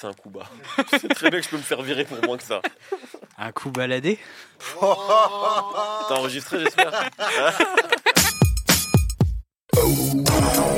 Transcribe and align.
C'est 0.00 0.06
un 0.06 0.14
coup 0.14 0.30
bas. 0.30 0.48
C'est 0.98 1.12
très 1.14 1.28
bien 1.28 1.40
que 1.40 1.44
je 1.44 1.50
peux 1.50 1.58
me 1.58 1.62
faire 1.62 1.82
virer 1.82 2.06
pour 2.06 2.16
moins 2.24 2.38
que 2.38 2.42
ça. 2.42 2.62
Un 3.36 3.52
coup 3.52 3.70
baladé 3.70 4.18
T'as 4.80 6.14
enregistré, 6.14 6.60
j'espère 6.60 7.10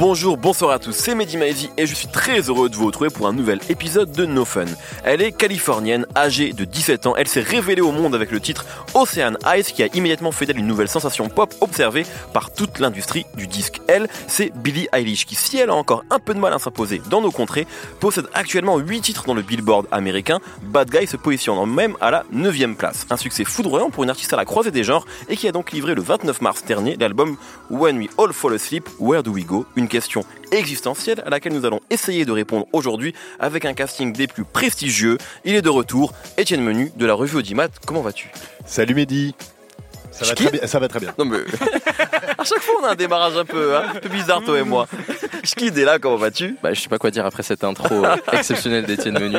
Bonjour, 0.00 0.38
bonsoir 0.38 0.70
à 0.70 0.78
tous, 0.78 0.92
c'est 0.92 1.14
Mehdi 1.14 1.36
Maizy 1.36 1.68
et 1.76 1.86
je 1.86 1.94
suis 1.94 2.08
très 2.08 2.40
heureux 2.48 2.70
de 2.70 2.74
vous 2.74 2.86
retrouver 2.86 3.10
pour 3.10 3.26
un 3.26 3.34
nouvel 3.34 3.60
épisode 3.68 4.10
de 4.10 4.24
No 4.24 4.46
Fun. 4.46 4.64
Elle 5.04 5.20
est 5.20 5.30
californienne, 5.30 6.06
âgée 6.16 6.54
de 6.54 6.64
17 6.64 7.06
ans, 7.06 7.14
elle 7.18 7.28
s'est 7.28 7.42
révélée 7.42 7.82
au 7.82 7.92
monde 7.92 8.14
avec 8.14 8.30
le 8.30 8.40
titre 8.40 8.64
Ocean 8.94 9.34
Eyes 9.44 9.64
qui 9.64 9.82
a 9.82 9.88
immédiatement 9.92 10.32
fait 10.32 10.46
d'elle 10.46 10.56
une 10.56 10.66
nouvelle 10.66 10.88
sensation 10.88 11.28
pop 11.28 11.54
observée 11.60 12.06
par 12.32 12.50
toute 12.50 12.78
l'industrie 12.78 13.26
du 13.36 13.46
disque. 13.46 13.82
Elle, 13.88 14.08
c'est 14.26 14.56
Billie 14.56 14.88
Eilish 14.94 15.26
qui, 15.26 15.34
si 15.34 15.58
elle 15.58 15.68
a 15.68 15.74
encore 15.74 16.02
un 16.08 16.18
peu 16.18 16.32
de 16.32 16.38
mal 16.38 16.54
à 16.54 16.58
s'imposer 16.58 17.02
dans 17.10 17.20
nos 17.20 17.30
contrées, 17.30 17.66
possède 18.00 18.24
actuellement 18.32 18.78
8 18.78 19.02
titres 19.02 19.24
dans 19.26 19.34
le 19.34 19.42
Billboard 19.42 19.86
américain. 19.92 20.40
Bad 20.62 20.88
Guy 20.88 21.06
se 21.06 21.18
positionne 21.18 21.70
même 21.70 21.98
à 22.00 22.10
la 22.10 22.24
9ème 22.34 22.74
place. 22.74 23.06
Un 23.10 23.18
succès 23.18 23.44
foudroyant 23.44 23.90
pour 23.90 24.04
une 24.04 24.10
artiste 24.10 24.32
à 24.32 24.38
la 24.38 24.46
croisée 24.46 24.70
des 24.70 24.82
genres 24.82 25.04
et 25.28 25.36
qui 25.36 25.46
a 25.46 25.52
donc 25.52 25.72
livré 25.72 25.94
le 25.94 26.00
29 26.00 26.40
mars 26.40 26.64
dernier 26.64 26.96
l'album 26.96 27.36
When 27.68 27.98
We 27.98 28.08
All 28.16 28.32
Fall 28.32 28.54
Asleep, 28.54 28.88
Where 28.98 29.22
Do 29.22 29.32
We 29.32 29.44
Go 29.44 29.66
question 29.90 30.24
existentielle 30.52 31.22
à 31.26 31.28
laquelle 31.28 31.52
nous 31.52 31.66
allons 31.66 31.80
essayer 31.90 32.24
de 32.24 32.32
répondre 32.32 32.66
aujourd'hui 32.72 33.14
avec 33.38 33.66
un 33.66 33.74
casting 33.74 34.14
des 34.14 34.26
plus 34.26 34.44
prestigieux. 34.44 35.18
Il 35.44 35.54
est 35.54 35.62
de 35.62 35.68
retour, 35.68 36.14
Étienne 36.38 36.62
Menu 36.62 36.90
de 36.96 37.04
la 37.04 37.12
revue 37.12 37.36
Audimat. 37.36 37.68
Comment 37.86 38.00
vas-tu? 38.00 38.30
Salut 38.64 38.94
Mehdi 38.94 39.34
ça 40.10 40.26
va, 40.26 40.34
très 40.34 40.50
bien, 40.50 40.66
ça 40.66 40.78
va 40.78 40.88
très 40.88 41.00
bien. 41.00 41.14
Non 41.18 41.24
mais 41.24 41.38
à 42.38 42.44
chaque 42.44 42.60
fois 42.60 42.74
on 42.82 42.84
a 42.84 42.90
un 42.90 42.94
démarrage 42.94 43.36
un 43.36 43.44
peu, 43.44 43.76
hein, 43.76 43.84
un 43.94 43.98
peu 43.98 44.08
bizarre 44.08 44.42
toi 44.42 44.58
et 44.58 44.64
moi. 44.64 44.86
Schkid 45.44 45.78
est 45.78 45.84
là, 45.84 45.98
comment 45.98 46.16
vas-tu? 46.16 46.56
Bah 46.62 46.74
je 46.74 46.80
sais 46.80 46.88
pas 46.88 46.98
quoi 46.98 47.10
dire 47.10 47.24
après 47.24 47.42
cette 47.42 47.64
intro 47.64 48.04
euh, 48.04 48.16
exceptionnelle 48.32 48.84
d'Étienne 48.84 49.18
Menu. 49.18 49.38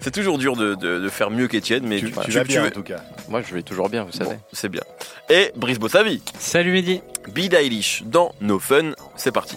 C'est 0.00 0.12
toujours 0.12 0.38
dur 0.38 0.56
de, 0.56 0.74
de, 0.74 0.98
de 1.00 1.08
faire 1.08 1.30
mieux 1.30 1.48
qu'Étienne, 1.48 1.84
mais 1.86 1.98
tu, 1.98 2.12
tu, 2.12 2.30
vas 2.30 2.44
bien 2.44 2.66
en 2.66 2.70
tout 2.70 2.82
cas. 2.82 3.00
Moi 3.28 3.42
je 3.42 3.54
vais 3.54 3.62
toujours 3.62 3.88
bien, 3.88 4.04
vous 4.04 4.12
savez. 4.12 4.34
Bon, 4.34 4.40
c'est 4.52 4.68
bien. 4.68 4.82
Et 5.30 5.52
Brice 5.56 5.78
Bossavi. 5.78 6.22
Salut 6.38 6.72
Mehdi. 6.72 7.00
Billie 7.32 7.54
Eilish 7.54 8.02
dans 8.04 8.32
No 8.40 8.58
Fun, 8.58 8.92
c'est 9.16 9.32
parti. 9.32 9.56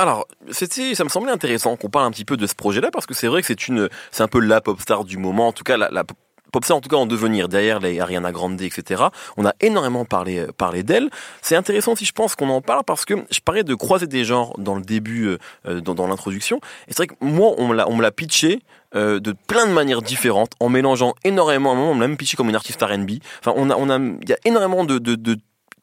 Alors, 0.00 0.28
ça 0.52 1.04
me 1.04 1.08
semblait 1.08 1.32
intéressant 1.32 1.76
qu'on 1.76 1.88
parle 1.88 2.06
un 2.06 2.12
petit 2.12 2.24
peu 2.24 2.36
de 2.36 2.46
ce 2.46 2.54
projet-là 2.54 2.92
parce 2.92 3.04
que 3.04 3.14
c'est 3.14 3.26
vrai 3.26 3.40
que 3.40 3.48
c'est 3.48 3.66
une, 3.66 3.88
c'est 4.12 4.22
un 4.22 4.28
peu 4.28 4.38
la 4.38 4.60
pop 4.60 4.80
star 4.80 5.04
du 5.04 5.18
moment, 5.18 5.48
en 5.48 5.52
tout 5.52 5.64
cas 5.64 5.76
la, 5.76 5.88
la 5.90 6.04
pop 6.04 6.64
star 6.64 6.76
en 6.76 6.80
tout 6.80 6.88
cas 6.88 6.96
en 6.96 7.06
devenir 7.06 7.48
derrière 7.48 7.80
les 7.80 7.98
Ariana 7.98 8.30
Grande, 8.30 8.62
etc. 8.62 9.02
On 9.36 9.44
a 9.44 9.54
énormément 9.60 10.04
parlé, 10.04 10.46
parlé 10.56 10.84
d'elle. 10.84 11.10
C'est 11.42 11.56
intéressant 11.56 11.96
si 11.96 12.04
je 12.04 12.12
pense 12.12 12.36
qu'on 12.36 12.48
en 12.48 12.60
parle 12.60 12.84
parce 12.84 13.04
que 13.04 13.14
je 13.28 13.40
parlais 13.40 13.64
de 13.64 13.74
croiser 13.74 14.06
des 14.06 14.24
genres 14.24 14.54
dans 14.56 14.76
le 14.76 14.82
début, 14.82 15.36
euh, 15.66 15.80
dans, 15.80 15.96
dans 15.96 16.06
l'introduction. 16.06 16.58
Et 16.86 16.92
c'est 16.92 16.98
vrai 16.98 17.06
que 17.08 17.14
moi, 17.20 17.54
on 17.58 17.66
me 17.66 17.74
l'a, 17.74 17.88
on 17.88 17.98
pitché 18.12 18.60
euh, 18.94 19.18
de 19.18 19.34
plein 19.48 19.66
de 19.66 19.72
manières 19.72 20.00
différentes, 20.00 20.52
en 20.60 20.68
mélangeant 20.68 21.16
énormément. 21.24 21.70
À 21.70 21.72
un 21.74 21.76
moment, 21.76 21.90
on 21.90 21.94
me 21.96 22.00
l'a 22.02 22.08
même 22.08 22.16
pitché 22.16 22.36
comme 22.36 22.48
une 22.48 22.56
artiste 22.56 22.80
R&B. 22.80 23.14
Enfin, 23.40 23.52
on 23.56 23.68
a, 23.68 23.74
on 23.74 23.90
a, 23.90 23.98
il 23.98 24.28
y 24.28 24.32
a 24.32 24.38
énormément 24.44 24.84
de 24.84 24.98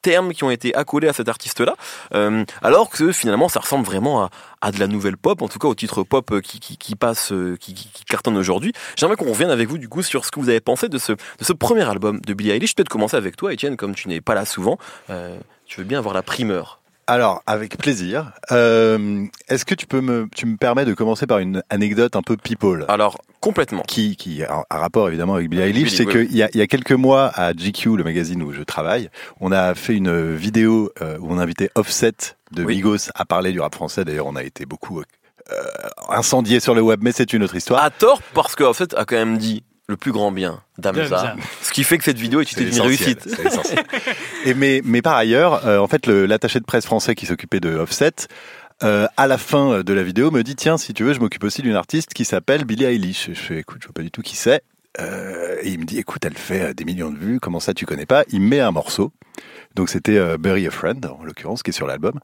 termes 0.06 0.34
qui 0.34 0.44
ont 0.44 0.52
été 0.52 0.76
accolés 0.76 1.08
à 1.08 1.14
cet 1.14 1.30
artiste-là, 1.30 1.76
euh, 2.14 2.46
alors 2.62 2.92
que 2.92 3.12
finalement 3.12 3.50
ça 3.50 3.60
ressemble 3.60 3.86
vraiment 3.86 4.30
à, 4.62 4.72
de 4.72 4.80
la 4.80 4.86
nouvelle 4.86 5.18
pop, 5.18 5.42
en 5.42 5.48
tout 5.48 5.58
cas 5.58 5.68
au 5.68 5.74
titre 5.74 6.04
pop 6.04 6.42
qui, 6.42 6.60
qui, 6.60 6.78
qui 6.78 6.96
passe, 6.96 7.34
qui, 7.60 7.74
qui, 7.74 8.06
cartonne 8.06 8.38
aujourd'hui. 8.38 8.72
J'aimerais 8.96 9.16
qu'on 9.16 9.32
revienne 9.32 9.50
avec 9.50 9.68
vous 9.68 9.80
du 9.80 9.90
coup 9.90 10.04
sur 10.04 10.26
ce 10.26 10.30
que 10.32 10.40
vous 10.40 10.50
avez 10.50 10.60
pensé 10.60 10.90
de 10.90 11.00
ce, 11.00 11.14
premier 11.54 11.90
album 11.90 12.22
de 12.22 12.34
Billie 12.36 12.52
Eilish. 12.52 12.76
Peut-être 12.76 12.90
commencer 12.90 13.18
avec 13.18 13.36
toi, 13.36 13.52
Étienne, 13.52 13.78
comme 13.78 13.96
tu 13.96 14.08
n'es 14.08 14.22
pas 14.22 14.36
là 14.36 14.46
souvent. 14.46 14.78
Euh, 15.10 15.38
tu 15.66 15.80
veux 15.80 15.86
bien 15.86 15.98
avoir 15.98 16.14
la 16.14 16.22
primeur 16.22 16.80
alors, 17.08 17.44
avec 17.46 17.78
plaisir. 17.78 18.32
Euh, 18.52 19.26
Est-ce 19.48 19.66
que 19.66 19.76
tu 19.76 19.86
peux 19.86 20.02
me, 20.02 20.28
tu 20.36 20.46
me 20.46 20.58
permets 20.58 20.86
de 20.86 20.94
commencer 20.94 21.28
par 21.28 21.40
une 21.40 21.62
anecdote 21.70 22.16
un 22.16 22.22
peu 22.22 22.36
people? 22.38 22.86
Alors, 22.88 23.18
complètement. 23.42 23.84
Qui, 23.84 24.16
qui 24.16 24.44
a 24.44 24.64
un 24.70 24.78
rapport 24.78 25.08
évidemment 25.08 25.36
avec 25.36 25.50
Billie 25.50 25.62
Eilish, 25.64 25.92
c'est 25.92 26.06
qu'il 26.06 26.36
y 26.36 26.42
a, 26.44 26.50
il 26.54 26.60
y 26.60 26.62
a 26.62 26.68
quelques 26.68 26.92
mois 26.94 27.28
à 27.36 27.54
GQ, 27.54 27.98
le 27.98 28.04
magazine 28.04 28.42
où 28.42 28.52
je 28.54 28.64
travaille, 28.64 29.10
on 29.40 29.52
a 29.52 29.76
fait 29.76 29.96
une 29.96 30.34
vidéo 30.36 30.92
euh, 31.02 31.18
où 31.20 31.28
on 31.32 31.38
invitait 31.38 31.70
Offset 31.76 32.14
de 32.52 32.64
Oui. 32.64 32.78
Migos 32.78 33.10
à 33.14 33.26
parler 33.26 33.52
du 33.52 33.60
rap 33.60 33.76
français. 33.76 34.04
D'ailleurs, 34.04 34.28
on 34.28 34.36
a 34.36 34.44
été 34.44 34.66
beaucoup 34.66 35.00
euh, 35.00 35.56
incendiés 36.10 36.60
sur 36.60 36.74
le 36.74 36.82
web, 36.82 37.02
mais 37.04 37.12
c'est 37.12 37.34
une 37.34 37.44
autre 37.44 37.56
histoire. 37.56 37.84
À 37.84 37.92
tort, 37.92 38.22
parce 38.34 38.56
qu'en 38.56 38.74
fait, 38.74 38.96
a 38.96 39.06
quand 39.06 39.16
même 39.16 39.38
dit 39.38 39.64
le 39.88 39.98
plus 39.98 40.12
grand 40.12 40.32
bien 40.32 40.62
d'Amza. 40.78 41.36
Ce 41.62 41.72
qui 41.72 41.84
fait 41.84 41.98
que 41.98 42.04
cette 42.04 42.18
vidéo 42.18 42.42
est 42.42 42.52
une 42.52 42.82
réussite. 42.82 43.28
Et 44.46 44.54
mais, 44.54 44.82
mais 44.84 45.02
par 45.02 45.16
ailleurs, 45.16 45.66
euh, 45.68 45.78
en 45.78 45.88
fait, 45.88 46.08
l'attaché 46.08 46.60
de 46.60 46.66
presse 46.66 46.86
français 46.86 47.16
qui 47.16 47.26
s'occupait 47.26 47.60
de 47.60 47.76
Offset, 47.76 48.28
euh, 48.84 49.08
à 49.16 49.28
la 49.28 49.38
fin 49.38 49.84
de 49.84 49.94
la 49.94 50.04
vidéo, 50.04 50.32
me 50.32 50.44
dit 50.44 50.56
tiens, 50.56 50.78
si 50.78 50.94
tu 50.94 51.04
veux, 51.04 51.14
je 51.14 51.20
m'occupe 51.20 51.44
aussi 51.44 51.62
d'une 51.62 51.76
artiste 51.76 52.14
qui 52.14 52.26
s'appelle 52.26 52.66
Billie 52.66 52.86
Eilish. 52.86 53.30
Je 53.30 53.40
fais 53.40 53.60
écoute, 53.60 53.78
je 53.82 53.88
vois 53.88 53.94
pas 53.94 54.02
du 54.02 54.12
tout 54.12 54.22
qui 54.22 54.36
c'est. 54.36 54.64
Euh, 55.00 55.58
et 55.62 55.70
il 55.70 55.80
me 55.80 55.86
dit 55.86 55.98
écoute, 56.00 56.24
elle 56.26 56.38
fait 56.38 56.74
des 56.74 56.86
millions 56.86 57.12
de 57.12 57.18
vues. 57.18 57.40
Comment 57.40 57.60
ça, 57.60 57.74
tu 57.74 57.86
connais 57.86 58.06
pas? 58.06 58.24
Il 58.30 58.42
me 58.42 58.48
met 58.48 58.60
un 58.60 58.72
morceau. 58.72 59.12
Donc 59.76 59.90
c'était 59.90 60.18
euh, 60.18 60.38
Bury 60.38 60.68
a 60.68 60.72
Friend, 60.72 61.06
en 61.06 61.24
l'occurrence, 61.24 61.64
qui 61.64 61.72
est 61.72 61.74
sur 61.74 61.88
l'album. 61.88 62.20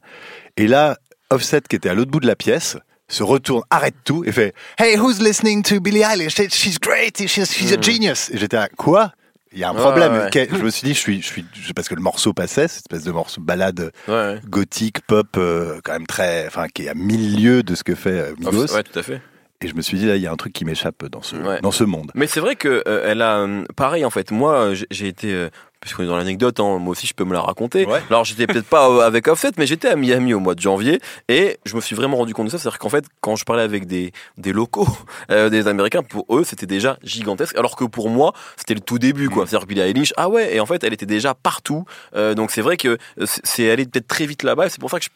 Et 0.56 0.66
là, 0.66 0.96
Offset, 1.30 1.62
qui 1.68 1.76
était 1.76 1.88
à 1.88 1.94
l'autre 1.94 2.10
bout 2.10 2.20
de 2.20 2.26
la 2.26 2.36
pièce, 2.36 2.76
se 3.12 3.22
retourne, 3.22 3.62
arrête 3.70 3.94
tout 4.04 4.24
et 4.24 4.32
fait 4.32 4.54
Hey, 4.78 4.96
who's 4.98 5.20
listening 5.20 5.62
to 5.62 5.80
Billie 5.80 6.02
Eilish? 6.02 6.34
She's 6.50 6.78
great, 6.78 7.16
she's, 7.18 7.52
she's 7.52 7.72
a 7.72 7.80
genius. 7.80 8.30
Et 8.30 8.38
j'étais 8.38 8.56
à 8.56 8.68
quoi? 8.68 9.12
Il 9.54 9.58
y 9.58 9.64
a 9.64 9.68
un 9.70 9.74
problème. 9.74 10.12
ouais, 10.12 10.18
ouais. 10.24 10.30
Qu'est- 10.30 10.48
Je 10.50 10.62
me 10.62 10.70
suis 10.70 10.86
dit, 10.86 10.94
je 10.94 10.98
suis, 10.98 11.20
je 11.20 11.26
suis, 11.26 11.72
parce 11.74 11.86
que 11.88 11.94
le 11.94 12.00
morceau 12.00 12.32
passait, 12.32 12.68
cette 12.68 12.84
espèce 12.90 13.04
de 13.04 13.12
morceau 13.12 13.40
balade 13.42 13.92
Ouais, 14.08 14.40
gothique, 14.48 15.00
pop, 15.06 15.26
euh, 15.36 15.78
quand 15.84 15.92
même 15.92 16.06
très, 16.06 16.46
enfin, 16.46 16.68
qui 16.68 16.84
est 16.84 16.88
à 16.88 16.94
mille 16.94 17.36
lieux 17.42 17.62
de 17.62 17.74
ce 17.74 17.84
que 17.84 17.94
fait 17.94 18.10
euh, 18.18 18.34
Migos. 18.38 18.74
Ouais, 18.74 18.82
tout 18.82 18.98
à 18.98 19.02
fait. 19.02 19.20
Et 19.60 19.68
je 19.68 19.74
me 19.74 19.82
suis 19.82 19.98
dit, 19.98 20.06
là, 20.06 20.16
il 20.16 20.22
y 20.22 20.26
a 20.26 20.32
un 20.32 20.36
truc 20.36 20.54
qui 20.54 20.64
m'échappe 20.64 21.04
dans 21.04 21.20
ce, 21.22 21.36
dans 21.60 21.70
ce 21.70 21.84
monde. 21.84 22.10
Mais 22.14 22.26
c'est 22.26 22.40
vrai 22.40 22.56
que 22.56 22.82
euh, 22.88 23.04
elle 23.06 23.20
a 23.22 23.46
pareil 23.76 24.04
en 24.06 24.10
fait. 24.10 24.30
Moi, 24.30 24.72
j'ai 24.90 25.06
été 25.06 25.48
euh, 25.82 25.84
puisqu'on 25.84 26.04
est 26.04 26.06
dans 26.06 26.16
l'anecdote, 26.16 26.58
hein, 26.60 26.78
moi 26.78 26.92
aussi 26.92 27.06
je 27.06 27.14
peux 27.14 27.24
me 27.24 27.32
la 27.34 27.40
raconter. 27.40 27.84
Ouais. 27.86 28.00
Alors 28.08 28.24
j'étais 28.24 28.46
peut-être 28.46 28.66
pas 28.68 28.88
euh, 28.88 29.00
avec 29.00 29.26
Offset, 29.28 29.50
mais 29.58 29.66
j'étais 29.66 29.88
à 29.88 29.96
Miami 29.96 30.32
au 30.34 30.40
mois 30.40 30.54
de 30.54 30.60
janvier 30.60 31.00
et 31.28 31.58
je 31.66 31.76
me 31.76 31.80
suis 31.80 31.96
vraiment 31.96 32.16
rendu 32.16 32.34
compte 32.34 32.46
de 32.46 32.50
ça. 32.50 32.58
C'est-à-dire 32.58 32.78
qu'en 32.78 32.88
fait, 32.88 33.04
quand 33.20 33.36
je 33.36 33.44
parlais 33.44 33.62
avec 33.62 33.86
des 33.86 34.12
des 34.38 34.52
locaux, 34.52 34.86
euh, 35.30 35.48
des 35.48 35.66
Américains, 35.68 36.02
pour 36.02 36.24
eux 36.36 36.44
c'était 36.44 36.66
déjà 36.66 36.98
gigantesque. 37.02 37.56
Alors 37.56 37.76
que 37.76 37.84
pour 37.84 38.08
moi, 38.10 38.32
c'était 38.56 38.74
le 38.74 38.80
tout 38.80 38.98
début 38.98 39.28
quoi. 39.28 39.46
C'est-à-dire 39.46 39.66
Billie 39.66 39.80
Eilish, 39.82 40.12
ah 40.16 40.28
ouais, 40.28 40.54
et 40.54 40.60
en 40.60 40.66
fait 40.66 40.84
elle 40.84 40.92
était 40.92 41.06
déjà 41.06 41.34
partout. 41.34 41.84
Euh, 42.14 42.34
donc 42.34 42.50
c'est 42.50 42.62
vrai 42.62 42.76
que 42.76 42.88
euh, 42.88 43.26
c'est- 43.26 43.40
c'est 43.44 43.70
allé 43.70 43.84
peut-être 43.86 44.06
très 44.08 44.26
vite 44.26 44.42
là-bas. 44.42 44.66
et 44.66 44.68
C'est 44.70 44.80
pour 44.80 44.90
ça 44.90 44.98
que 44.98 45.04
je 45.04 45.10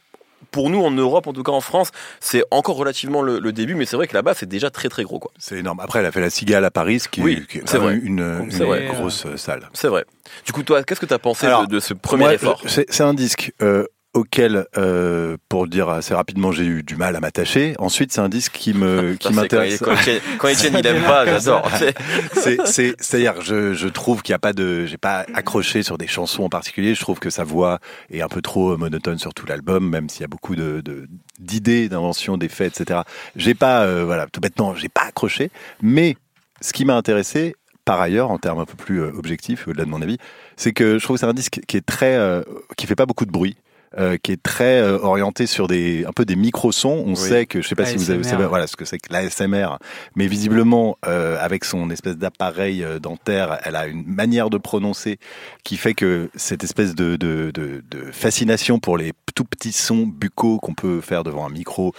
pour 0.51 0.71
nous 0.71 0.81
en 0.83 0.91
Europe, 0.91 1.27
en 1.27 1.33
tout 1.33 1.43
cas 1.43 1.53
en 1.53 1.61
France, 1.61 1.91
c'est 2.21 2.43
encore 2.51 2.77
relativement 2.77 3.23
le, 3.23 3.39
le 3.39 3.53
début, 3.53 3.75
mais 3.75 3.85
c'est 3.87 3.97
vrai 3.97 4.07
que 4.07 4.15
là-bas 4.15 4.35
c'est 4.35 4.47
déjà 4.49 4.71
très 4.71 4.89
très 4.89 5.03
gros 5.03 5.19
quoi. 5.19 5.31
C'est 5.39 5.57
énorme. 5.59 5.81
Après, 5.81 5.99
elle 6.01 6.07
a 6.07 6.13
fait 6.13 6.21
la 6.21 6.31
Cigale 6.31 6.65
à 6.65 6.71
Paris, 6.71 7.03
qui, 7.11 7.21
Oui, 7.23 7.45
qui 7.49 7.59
est 7.59 7.75
vrai. 7.77 7.99
une, 8.03 8.21
une 8.45 8.51
C'est 8.51 8.65
vrai. 8.65 8.87
grosse 8.87 9.27
salle. 9.37 9.69
C'est 9.73 9.89
vrai. 9.89 10.05
Du 10.45 10.53
coup, 10.53 10.63
toi, 10.63 10.83
qu'est-ce 10.83 11.01
que 11.01 11.07
tu 11.07 11.15
as 11.15 11.19
pensé 11.19 11.47
Alors, 11.47 11.67
de, 11.67 11.75
de 11.75 11.81
ce 11.81 11.95
premier 11.95 12.25
Moi, 12.25 12.35
effort 12.35 12.63
c'est 12.67 13.01
un 13.03 13.15
disque 13.15 13.53
euh, 13.63 13.85
auquel, 14.17 14.67
euh, 14.77 15.37
pour 15.49 15.65
le 15.65 15.69
dire 15.71 15.89
assez 15.89 16.15
rapidement, 16.15 16.51
j'ai 16.53 16.65
eu 16.65 16.83
du 16.83 16.97
mal 16.97 17.15
à 17.17 17.21
m'attacher. 17.21 17.75
Ensuite, 17.79 18.13
c'est 18.13 18.21
un 18.21 18.29
disque 18.29 18.53
qui 18.53 18.75
me 18.75 19.15
qui 19.21 19.33
m'intéresse. 19.33 19.79
Quand, 20.39 20.49
Étienne, 20.49 20.75
il 20.79 20.87
aime 20.87 21.03
pas, 21.05 21.25
j'adore. 21.27 21.69
C'est- 21.79 21.95
C'est, 22.35 22.67
c'est, 22.67 22.95
c'est-à-dire, 22.99 23.41
je, 23.43 23.75
je 23.75 23.89
trouve 23.89 24.23
qu'il 24.23 24.33
n'y 24.33 24.37
a 24.37 24.41
pas 24.41 24.53
de, 24.53 24.87
j'ai 24.87 24.97
pas 24.99 25.25
accroché 25.35 25.83
sur 25.83 25.99
des 25.99 26.07
chansons 26.07 26.45
en 26.45 26.49
particulier. 26.49 26.95
Je 26.95 27.01
trouve 27.01 27.19
que 27.19 27.31
sa 27.31 27.45
voix 27.45 27.79
est 28.11 28.21
un 28.23 28.29
peu 28.29 28.43
trop 28.43 28.77
monotone 28.77 29.19
sur 29.19 29.35
tout 29.35 29.47
l'album, 29.47 29.89
même 29.89 30.09
s'il 30.09 30.23
y 30.23 30.25
a 30.25 30.29
beaucoup 30.29 30.57
de, 30.57 30.81
de- 30.81 31.07
d'idées, 31.39 31.89
d'inventions, 31.89 32.37
d'effets, 32.39 32.67
etc. 32.67 33.01
J'ai 33.37 33.55
pas, 33.55 33.83
euh, 33.83 34.05
voilà, 34.05 34.27
tout 34.33 34.41
bêtement, 34.41 34.75
j'ai 34.75 34.89
pas 34.89 35.03
accroché. 35.03 35.51
Mais 35.83 36.17
ce 36.61 36.73
qui 36.73 36.85
m'a 36.85 36.95
intéressé, 36.97 37.55
par 37.85 38.01
ailleurs, 38.01 38.31
en 38.31 38.39
termes 38.39 38.59
un 38.61 38.65
peu 38.65 38.75
plus 38.77 39.01
euh, 39.03 39.11
objectifs, 39.17 39.69
au-delà 39.69 39.85
de 39.85 39.91
mon 39.91 40.01
avis, 40.03 40.19
c'est 40.57 40.73
que 40.73 40.99
je 40.99 41.05
trouve 41.05 41.17
que 41.17 41.21
c'est 41.21 41.27
un 41.27 41.35
disque 41.35 41.61
qui 41.69 41.77
est 41.77 41.85
très, 41.87 42.15
euh, 42.17 42.43
qui 42.77 42.87
fait 42.87 42.97
pas 42.97 43.07
beaucoup 43.07 43.27
de 43.27 43.31
bruit. 43.31 43.57
Euh, 43.99 44.17
qui 44.23 44.33
est 44.33 44.43
très 44.43 44.81
euh, 44.81 44.99
orienté 44.99 45.47
sur 45.47 45.69
des 45.69 46.05
un 46.05 46.13
peu 46.13 46.25
des 46.25 46.37
micro-sons. 46.37 47.05
On 47.07 47.15
sait 47.15 47.47
que 47.47 47.63
je 47.63 47.69
sais 47.69 47.75
pas 47.75 47.87
si 47.87 47.97
vous 47.97 48.11
avez, 48.11 48.23
savez, 48.25 48.47
voilà 48.47 48.67
ce 48.67 48.77
que 48.77 48.85
c'est 48.85 48.99
que 48.99 49.13
l'ASMR, 49.13 49.79
mais 50.15 50.27
visiblement 50.27 50.99
euh, 51.07 51.37
avec 51.41 51.65
son 51.65 51.91
espèce 51.91 52.17
d'appareil 52.17 52.83
euh, 52.83 52.99
dentaire, 52.99 53.59
elle 53.65 53.77
a 53.77 53.87
une 53.87 54.05
manière 54.07 54.51
de 54.51 54.59
prononcer 54.59 55.19
qui 55.65 55.77
fait 55.77 55.95
que 55.95 56.31
cette 56.35 56.65
espèce 56.65 56.95
de, 56.95 57.17
de, 57.17 57.51
de, 57.53 57.83
de 57.91 58.11
fascination 58.13 58.79
pour 58.79 58.99
les 58.99 59.13
tout 59.35 59.45
petits 59.45 59.73
sons 59.73 60.07
buccaux 60.07 60.59
qu'on 60.59 60.75
peut 60.75 61.01
faire 61.03 61.23
devant 61.23 61.47
un 61.47 61.51
micro. 61.51 61.93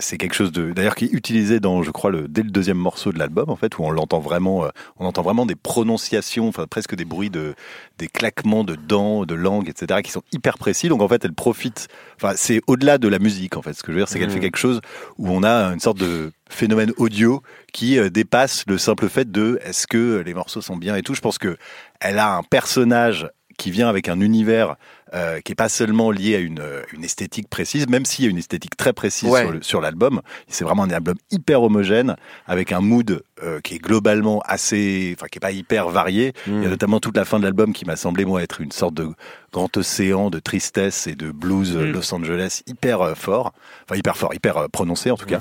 C'est 0.00 0.18
quelque 0.18 0.34
chose 0.34 0.50
de, 0.50 0.72
d'ailleurs, 0.72 0.96
qui 0.96 1.04
est 1.04 1.12
utilisé 1.12 1.60
dans, 1.60 1.84
je 1.84 1.92
crois, 1.92 2.10
le, 2.10 2.26
dès 2.26 2.42
le 2.42 2.50
deuxième 2.50 2.76
morceau 2.76 3.12
de 3.12 3.20
l'album, 3.20 3.50
en 3.50 3.56
fait, 3.56 3.78
où 3.78 3.84
on 3.84 3.90
l'entend 3.90 4.18
vraiment, 4.18 4.64
on 4.98 5.06
entend 5.06 5.22
vraiment 5.22 5.46
des 5.46 5.54
prononciations, 5.54 6.48
enfin 6.48 6.66
presque 6.68 6.96
des 6.96 7.04
bruits 7.04 7.30
de, 7.30 7.54
des 7.98 8.08
claquements 8.08 8.64
de 8.64 8.74
dents, 8.74 9.24
de 9.24 9.34
langue, 9.34 9.68
etc., 9.68 10.00
qui 10.02 10.10
sont 10.10 10.22
hyper 10.32 10.58
précis. 10.58 10.88
Donc 10.88 11.02
en 11.06 11.08
fait, 11.08 11.24
elle 11.24 11.32
profite. 11.32 11.88
Enfin, 12.16 12.34
c'est 12.36 12.60
au-delà 12.66 12.98
de 12.98 13.08
la 13.08 13.18
musique, 13.18 13.56
en 13.56 13.62
fait. 13.62 13.72
Ce 13.72 13.82
que 13.82 13.92
je 13.92 13.96
veux 13.96 14.00
dire, 14.00 14.08
c'est 14.08 14.18
qu'elle 14.18 14.30
fait 14.30 14.40
quelque 14.40 14.58
chose 14.58 14.80
où 15.18 15.30
on 15.30 15.42
a 15.42 15.72
une 15.72 15.80
sorte 15.80 15.98
de 15.98 16.32
phénomène 16.48 16.92
audio 16.98 17.42
qui 17.72 17.98
euh, 17.98 18.10
dépasse 18.10 18.64
le 18.66 18.78
simple 18.78 19.08
fait 19.08 19.30
de 19.30 19.58
est-ce 19.64 19.86
que 19.86 20.22
les 20.24 20.34
morceaux 20.34 20.60
sont 20.60 20.76
bien 20.76 20.96
et 20.96 21.02
tout. 21.02 21.14
Je 21.14 21.20
pense 21.20 21.38
que 21.38 21.56
elle 22.00 22.18
a 22.18 22.36
un 22.36 22.42
personnage 22.42 23.28
qui 23.56 23.70
vient 23.70 23.88
avec 23.88 24.08
un 24.08 24.20
univers 24.20 24.76
euh, 25.14 25.40
qui 25.40 25.52
est 25.52 25.56
pas 25.56 25.68
seulement 25.68 26.10
lié 26.10 26.34
à 26.34 26.38
une, 26.40 26.58
euh, 26.60 26.82
une 26.92 27.04
esthétique 27.04 27.48
précise, 27.48 27.88
même 27.88 28.04
s'il 28.04 28.24
y 28.24 28.28
a 28.28 28.30
une 28.30 28.38
esthétique 28.38 28.76
très 28.76 28.92
précise 28.92 29.28
Ouais. 29.30 29.46
sur 29.60 29.80
l'album. 29.80 30.20
C'est 30.48 30.64
vraiment 30.64 30.82
un 30.82 30.90
album 30.90 31.14
hyper 31.30 31.62
homogène 31.62 32.16
avec 32.46 32.72
un 32.72 32.80
mood 32.80 33.22
euh, 33.42 33.60
qui 33.60 33.74
est 33.74 33.78
globalement 33.78 34.40
assez, 34.44 35.14
enfin 35.16 35.26
qui 35.28 35.38
est 35.38 35.40
pas 35.40 35.52
hyper 35.52 35.88
varié. 35.90 36.32
Il 36.46 36.54
y 36.54 36.56
a 36.56 36.60
Mm. 36.66 36.70
notamment 36.70 37.00
toute 37.00 37.16
la 37.16 37.24
fin 37.24 37.38
de 37.38 37.44
l'album 37.44 37.72
qui 37.72 37.84
m'a 37.84 37.94
semblé 37.96 38.24
moi 38.24 38.42
être 38.42 38.60
une 38.60 38.72
sorte 38.72 38.94
de 38.94 39.08
grand 39.52 39.74
océan 39.76 40.28
de 40.30 40.38
tristesse 40.40 41.06
et 41.06 41.14
de 41.14 41.30
blues 41.30 41.76
euh, 41.76 41.86
Mm. 41.86 41.92
Los 41.92 42.14
Angeles 42.14 42.62
hyper 42.66 43.16
fort, 43.16 43.52
enfin 43.84 43.96
hyper 43.96 44.16
fort, 44.16 44.34
hyper 44.34 44.68
prononcé 44.70 45.10
en 45.10 45.16
tout 45.16 45.26
cas. 45.26 45.40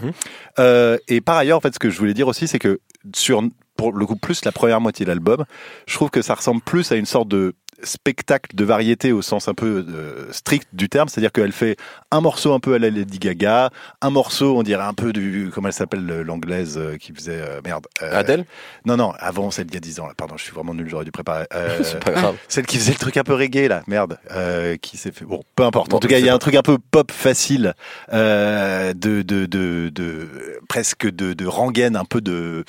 Euh, 0.59 0.97
et 1.07 1.21
par 1.21 1.37
ailleurs, 1.37 1.57
en 1.57 1.61
fait, 1.61 1.73
ce 1.73 1.79
que 1.79 1.89
je 1.89 1.97
voulais 1.97 2.13
dire 2.13 2.27
aussi, 2.27 2.47
c'est 2.47 2.59
que 2.59 2.79
sur 3.15 3.41
pour 3.77 3.91
le 3.91 4.05
coup 4.05 4.15
plus 4.15 4.45
la 4.45 4.53
première 4.53 4.79
moitié 4.79 5.05
de 5.05 5.09
l'album, 5.11 5.43
je 5.85 5.95
trouve 5.95 6.09
que 6.09 6.21
ça 6.21 6.33
ressemble 6.35 6.61
plus 6.61 6.91
à 6.93 6.95
une 6.95 7.05
sorte 7.05 7.27
de 7.27 7.53
spectacle 7.85 8.55
de 8.55 8.63
variété 8.65 9.11
au 9.11 9.21
sens 9.21 9.47
un 9.47 9.53
peu 9.53 9.85
euh, 9.87 10.27
strict 10.31 10.67
du 10.73 10.89
terme, 10.89 11.07
c'est-à-dire 11.07 11.31
qu'elle 11.31 11.51
fait 11.51 11.77
un 12.11 12.21
morceau 12.21 12.53
un 12.53 12.59
peu 12.59 12.73
à 12.73 12.79
la 12.79 12.89
Lady 12.89 13.19
Gaga, 13.19 13.69
un 14.01 14.09
morceau 14.09 14.57
on 14.57 14.63
dirait 14.63 14.83
un 14.83 14.93
peu 14.93 15.13
du 15.13 15.49
comment 15.53 15.67
elle 15.67 15.73
s'appelle 15.73 16.05
le- 16.05 16.23
l'anglaise 16.23 16.77
euh, 16.77 16.97
qui 16.97 17.13
faisait 17.13 17.39
euh, 17.41 17.61
merde 17.63 17.87
Adèle 18.01 18.45
Non 18.85 18.97
non, 18.97 19.13
avant 19.19 19.51
celle 19.51 19.67
d'il 19.67 19.75
y 19.75 19.77
a 19.77 19.81
10 19.81 19.99
ans 20.01 20.07
là, 20.07 20.13
pardon, 20.17 20.35
je 20.37 20.43
suis 20.43 20.53
vraiment 20.53 20.73
nul, 20.73 20.87
j'aurais 20.89 21.05
dû 21.05 21.11
préparer. 21.11 21.45
C'est 21.83 22.03
pas 22.03 22.11
grave. 22.11 22.35
celle 22.47 22.65
qui 22.65 22.77
faisait 22.77 22.91
le 22.93 22.97
truc 22.99 23.17
un 23.17 23.23
peu 23.23 23.33
reggae 23.35 23.67
là, 23.67 23.83
merde, 23.87 24.17
qui 24.81 24.97
s'est 24.97 25.11
fait. 25.11 25.25
Bon, 25.25 25.41
peu 25.55 25.63
importe. 25.63 25.93
En 25.93 25.99
tout 25.99 26.07
cas, 26.07 26.19
il 26.19 26.25
y 26.25 26.29
a 26.29 26.33
un 26.33 26.39
truc 26.39 26.55
un 26.55 26.61
peu 26.61 26.77
pop 26.77 27.11
facile, 27.11 27.73
de, 28.11 28.93
de, 28.93 29.45
de, 29.45 29.89
de 29.89 30.27
presque 30.67 31.09
de, 31.09 31.33
de 31.33 31.45
rengaine, 31.45 31.95
un 31.95 32.05
peu 32.05 32.21
de 32.21 32.65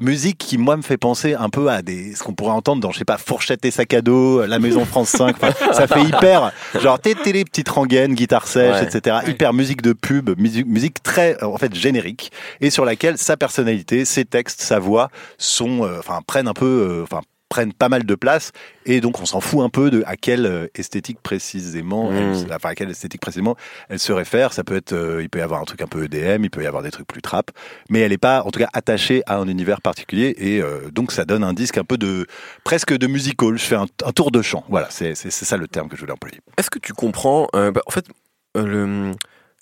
musique 0.00 0.38
qui 0.38 0.58
moi 0.58 0.76
me 0.76 0.82
fait 0.82 0.96
penser 0.96 1.34
un 1.34 1.48
peu 1.50 1.68
à 1.68 1.82
des 1.82 2.14
ce 2.14 2.22
qu'on 2.22 2.32
pourrait 2.32 2.52
entendre 2.52 2.80
dans 2.80 2.90
je 2.90 2.98
sais 2.98 3.04
pas 3.04 3.18
fourchette 3.18 3.64
et 3.64 3.70
sac 3.70 3.94
à 3.94 4.00
dos 4.02 4.44
la 4.46 4.58
maison 4.58 4.84
France 4.84 5.10
5 5.10 5.36
Enfin, 5.40 5.52
ça 5.72 5.86
fait 5.86 6.02
hyper 6.02 6.52
genre 6.80 6.98
té 6.98 7.14
télé 7.14 7.44
petite 7.44 7.68
rengaine 7.68 8.14
guitare 8.14 8.46
sèche 8.48 8.76
Ouais. 8.80 8.84
etc 8.84 9.18
hyper 9.28 9.52
musique 9.52 9.82
de 9.82 9.92
pub 9.92 10.30
musique, 10.38 10.66
musique 10.66 11.02
très 11.02 11.36
euh, 11.42 11.46
en 11.46 11.58
fait 11.58 11.74
générique 11.74 12.32
et 12.60 12.70
sur 12.70 12.84
laquelle 12.84 13.18
sa 13.18 13.36
personnalité 13.36 14.04
ses 14.04 14.24
textes 14.24 14.62
sa 14.62 14.78
voix 14.78 15.10
sont 15.38 15.84
euh, 15.84 15.98
enfin 15.98 16.20
prennent 16.26 16.48
un 16.48 16.54
peu 16.54 16.66
euh, 16.66 17.02
enfin 17.02 17.20
prennent 17.50 17.74
pas 17.74 17.90
mal 17.90 18.04
de 18.06 18.14
place. 18.14 18.52
Et 18.86 19.02
donc 19.02 19.20
on 19.20 19.26
s'en 19.26 19.40
fout 19.42 19.60
un 19.60 19.68
peu 19.68 19.90
de 19.90 20.02
à 20.06 20.16
quelle 20.16 20.46
euh, 20.46 20.66
esthétique 20.74 21.18
précisément 21.22 22.10
Mm. 22.10 22.14
elle- 22.16 22.52
enfin 22.54 22.70
à 22.70 22.74
quelle 22.74 22.88
esthétique 22.90 23.20
précisément 23.20 23.56
elle 23.90 23.98
se 23.98 24.12
réfère 24.12 24.52
ça 24.54 24.64
peut 24.64 24.76
être 24.76 24.92
euh, 24.94 25.20
il 25.22 25.28
peut 25.28 25.40
y 25.40 25.42
avoir 25.42 25.60
un 25.60 25.64
truc 25.64 25.82
un 25.82 25.86
peu 25.86 26.04
EDM 26.04 26.44
il 26.44 26.50
peut 26.50 26.62
y 26.62 26.66
avoir 26.66 26.82
des 26.82 26.90
trucs 26.90 27.06
plus 27.08 27.20
trap 27.20 27.50
mais 27.90 27.98
elle 28.00 28.12
est 28.12 28.18
pas 28.18 28.42
en 28.44 28.50
tout 28.50 28.60
cas 28.60 28.70
attachée 28.72 29.22
à 29.26 29.36
un 29.36 29.48
univers 29.48 29.82
particulier. 29.82 30.34
Et 30.38 30.62
euh, 30.62 30.90
donc 30.92 31.12
ça 31.12 31.24
donne 31.26 31.44
un 31.44 31.52
disque 31.52 31.76
un 31.76 31.84
peu 31.84 31.98
de 31.98 32.26
presque 32.64 32.96
de 32.96 33.06
musical. 33.06 33.56
Je 33.58 33.64
fais 33.64 33.74
un, 33.76 33.86
un 34.06 34.12
tour 34.12 34.30
de 34.30 34.40
chant. 34.40 34.64
Voilà 34.68 34.86
c'est 34.90 35.14
ça 35.14 35.56
le 35.56 35.66
terme 35.68 35.88
que 35.88 35.96
je 35.96 36.00
voulais 36.00 36.12
employer. 36.12 36.38
Est-ce 36.56 36.70
que 36.70 36.78
tu 36.78 36.92
comprends, 36.92 37.48
euh, 37.56 37.70
bah, 37.72 37.82
en 37.86 37.90
fait, 37.90 38.06
le 38.54 39.12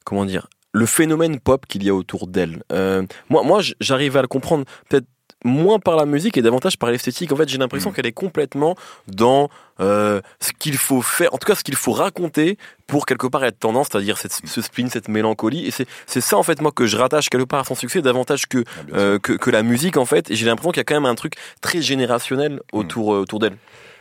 comment 0.05 0.25
dire, 0.25 0.49
le 0.73 0.87
phénomène 0.87 1.41
pop 1.41 1.65
qu'il 1.67 1.83
y 1.83 1.89
a 1.89 1.95
autour 1.95 2.27
d'elle? 2.27 2.63
Euh, 2.73 3.03
Moi, 3.31 3.43
moi, 3.43 3.61
j'arrive 3.81 4.17
à 4.17 4.23
le 4.23 4.29
comprendre. 4.29 4.65
Peut-être 4.89 5.07
moins 5.45 5.79
par 5.79 5.97
la 5.97 6.05
musique 6.05 6.37
et 6.37 6.43
davantage 6.43 6.77
par 6.79 6.91
l'esthétique. 6.91 7.31
En 7.33 7.37
fait, 7.37 7.49
j'ai 7.49 7.59
l'impression 7.59 7.91
Mm. 7.91 7.93
qu'elle 7.95 8.07
est 8.07 8.13
complètement 8.13 8.75
dans 9.07 9.49
euh, 9.81 10.21
ce 10.41 10.51
qu'il 10.59 10.77
faut 10.77 11.01
faire, 11.03 11.33
en 11.33 11.39
tout 11.39 11.47
cas 11.47 11.55
ce 11.55 11.63
qu'il 11.63 11.77
faut 11.77 11.93
raconter 11.93 12.59
pour 12.89 13.07
quelque 13.07 13.27
part 13.29 13.45
être 13.45 13.59
tendance, 13.61 13.89
c'est-à-dire 13.93 14.19
cette, 14.19 14.33
ce 14.45 14.61
spleen, 14.61 14.91
cette 14.91 15.07
mélancolie. 15.09 15.67
Et 15.67 15.71
c'est 15.71 16.21
ça 16.21 16.37
en 16.37 16.43
fait 16.43 16.61
moi 16.61 16.73
que 16.73 16.87
je 16.87 16.97
rattache 16.97 17.29
quelque 17.29 17.45
part 17.47 17.61
à 17.61 17.65
son 17.65 17.77
succès 17.77 18.03
davantage 18.03 18.47
que 18.49 18.65
Ah, 18.67 18.97
euh, 18.97 19.19
que, 19.21 19.33
que 19.35 19.51
la 19.51 19.63
musique 19.63 19.97
en 19.97 20.05
fait. 20.07 20.31
Et 20.31 20.35
j'ai 20.35 20.47
l'impression 20.47 20.73
qu'il 20.73 20.81
y 20.81 20.81
a 20.81 20.85
quand 20.85 20.97
même 20.97 21.07
un 21.07 21.15
truc 21.15 21.35
très 21.61 21.81
générationnel 21.81 22.61
autour 22.73 23.15
euh, 23.15 23.21
autour 23.21 23.39
d'elle. 23.39 23.57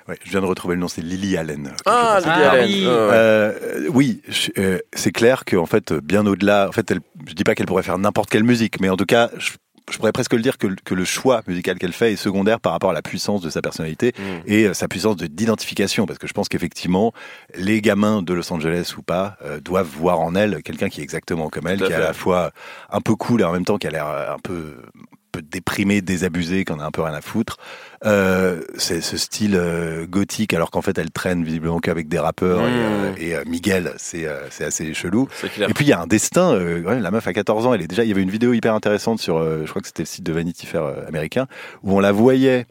Ouais, 0.08 0.18
je 0.24 0.32
viens 0.32 0.40
de 0.42 0.46
retrouver 0.46 0.76
le 0.76 0.82
nom 0.82 0.88
c'est 0.88 1.02
Lily 1.02 1.36
Allen 1.36 1.74
Ah. 1.86 2.20
Lily 2.22 2.32
Ah, 2.34 2.50
Allen. 2.52 2.66
oui. 2.66 2.84
Euh, 2.88 3.90
oui, 3.90 4.22
euh, 4.58 4.80
c'est 4.94 5.12
clair 5.12 5.44
qu'en 5.46 5.66
fait, 5.66 5.92
bien 5.94 6.26
au-delà, 6.26 6.70
en 6.70 6.72
fait, 6.72 6.90
elle, 6.92 7.02
je 7.28 7.34
dis 7.34 7.44
pas 7.44 7.56
qu'elle 7.56 7.66
pourrait 7.66 7.84
faire 7.84 7.98
n'importe 7.98 8.30
quelle 8.30 8.46
musique, 8.46 8.80
mais 8.80 8.88
en 8.90 8.96
tout 8.96 9.06
cas, 9.06 9.30
je, 9.38 9.52
je 9.90 9.98
pourrais 9.98 10.12
presque 10.12 10.34
le 10.34 10.42
dire 10.42 10.58
que, 10.58 10.68
que 10.84 10.94
le 10.94 11.06
choix 11.06 11.42
musical 11.48 11.78
qu'elle 11.80 11.94
fait 11.94 12.14
est 12.14 12.18
secondaire 12.18 12.60
par 12.60 12.74
rapport 12.74 12.90
à 12.90 12.94
la 12.94 13.02
puissance 13.02 13.42
de 13.42 13.50
sa 13.50 13.62
personnalité 13.62 14.14
Mm. 14.18 14.22
et 14.46 14.64
euh, 14.66 14.74
sa 14.74 14.88
puissance 14.88 15.16
de- 15.16 15.28
d'identification, 15.28 16.06
parce 16.06 16.20
que 16.20 16.28
je 16.28 16.34
pense 16.34 16.50
qu'effectivement, 16.50 17.14
les 17.56 17.82
gamins 17.82 18.22
de 18.22 18.34
Los 18.34 18.52
Angeles 18.52 18.94
ou 18.98 19.02
pas 19.02 19.38
euh, 19.44 19.60
doivent 19.60 19.88
voir 19.88 20.20
en 20.20 20.36
elle 20.36 20.62
quelqu'un 20.64 20.90
qui 20.90 21.00
est 21.00 21.04
exactement 21.04 21.50
comme 21.50 21.68
elle, 21.68 21.78
qui 21.78 21.84
est 21.86 21.96
à 21.96 22.00
la 22.00 22.14
fois 22.14 22.52
un 22.92 23.02
peu 23.02 23.16
cool 23.16 23.42
et 23.42 23.44
en 23.46 23.52
même 23.54 23.66
temps 23.66 23.78
qui 23.78 23.88
a 23.88 23.92
l'air 23.92 24.08
euh, 24.08 24.34
un 24.34 24.40
peu 24.40 24.76
un 24.98 25.30
peu 25.34 25.42
déprimé, 25.42 26.02
désabusé, 26.02 26.64
qu'on 26.66 26.80
a 26.80 26.86
un 26.86 26.92
peu 26.92 27.02
rien 27.02 27.14
à 27.14 27.22
foutre. 27.22 27.58
Euh, 28.06 28.62
c'est 28.78 29.02
ce 29.02 29.18
style 29.18 29.56
euh, 29.56 30.06
gothique, 30.06 30.54
alors 30.54 30.70
qu'en 30.70 30.82
fait 30.82 30.98
elle 30.98 31.10
traîne 31.12 31.44
visiblement 31.44 31.80
qu'avec 31.80 32.08
des 32.08 32.20
rappeurs. 32.20 32.62
Et, 32.62 32.64
euh, 32.72 33.12
Mm. 33.12 33.16
et, 33.18 33.36
euh, 33.36 33.44
Miguel, 33.48 33.94
c'est 33.98 34.28
assez 34.64 34.94
chelou. 34.94 35.28
Et 35.44 35.74
puis 35.74 35.86
il 35.86 35.90
y 35.90 35.94
a 35.94 36.00
un 36.02 36.08
destin. 36.08 36.56
ouais, 36.58 37.00
la 37.00 37.12
meuf 37.12 37.28
à 37.28 37.34
14 37.34 37.66
ans, 37.66 37.74
elle 37.74 37.82
est 37.82 37.88
déjà. 37.88 38.04
Il 38.04 38.10
y 38.10 38.12
avait 38.12 38.22
une 38.22 38.30
vidéo 38.30 38.54
hyper 38.54 38.74
intéressante 38.74 39.20
sur, 39.20 39.40
je 39.42 39.68
crois 39.70 39.82
que 39.82 39.88
c'était 39.88 40.04
le 40.04 40.08
site 40.08 40.24
de 40.24 40.32
Vanity 40.34 40.66
Fair 40.66 40.84
américain, 41.08 41.48
où 41.84 41.96
on 41.96 42.00
la 42.00 42.12
voyait. 42.12 42.66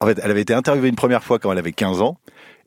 En 0.00 0.06
fait, 0.06 0.20
elle 0.22 0.30
avait 0.30 0.42
été 0.42 0.52
interviewée 0.52 0.88
une 0.88 0.96
première 0.96 1.24
fois 1.24 1.38
quand 1.38 1.50
elle 1.50 1.58
avait 1.58 1.72
15 1.72 2.02
ans. 2.02 2.18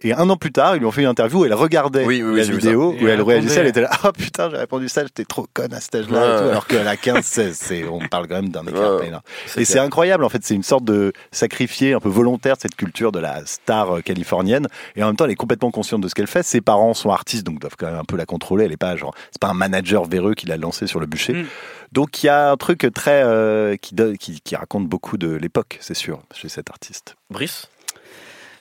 Et 0.03 0.13
un 0.13 0.29
an 0.29 0.38
plus 0.38 0.51
tard, 0.51 0.75
ils 0.75 0.79
lui 0.79 0.85
ont 0.85 0.91
fait 0.91 1.01
une 1.01 1.07
interview 1.07 1.39
où 1.41 1.45
elle 1.45 1.53
regardait 1.53 2.05
Oui, 2.05 2.21
oui, 2.21 2.31
oui, 2.33 2.38
la 2.38 2.44
vidéo, 2.55 2.91
où 2.94 2.97
elle 3.01 3.07
elle 3.09 3.21
réagissait, 3.21 3.61
elle 3.61 3.67
était 3.67 3.81
là, 3.81 3.89
ah 4.03 4.11
putain, 4.11 4.49
j'ai 4.49 4.57
répondu 4.57 4.88
ça, 4.89 5.03
j'étais 5.03 5.25
trop 5.25 5.47
conne 5.53 5.73
à 5.73 5.79
cet 5.79 5.95
âge-là, 5.95 6.17
et 6.25 6.29
Ouais. 6.29 6.41
tout, 6.44 6.49
alors 6.49 6.67
qu'elle 6.67 6.88
a 6.88 6.95
15, 6.97 7.25
16, 7.25 7.57
c'est, 7.59 7.83
on 7.88 7.99
parle 8.07 8.27
quand 8.27 8.35
même 8.35 8.49
d'un 8.49 8.63
écart 8.65 8.97
Ouais. 8.97 9.11
Et 9.57 9.65
c'est 9.65 9.79
incroyable, 9.79 10.23
en 10.23 10.29
fait, 10.29 10.44
c'est 10.44 10.53
une 10.55 10.63
sorte 10.63 10.83
de 10.85 11.13
sacrifié 11.31 11.94
un 11.94 11.99
peu 11.99 12.09
volontaire 12.09 12.55
de 12.57 12.61
cette 12.61 12.75
culture 12.75 13.11
de 13.11 13.19
la 13.19 13.45
star 13.45 13.97
euh, 13.97 14.01
californienne. 14.01 14.67
Et 14.95 15.03
en 15.03 15.07
même 15.07 15.15
temps, 15.15 15.25
elle 15.25 15.31
est 15.31 15.35
complètement 15.35 15.71
consciente 15.71 16.01
de 16.01 16.07
ce 16.07 16.15
qu'elle 16.15 16.27
fait. 16.27 16.44
Ses 16.44 16.61
parents 16.61 16.94
sont 16.94 17.09
artistes, 17.09 17.45
donc 17.45 17.59
doivent 17.59 17.75
quand 17.77 17.88
même 17.88 17.95
un 17.99 18.03
peu 18.05 18.17
la 18.17 18.25
contrôler. 18.25 18.65
Elle 18.65 18.71
est 18.71 18.77
pas 18.77 18.95
genre, 18.95 19.13
c'est 19.31 19.41
pas 19.41 19.47
un 19.49 19.53
manager 19.53 20.05
véreux 20.05 20.33
qui 20.35 20.45
l'a 20.45 20.57
lancée 20.57 20.88
sur 20.88 20.99
le 20.99 21.05
bûcher. 21.05 21.33
Mm. 21.33 21.45
Donc 21.94 22.21
il 22.21 22.25
y 22.25 22.29
a 22.29 22.51
un 22.51 22.57
truc 22.57 22.85
très 22.94 23.23
euh, 23.23 23.77
qui, 23.77 23.95
donne- 23.95 24.17
qui, 24.17 24.41
qui 24.41 24.55
raconte 24.55 24.88
beaucoup 24.88 25.17
de 25.17 25.29
l'époque, 25.35 25.77
c'est 25.81 25.94
sûr, 25.94 26.19
chez 26.33 26.49
cet 26.49 26.69
artiste. 26.69 27.15
Brice? 27.29 27.67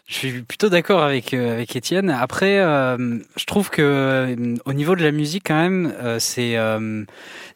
Je 0.07 0.15
suis 0.15 0.43
plutôt 0.43 0.69
d'accord 0.69 1.03
avec 1.03 1.35
euh, 1.35 1.55
avec 1.55 1.75
Étienne. 1.75 2.11
Après, 2.11 2.59
euh, 2.61 3.19
je 3.37 3.45
trouve 3.45 3.71
que 3.71 3.83
euh, 3.83 4.55
au 4.65 4.73
niveau 4.73 4.95
de 4.95 5.03
la 5.03 5.11
musique, 5.11 5.43
quand 5.47 5.57
même, 5.61 5.93
euh, 6.01 6.21
c'est 6.21 6.57
euh, 6.57 7.05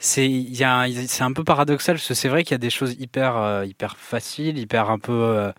c'est 0.00 0.28
il 0.28 0.56
y 0.56 0.64
a 0.64 0.86
c'est 1.06 1.22
un 1.22 1.32
peu 1.32 1.44
paradoxal 1.44 1.94
parce 1.94 2.08
que 2.08 2.14
c'est 2.14 2.28
vrai 2.28 2.42
qu'il 2.42 2.52
y 2.52 2.56
a 2.56 2.58
des 2.58 2.70
choses 2.70 2.96
hyper 2.98 3.36
euh, 3.36 3.64
hyper 3.64 3.96
faciles, 3.96 4.58
hyper 4.58 4.90
un 4.90 4.98
peu 4.98 5.52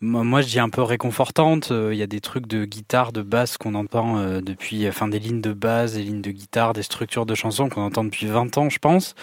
moi 0.00 0.40
je 0.40 0.46
dis 0.48 0.58
un 0.58 0.70
peu 0.70 0.80
réconfortantes. 0.82 1.70
Euh, 1.70 1.90
Il 1.92 1.98
y 1.98 2.02
a 2.02 2.06
des 2.06 2.20
trucs 2.20 2.46
de 2.46 2.64
guitare, 2.64 3.12
de 3.12 3.20
basse 3.20 3.58
qu'on 3.58 3.74
entend 3.74 4.40
depuis, 4.40 4.88
enfin 4.88 5.08
des 5.08 5.18
lignes 5.18 5.42
de 5.42 5.52
basse, 5.52 5.94
des 5.94 6.02
lignes 6.02 6.22
de 6.22 6.30
guitare, 6.30 6.72
des 6.72 6.82
structures 6.82 7.26
de 7.26 7.34
chansons 7.34 7.68
qu'on 7.68 7.82
entend 7.82 8.04
depuis 8.04 8.26
20 8.26 8.56
ans, 8.56 8.70
je 8.70 8.78
pense. 8.78 9.14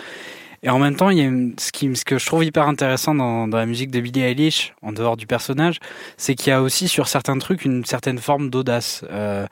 Et 0.66 0.70
en 0.72 0.80
même 0.80 0.96
temps, 0.96 1.12
il 1.12 1.18
y 1.20 1.22
a 1.22 1.30
ce, 1.60 2.04
que 2.04 2.18
je 2.18 2.26
trouve 2.26 2.44
hyper 2.44 2.68
intéressant 2.68 3.14
dans, 3.14 3.46
la 3.46 3.68
musique 3.68 3.92
de 3.92 4.00
Billie 4.00 4.24
Eilish, 4.24 4.74
en 4.82 4.94
dehors 4.94 5.16
du 5.16 5.28
personnage, 5.28 5.78
c'est 6.18 6.34
qu'il 6.34 6.50
y 6.50 6.54
a 6.54 6.62
aussi 6.64 6.88
sur 6.88 7.08
certains 7.08 7.38
trucs 7.38 7.66
une 7.66 7.86
certaine 7.86 8.18
forme 8.18 8.50
d'audace 8.50 9.06
euh, 9.12 9.46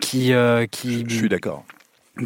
qui 0.00 0.32
euh, 0.32 0.66
qui 0.66 1.04
Je 1.06 1.14
suis 1.14 1.28
d'accord. 1.28 1.64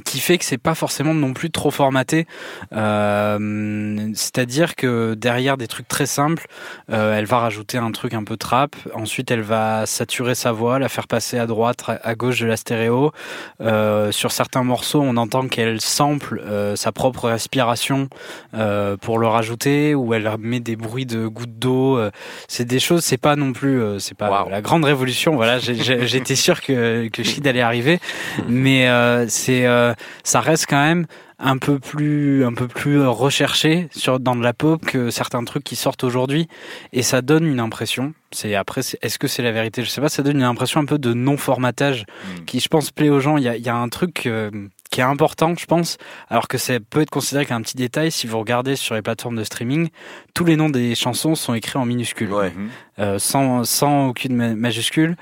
Qui 0.04 0.20
fait 0.20 0.38
que 0.38 0.44
c'est 0.44 0.59
pas 0.59 0.75
forcément 0.75 1.14
non 1.14 1.32
plus 1.32 1.50
trop 1.50 1.70
formaté. 1.70 2.26
Euh, 2.73 4.11
C'est-à-dire 4.14 4.76
que 4.76 5.14
derrière 5.14 5.56
des 5.56 5.66
trucs 5.66 5.88
très 5.88 6.06
simples, 6.06 6.47
euh, 6.90 7.16
elle 7.18 7.25
va 7.25 7.38
rajouter 7.38 7.78
un 7.78 7.90
truc 7.90 8.14
un 8.14 8.25
peu 8.25 8.37
trap. 8.37 8.76
Ensuite, 8.94 9.30
elle 9.30 9.42
va 9.42 9.87
saturer 9.87 10.35
sa 10.35 10.52
voix, 10.52 10.78
la 10.78 10.88
faire 10.88 11.09
passer 11.09 11.38
à 11.38 11.47
droite, 11.47 11.85
à 11.88 12.14
gauche 12.14 12.40
de 12.40 12.47
la 12.47 12.56
stéréo. 12.56 13.12
Euh, 13.61 14.12
sur 14.12 14.32
certains 14.32 14.62
morceaux, 14.62 15.00
on 15.02 15.16
entend 15.16 15.49
qu'elle 15.49 15.80
sample 15.80 16.40
euh, 16.47 16.76
sa 16.76 16.92
propre 16.92 17.28
respiration 17.28 18.09
euh, 18.54 18.97
pour 18.97 19.18
le 19.18 19.26
rajouter, 19.26 19.94
ou 19.94 20.14
elle 20.14 20.30
met 20.38 20.61
des 20.61 20.76
bruits 20.76 21.06
de 21.06 21.26
gouttes 21.26 21.59
d'eau. 21.59 21.99
Euh, 21.99 22.11
c'est 22.49 22.64
des 22.64 22.78
choses, 22.80 23.04
c'est 23.04 23.18
pas 23.18 23.37
non 23.37 23.52
plus, 23.52 23.80
euh, 23.80 23.99
c'est 23.99 24.16
pas 24.16 24.47
la 24.50 24.61
grande 24.61 24.85
révolution. 24.85 25.35
Voilà, 25.35 25.59
j'étais 25.59 26.37
sûr 26.37 26.61
que 26.61 27.09
que 27.09 27.23
Shid 27.23 27.47
allait 27.47 27.61
arriver, 27.61 27.99
mais 28.49 28.88
euh, 28.88 29.26
c'est 29.28 29.66
euh, 29.80 29.94
ça 30.25 30.40
reste 30.40 30.66
quand 30.68 30.82
même 30.82 31.06
un 31.42 31.56
peu 31.56 31.78
plus 31.78 32.44
un 32.44 32.52
peu 32.52 32.68
plus 32.68 33.00
recherché 33.06 33.88
sur 33.92 34.20
dans 34.20 34.37
de 34.37 34.42
la 34.42 34.52
pop 34.52 34.84
que 34.84 35.10
certains 35.10 35.42
trucs 35.44 35.64
qui 35.64 35.75
sortent 35.75 36.04
aujourd'hui. 36.04 36.49
Et 36.92 37.02
ça 37.02 37.22
donne 37.22 37.46
une 37.46 37.60
impression. 37.60 38.12
C'est 38.30 38.54
après 38.54 38.82
est-ce 39.00 39.18
que 39.18 39.26
c'est 39.26 39.42
la 39.42 39.50
vérité? 39.52 39.82
Je 39.82 39.88
sais 39.88 40.02
pas. 40.02 40.10
Ça 40.10 40.22
donne 40.22 40.37
une 40.37 40.42
impression 40.42 40.80
un 40.80 40.84
peu 40.84 40.99
de 40.99 41.14
non 41.14 41.37
formatage 41.38 42.04
Mm. 42.04 42.44
qui 42.44 42.60
je 42.60 42.68
pense 42.68 42.90
plaît 42.90 43.08
aux 43.08 43.20
gens. 43.20 43.37
Il 43.38 43.44
y 43.44 43.49
a, 43.49 43.56
il 43.56 43.64
y 43.64 43.68
a 43.70 43.75
un 43.75 43.88
truc 43.88 44.26
euh, 44.26 44.50
qui 44.90 45.00
est 45.00 45.04
important 45.04 45.54
je 45.56 45.66
pense 45.66 45.96
alors 46.28 46.49
que 46.49 46.58
ça 46.58 46.75
peut 46.80 47.00
être 47.00 47.10
considéré 47.10 47.46
comme 47.46 47.56
un 47.56 47.62
petit 47.62 47.76
détail. 47.76 48.10
Si 48.10 48.26
vous 48.26 48.38
regardez 48.38 48.76
sur 48.76 48.94
les 48.94 49.02
plateformes 49.02 49.37
de 49.37 49.44
streaming 49.44 49.88
tous 50.34 50.44
les 50.44 50.56
noms 50.56 50.68
des 50.68 50.94
chansons 50.94 51.34
sont 51.34 51.54
écrits 51.54 51.78
en 51.78 51.87
minuscules. 51.87 52.30
Ouais. 52.32 52.52
Mhm. 53.00 53.07
euh, 53.07 53.19
sans, 53.19 53.64
sans 53.64 54.09
aucune 54.09 54.35
ma- 54.37 54.54
majuscule. 54.54 55.16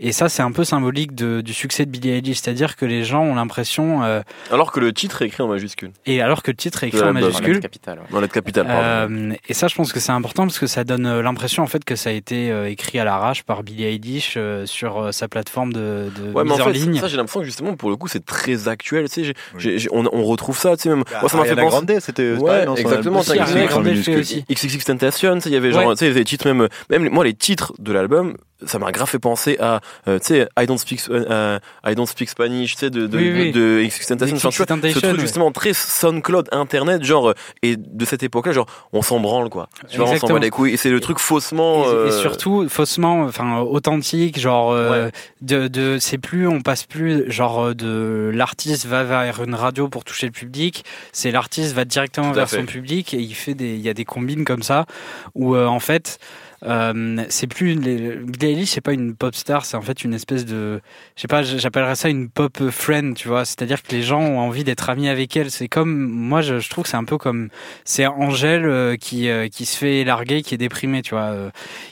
Et 0.00 0.12
ça, 0.12 0.28
c'est 0.28 0.42
un 0.42 0.52
peu 0.52 0.64
symbolique 0.64 1.14
de, 1.14 1.40
du 1.40 1.52
succès 1.52 1.84
de 1.86 1.90
Billie 1.90 2.10
Eilish, 2.10 2.38
c'est-à-dire 2.40 2.76
que 2.76 2.84
les 2.86 3.04
gens 3.04 3.22
ont 3.22 3.34
l'impression, 3.34 4.02
euh, 4.04 4.22
Alors 4.50 4.72
que 4.72 4.80
le 4.80 4.92
titre 4.92 5.22
est 5.22 5.26
écrit 5.26 5.42
en 5.42 5.48
majuscule. 5.48 5.90
et 6.06 6.20
alors 6.22 6.42
que 6.42 6.50
le 6.50 6.56
titre 6.56 6.84
est 6.84 6.88
écrit 6.88 7.02
en 7.02 7.12
majuscule. 7.12 7.56
Ouais. 7.56 7.96
Dans 8.10 8.20
lettre 8.20 8.34
capitale, 8.34 8.66
pardon. 8.66 9.14
Euh, 9.32 9.32
et 9.48 9.54
ça, 9.54 9.68
je 9.68 9.74
pense 9.74 9.92
que 9.92 10.00
c'est 10.00 10.12
important 10.12 10.44
parce 10.46 10.58
que 10.58 10.66
ça 10.66 10.84
donne 10.84 11.06
euh, 11.06 11.22
l'impression 11.22 11.62
en 11.62 11.66
fait 11.66 11.84
que 11.84 11.96
ça 11.96 12.10
a 12.10 12.12
été 12.12 12.50
euh, 12.50 12.68
écrit 12.70 12.98
à 12.98 13.04
l'arrache 13.04 13.42
par 13.42 13.62
Billie 13.62 13.84
Eilish 13.84 14.34
euh, 14.36 14.66
sur 14.66 14.98
euh, 14.98 15.12
sa 15.12 15.28
plateforme 15.28 15.72
de, 15.72 16.10
de 16.16 16.32
Ouais, 16.32 16.44
mais 16.44 16.52
en 16.52 16.60
en 16.60 16.64
fait, 16.64 16.72
ligne. 16.72 16.98
ça, 17.00 17.08
j'ai 17.08 17.16
l'impression 17.16 17.40
que 17.40 17.46
justement, 17.46 17.74
pour 17.76 17.90
le 17.90 17.96
coup, 17.96 18.08
c'est 18.08 18.24
très 18.24 18.68
actuel. 18.68 19.08
Tu 19.08 19.14
sais, 19.14 19.24
j'ai- 19.24 19.34
Oui. 19.54 19.60
j'ai- 19.60 19.78
j'ai- 19.78 19.88
on, 19.92 20.04
on 20.12 20.24
retrouve 20.24 20.58
ça, 20.58 20.76
tu 20.76 20.82
sais, 20.84 20.88
même. 20.88 21.04
Moi, 21.20 21.28
ça 21.28 21.36
m'a 21.36 21.44
fait 21.44 21.54
penser. 21.56 21.66
Grande, 21.66 21.92
c'était 22.00 22.32
Ouais, 22.36 22.66
exactement, 22.76 23.18
en 23.18 23.20
aussi. 23.20 24.44
XXX 24.50 24.84
Tentation, 24.84 25.38
il 25.46 25.52
y 25.52 25.56
avait 25.56 25.72
genre, 25.72 25.92
tu 25.92 25.98
sais, 25.98 26.12
des 26.12 26.24
titres 26.24 26.46
même, 26.52 26.68
même 26.90 27.04
les- 27.04 27.10
moi 27.10 27.23
les 27.24 27.34
titres 27.34 27.72
de 27.78 27.92
l'album, 27.92 28.36
ça 28.66 28.78
m'a 28.78 28.92
grave 28.92 29.08
fait 29.08 29.18
penser 29.18 29.58
à, 29.60 29.80
euh, 30.08 30.18
tu 30.18 30.26
sais, 30.28 30.48
I 30.58 30.64
don't 30.66 30.78
speak, 30.78 31.02
euh, 31.10 31.58
I 31.84 31.94
don't 31.94 32.06
speak 32.06 32.30
Spanish, 32.30 32.74
tu 32.74 32.78
sais, 32.78 32.88
de 32.90 33.06
de, 33.06 33.18
Oui, 33.18 33.32
oui. 33.32 33.52
de 33.52 33.86
Tentation. 34.06 34.36
Vois, 34.36 34.52
ce 34.52 34.62
truc 34.98 35.04
ouais. 35.14 35.20
justement 35.20 35.50
très 35.52 35.72
SoundCloud, 35.74 36.48
Internet, 36.52 37.02
genre, 37.04 37.30
euh, 37.30 37.34
et 37.62 37.76
de 37.76 38.04
cette 38.06 38.22
époque-là, 38.22 38.52
genre, 38.52 38.66
on 38.92 39.02
s'en 39.02 39.20
branle 39.20 39.50
quoi. 39.50 39.68
Tu 39.90 39.98
vois, 39.98 40.08
on 40.08 40.16
s'en 40.16 40.28
bat 40.28 40.38
les 40.38 40.50
couilles. 40.50 40.72
Et 40.72 40.76
c'est 40.78 40.88
le 40.90 41.00
truc 41.00 41.18
faussement. 41.18 41.84
Et, 41.84 41.88
et 41.88 41.90
euh, 41.90 42.10
surtout 42.20 42.66
faussement, 42.68 43.22
enfin 43.24 43.58
authentique, 43.58 44.38
genre 44.38 44.70
euh, 44.72 45.06
Ouais. 45.06 45.12
de, 45.42 45.68
de 45.68 45.98
c'est 45.98 46.18
plus, 46.18 46.46
on 46.46 46.60
passe 46.62 46.84
plus 46.84 47.30
genre 47.30 47.60
euh, 47.66 47.74
de 47.74 48.30
l'artiste 48.32 48.86
va 48.86 49.02
vers 49.04 49.42
une 49.42 49.54
radio 49.54 49.88
pour 49.88 50.04
toucher 50.04 50.26
le 50.26 50.32
public, 50.32 50.84
c'est 51.12 51.30
l'artiste 51.32 51.74
va 51.74 51.84
directement 51.84 52.32
vers 52.32 52.48
fait. 52.48 52.58
son 52.58 52.66
public 52.66 53.12
et 53.14 53.18
il 53.18 53.34
fait 53.34 53.54
des, 53.54 53.74
il 53.74 53.80
y 53.80 53.88
a 53.88 53.94
des 53.94 54.04
combines 54.04 54.44
comme 54.44 54.62
ça 54.62 54.86
où 55.34 55.54
euh, 55.54 55.66
en 55.66 55.80
fait 55.80 56.18
euh, 56.64 57.24
c'est 57.28 57.46
plus 57.46 57.74
les- 57.74 58.16
Billie 58.16 58.66
c'est 58.66 58.80
pas 58.80 58.92
une 58.92 59.14
pop 59.14 59.34
star 59.34 59.64
c'est 59.64 59.76
en 59.76 59.82
fait 59.82 60.02
une 60.04 60.14
espèce 60.14 60.44
de 60.46 60.80
je 61.16 61.22
sais 61.22 61.28
pas 61.28 61.42
j'appellerais 61.42 61.94
ça 61.96 62.08
une 62.08 62.28
pop 62.30 62.70
friend 62.70 63.14
tu 63.16 63.28
vois. 63.28 63.44
C'est 63.44 63.60
à 63.62 63.66
dire 63.66 63.82
que 63.82 63.92
les 63.92 64.02
gens 64.02 64.20
ont 64.20 64.38
envie 64.40 64.64
d'être 64.64 64.88
amis 64.90 65.08
avec 65.08 65.36
elle. 65.36 65.50
C'est 65.50 65.68
comme 65.68 65.94
moi 66.08 66.40
je, 66.42 66.58
je 66.60 66.70
trouve 66.70 66.84
que 66.84 66.90
c'est 66.90 66.96
un 66.96 67.04
peu 67.04 67.18
comme 67.18 67.48
c'est 67.84 68.06
Angèle 68.06 68.64
euh, 68.66 68.96
qui 68.96 69.28
euh, 69.28 69.48
qui 69.48 69.66
se 69.66 69.76
fait 69.76 70.04
larguer 70.04 70.42
qui 70.42 70.54
est 70.54 70.58
déprimée 70.58 71.02
tu 71.02 71.14
vois. 71.14 71.34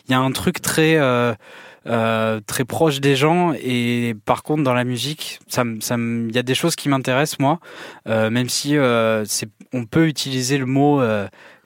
Il 0.09 0.13
y 0.13 0.15
a 0.15 0.21
un 0.21 0.33
truc 0.33 0.61
très 0.63 0.97
euh, 0.97 1.35
euh, 1.89 2.41
très 2.47 2.65
proche 2.65 3.01
des 3.01 3.17
gens 3.17 3.53
et 3.55 4.15
par 4.25 4.43
contre 4.45 4.63
dans 4.63 4.73
la 4.75 4.85
musique 4.85 5.41
ça 5.49 5.65
me- 5.65 5.81
ça 5.81 5.97
il 5.99 6.31
y 6.35 6.39
a 6.39 6.43
des 6.45 6.55
choses 6.55 6.77
qui 6.77 6.89
m'intéressent 6.89 7.41
moi. 7.41 7.59
Euh, 8.09 8.31
même 8.31 8.49
si 8.49 8.77
euh, 8.77 9.25
c'est 9.25 9.49
on 9.75 9.85
peut 9.85 10.07
utiliser 10.07 10.59
le 10.59 10.67
mot 10.67 11.01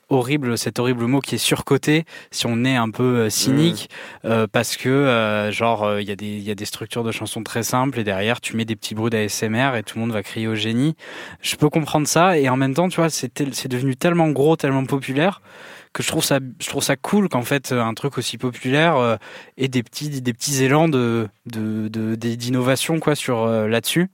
horrible 0.08 0.56
cet 0.56 0.78
horrible 0.78 1.06
mot 1.06 1.20
qui 1.20 1.34
est 1.34 1.38
surcoté 1.38 2.04
si 2.30 2.46
on 2.46 2.64
est 2.64 2.76
un 2.76 2.90
peu 2.90 3.02
euh, 3.02 3.30
cynique 3.30 3.90
euh, 4.24 4.46
parce 4.50 4.76
que 4.76 4.88
euh, 4.88 5.50
genre 5.50 5.82
euh, 5.82 6.00
il 6.00 6.08
y 6.08 6.12
a 6.12 6.16
des 6.16 6.26
il 6.26 6.42
y 6.42 6.50
a 6.50 6.54
des 6.54 6.64
structures 6.64 7.02
de 7.02 7.10
chansons 7.10 7.42
très 7.42 7.62
simples 7.64 7.98
et 7.98 8.04
derrière 8.04 8.40
tu 8.40 8.56
mets 8.56 8.64
des 8.64 8.76
petits 8.76 8.94
bruits 8.94 9.10
d'ASMR 9.10 9.76
et 9.76 9.82
tout 9.82 9.96
le 9.98 10.02
monde 10.02 10.12
va 10.12 10.22
crier 10.22 10.46
au 10.46 10.54
génie. 10.54 10.94
Je 11.40 11.56
peux 11.56 11.68
comprendre 11.68 12.06
ça 12.06 12.38
et 12.38 12.48
en 12.48 12.56
même 12.56 12.74
temps 12.74 12.88
tu 12.88 12.96
vois 13.00 13.10
c'est 13.10 13.32
tel- 13.34 13.50
devenu 13.68 13.96
tellement 13.96 14.28
gros 14.30 14.56
tellement 14.56 14.84
populaire 14.84 15.40
que 15.92 16.02
je 16.02 16.08
trouve 16.08 16.22
ça 16.24 16.38
je 16.60 16.68
trouve 16.68 16.82
ça 16.82 16.94
cool 16.96 17.28
qu'en 17.28 17.42
fait 17.42 17.72
un 17.72 17.94
truc 17.94 18.18
aussi 18.18 18.38
populaire 18.38 18.96
euh, 18.96 19.16
ait 19.56 19.68
des 19.68 19.82
petits 19.82 20.20
des 20.20 20.32
petits 20.32 20.62
élans 20.62 20.88
de 20.88 21.26
de 21.46 21.88
de- 21.88 22.14
d'innovation 22.14 23.00
quoi 23.00 23.14
sur 23.16 23.42
euh, 23.42 23.66
là-dessus. 23.66 24.08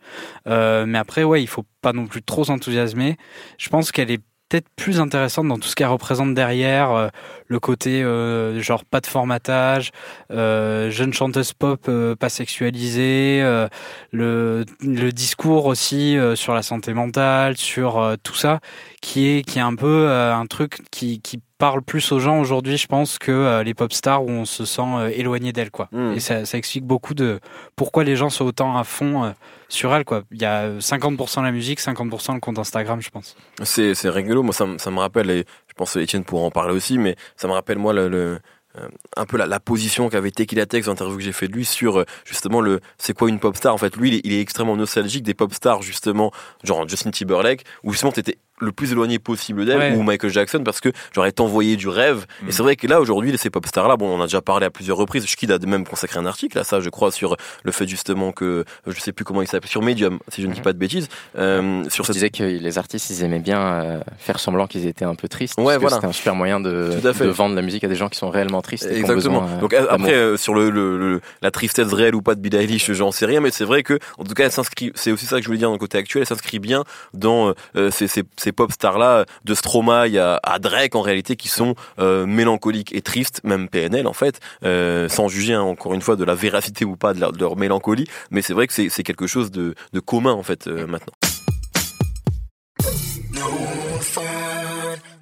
Euh, 0.46 0.86
mais 0.86 0.98
après 0.98 1.24
ouais 1.24 1.42
il 1.42 1.48
faut 1.48 1.64
pas 1.82 1.92
non 1.92 2.06
plus 2.06 2.22
trop 2.22 2.44
s'enthousiasmer. 2.44 3.16
Je 3.58 3.68
pense 3.68 3.92
qu'elle 3.92 4.10
est 4.10 4.20
peut-être 4.52 4.68
plus 4.76 5.00
intéressante 5.00 5.48
dans 5.48 5.58
tout 5.58 5.68
ce 5.68 5.74
qu'elle 5.74 5.86
représente 5.86 6.34
derrière 6.34 6.90
euh, 6.90 7.08
le 7.46 7.58
côté 7.58 8.02
euh, 8.02 8.60
genre 8.60 8.84
pas 8.84 9.00
de 9.00 9.06
formatage 9.06 9.92
euh, 10.30 10.90
jeune 10.90 11.14
chanteuse 11.14 11.54
pop 11.54 11.86
euh, 11.88 12.14
pas 12.14 12.28
sexualisée 12.28 13.40
euh, 13.42 13.68
le 14.10 14.66
le 14.82 15.10
discours 15.10 15.64
aussi 15.64 16.18
euh, 16.18 16.36
sur 16.36 16.52
la 16.52 16.62
santé 16.62 16.92
mentale 16.92 17.56
sur 17.56 18.14
tout 18.22 18.34
ça 18.34 18.60
qui 19.00 19.26
est 19.26 19.42
qui 19.42 19.58
est 19.58 19.62
un 19.62 19.74
peu 19.74 20.10
un 20.10 20.44
truc 20.44 20.82
qui 20.90 21.22
qui 21.22 21.40
parle 21.62 21.80
plus 21.82 22.10
aux 22.10 22.18
gens 22.18 22.40
aujourd'hui, 22.40 22.76
je 22.76 22.88
pense, 22.88 23.18
que 23.20 23.30
euh, 23.30 23.62
les 23.62 23.72
pop 23.72 23.92
stars 23.92 24.24
où 24.24 24.30
on 24.30 24.44
se 24.44 24.64
sent 24.64 24.82
euh, 24.82 25.12
éloigné 25.14 25.52
d'elles, 25.52 25.70
quoi. 25.70 25.88
Mm. 25.92 26.14
Et 26.14 26.18
ça, 26.18 26.44
ça 26.44 26.58
explique 26.58 26.84
beaucoup 26.84 27.14
de 27.14 27.38
pourquoi 27.76 28.02
les 28.02 28.16
gens 28.16 28.30
sont 28.30 28.44
autant 28.44 28.76
à 28.76 28.82
fond 28.82 29.22
euh, 29.22 29.30
sur 29.68 29.94
elles, 29.94 30.04
quoi. 30.04 30.24
Il 30.32 30.42
y 30.42 30.44
a 30.44 30.68
50% 30.80 31.40
la 31.44 31.52
musique, 31.52 31.78
50% 31.78 32.34
le 32.34 32.40
compte 32.40 32.58
Instagram, 32.58 33.00
je 33.00 33.10
pense. 33.10 33.36
C'est, 33.62 33.94
c'est 33.94 34.10
rigolo, 34.10 34.42
moi 34.42 34.52
ça, 34.52 34.66
me- 34.66 34.78
ça 34.78 34.90
me 34.90 34.98
rappelle, 34.98 35.30
et 35.30 35.44
je 35.68 35.74
pense 35.76 35.94
que 35.94 36.00
Étienne 36.00 36.24
pourra 36.24 36.42
en 36.46 36.50
parler 36.50 36.74
aussi, 36.74 36.98
mais 36.98 37.14
ça 37.36 37.46
me 37.46 37.52
rappelle 37.52 37.78
moi 37.78 37.92
le, 37.92 38.08
le- 38.08 38.40
euh, 38.78 38.88
un 39.18 39.26
peu 39.26 39.36
la, 39.36 39.44
la 39.46 39.60
position 39.60 40.08
qu'avait 40.08 40.30
Tequila 40.32 40.64
Tex 40.66 40.86
dans 40.86 40.92
l'interview 40.92 41.18
que 41.18 41.22
j'ai 41.22 41.32
fait 41.32 41.46
de 41.46 41.52
lui 41.52 41.66
sur 41.66 42.00
euh, 42.00 42.04
justement 42.24 42.62
le 42.62 42.80
c'est 42.96 43.12
quoi 43.16 43.28
une 43.28 43.38
pop 43.38 43.54
star? 43.54 43.74
En 43.74 43.76
fait 43.76 43.94
lui 43.96 44.08
il 44.08 44.14
est, 44.14 44.20
il 44.24 44.32
est 44.32 44.40
extrêmement 44.40 44.76
nostalgique 44.78 45.24
des 45.24 45.34
pop 45.34 45.52
stars 45.52 45.82
justement 45.82 46.32
genre 46.64 46.88
Justin 46.88 47.10
Timberlake 47.10 47.64
où 47.84 47.92
justement 47.92 48.12
t'étais 48.12 48.38
le 48.62 48.72
plus 48.72 48.92
éloigné 48.92 49.18
possible 49.18 49.64
d'elle 49.66 49.78
Ouais. 49.78 49.94
ou 49.96 50.02
Michael 50.02 50.30
Jackson 50.30 50.62
parce 50.64 50.80
que 50.80 50.90
genre 51.14 51.26
elle 51.26 51.32
t'envoyait 51.32 51.76
du 51.76 51.88
rêve 51.88 52.26
Mm. 52.42 52.48
et 52.48 52.52
c'est 52.52 52.62
vrai 52.62 52.76
que 52.76 52.86
là 52.86 53.00
aujourd'hui 53.00 53.36
ces 53.36 53.50
pop 53.50 53.66
stars 53.66 53.88
là 53.88 53.96
bon 53.96 54.08
on 54.10 54.18
en 54.18 54.20
a 54.22 54.24
déjà 54.26 54.40
parlé 54.40 54.64
à 54.66 54.70
plusieurs 54.70 54.96
reprises 54.96 55.26
Schkid 55.26 55.50
a 55.50 55.58
même 55.66 55.84
consacré 55.86 56.18
un 56.18 56.26
article 56.26 56.58
à 56.58 56.64
ça 56.64 56.80
je 56.80 56.88
crois 56.90 57.10
sur 57.12 57.36
le 57.64 57.72
fait 57.72 57.86
justement 57.86 58.32
que 58.32 58.64
je 58.86 58.98
sais 59.00 59.12
plus 59.12 59.24
comment 59.24 59.42
il 59.42 59.48
s'appelle 59.48 59.68
sur 59.70 59.82
Medium 59.82 60.18
si 60.28 60.42
je 60.42 60.46
ne 60.46 60.52
dis 60.52 60.58
Mhm. 60.60 60.64
pas 60.64 60.72
de 60.72 60.78
bêtises 60.78 61.08
euh, 61.38 61.82
sur 61.88 62.04
Je 62.04 62.08
cette 62.08 62.14
disais 62.14 62.30
que 62.30 62.42
les 62.44 62.78
artistes, 62.78 63.10
ils 63.10 63.22
aimaient 63.24 63.38
bien 63.40 63.60
euh, 63.60 64.00
faire 64.18 64.38
semblant 64.38 64.66
qu'ils 64.66 64.86
étaient 64.86 65.04
un 65.04 65.14
peu 65.14 65.28
tristes. 65.28 65.58
Ouais, 65.58 65.78
voilà. 65.78 65.96
C'était 65.96 66.06
un 66.06 66.12
super 66.12 66.34
moyen 66.34 66.60
de, 66.60 66.90
vendre 67.30 67.54
la 67.54 67.62
musique 67.62 67.84
à 67.84 67.88
des 67.88 67.94
gens 67.96 68.08
qui 68.08 68.18
sont 68.18 68.30
réellement 68.30 68.62
tristes. 68.62 68.84
et 68.86 68.98
Exactement. 68.98 69.40
besoin, 69.42 69.56
euh, 69.56 69.60
Donc 69.60 69.74
après 69.74 70.12
euh, 70.14 70.36
sur 70.36 70.54
le, 70.54 70.70
le- 70.70 70.98
le- 70.98 71.20
la 71.42 71.50
tristesse 71.50 71.92
réelle 71.92 72.14
ou 72.14 72.22
pas 72.22 72.34
de 72.34 72.40
Billie 72.40 72.56
Eilish, 72.58 72.92
j'en 72.92 73.10
sais 73.12 73.26
rien, 73.26 73.40
mais 73.40 73.50
c'est 73.50 73.64
vrai 73.64 73.82
que 73.82 73.98
en 74.18 74.24
tout 74.24 74.34
cas 74.34 74.44
elle 74.44 74.52
s'inscrit. 74.52 74.92
C'est 74.94 75.10
aussi 75.12 75.26
ça 75.26 75.36
que 75.36 75.42
je 75.42 75.46
voulais 75.48 75.58
dire 75.58 75.68
dans 75.68 75.74
le 75.74 75.78
côté 75.78 75.98
actuel. 75.98 76.22
Elle 76.22 76.26
s'inscrit 76.28 76.58
bien 76.58 76.84
dans 77.14 77.54
euh, 77.76 77.90
ces, 77.90 78.08
ces, 78.52 78.54
pop 78.54 78.72
stars 78.72 78.98
là, 78.98 79.24
de 79.44 79.54
Stromae 79.54 80.16
à, 80.42 80.58
Drake 80.58 80.94
en 80.94 81.00
réalité, 81.00 81.36
qui 81.36 81.48
sont 81.48 81.74
euh, 81.98 82.26
mélancoliques 82.26 82.94
et 82.94 83.00
tristes, 83.02 83.40
même 83.44 83.68
PNL 83.68 84.06
en 84.06 84.12
fait, 84.12 84.40
euh, 84.64 85.08
sans 85.08 85.28
juger 85.28 85.54
hein, 85.54 85.62
encore 85.62 85.94
une 85.94 86.02
fois 86.02 86.16
de 86.16 86.24
la 86.24 86.34
véracité 86.34 86.84
ou 86.84 86.96
pas 86.96 87.14
de, 87.14 87.20
leur- 87.20 87.56
mélancolie. 87.56 88.06
Mais 88.30 88.42
c'est 88.42 88.52
vrai 88.52 88.66
que 88.66 88.72
c'est 88.72 89.02
quelque 89.02 89.26
chose 89.26 89.50
de, 89.50 89.74
commun 90.04 90.32
en 90.32 90.42
fait 90.42 90.66
euh, 90.66 90.86
maintenant. 90.86 91.14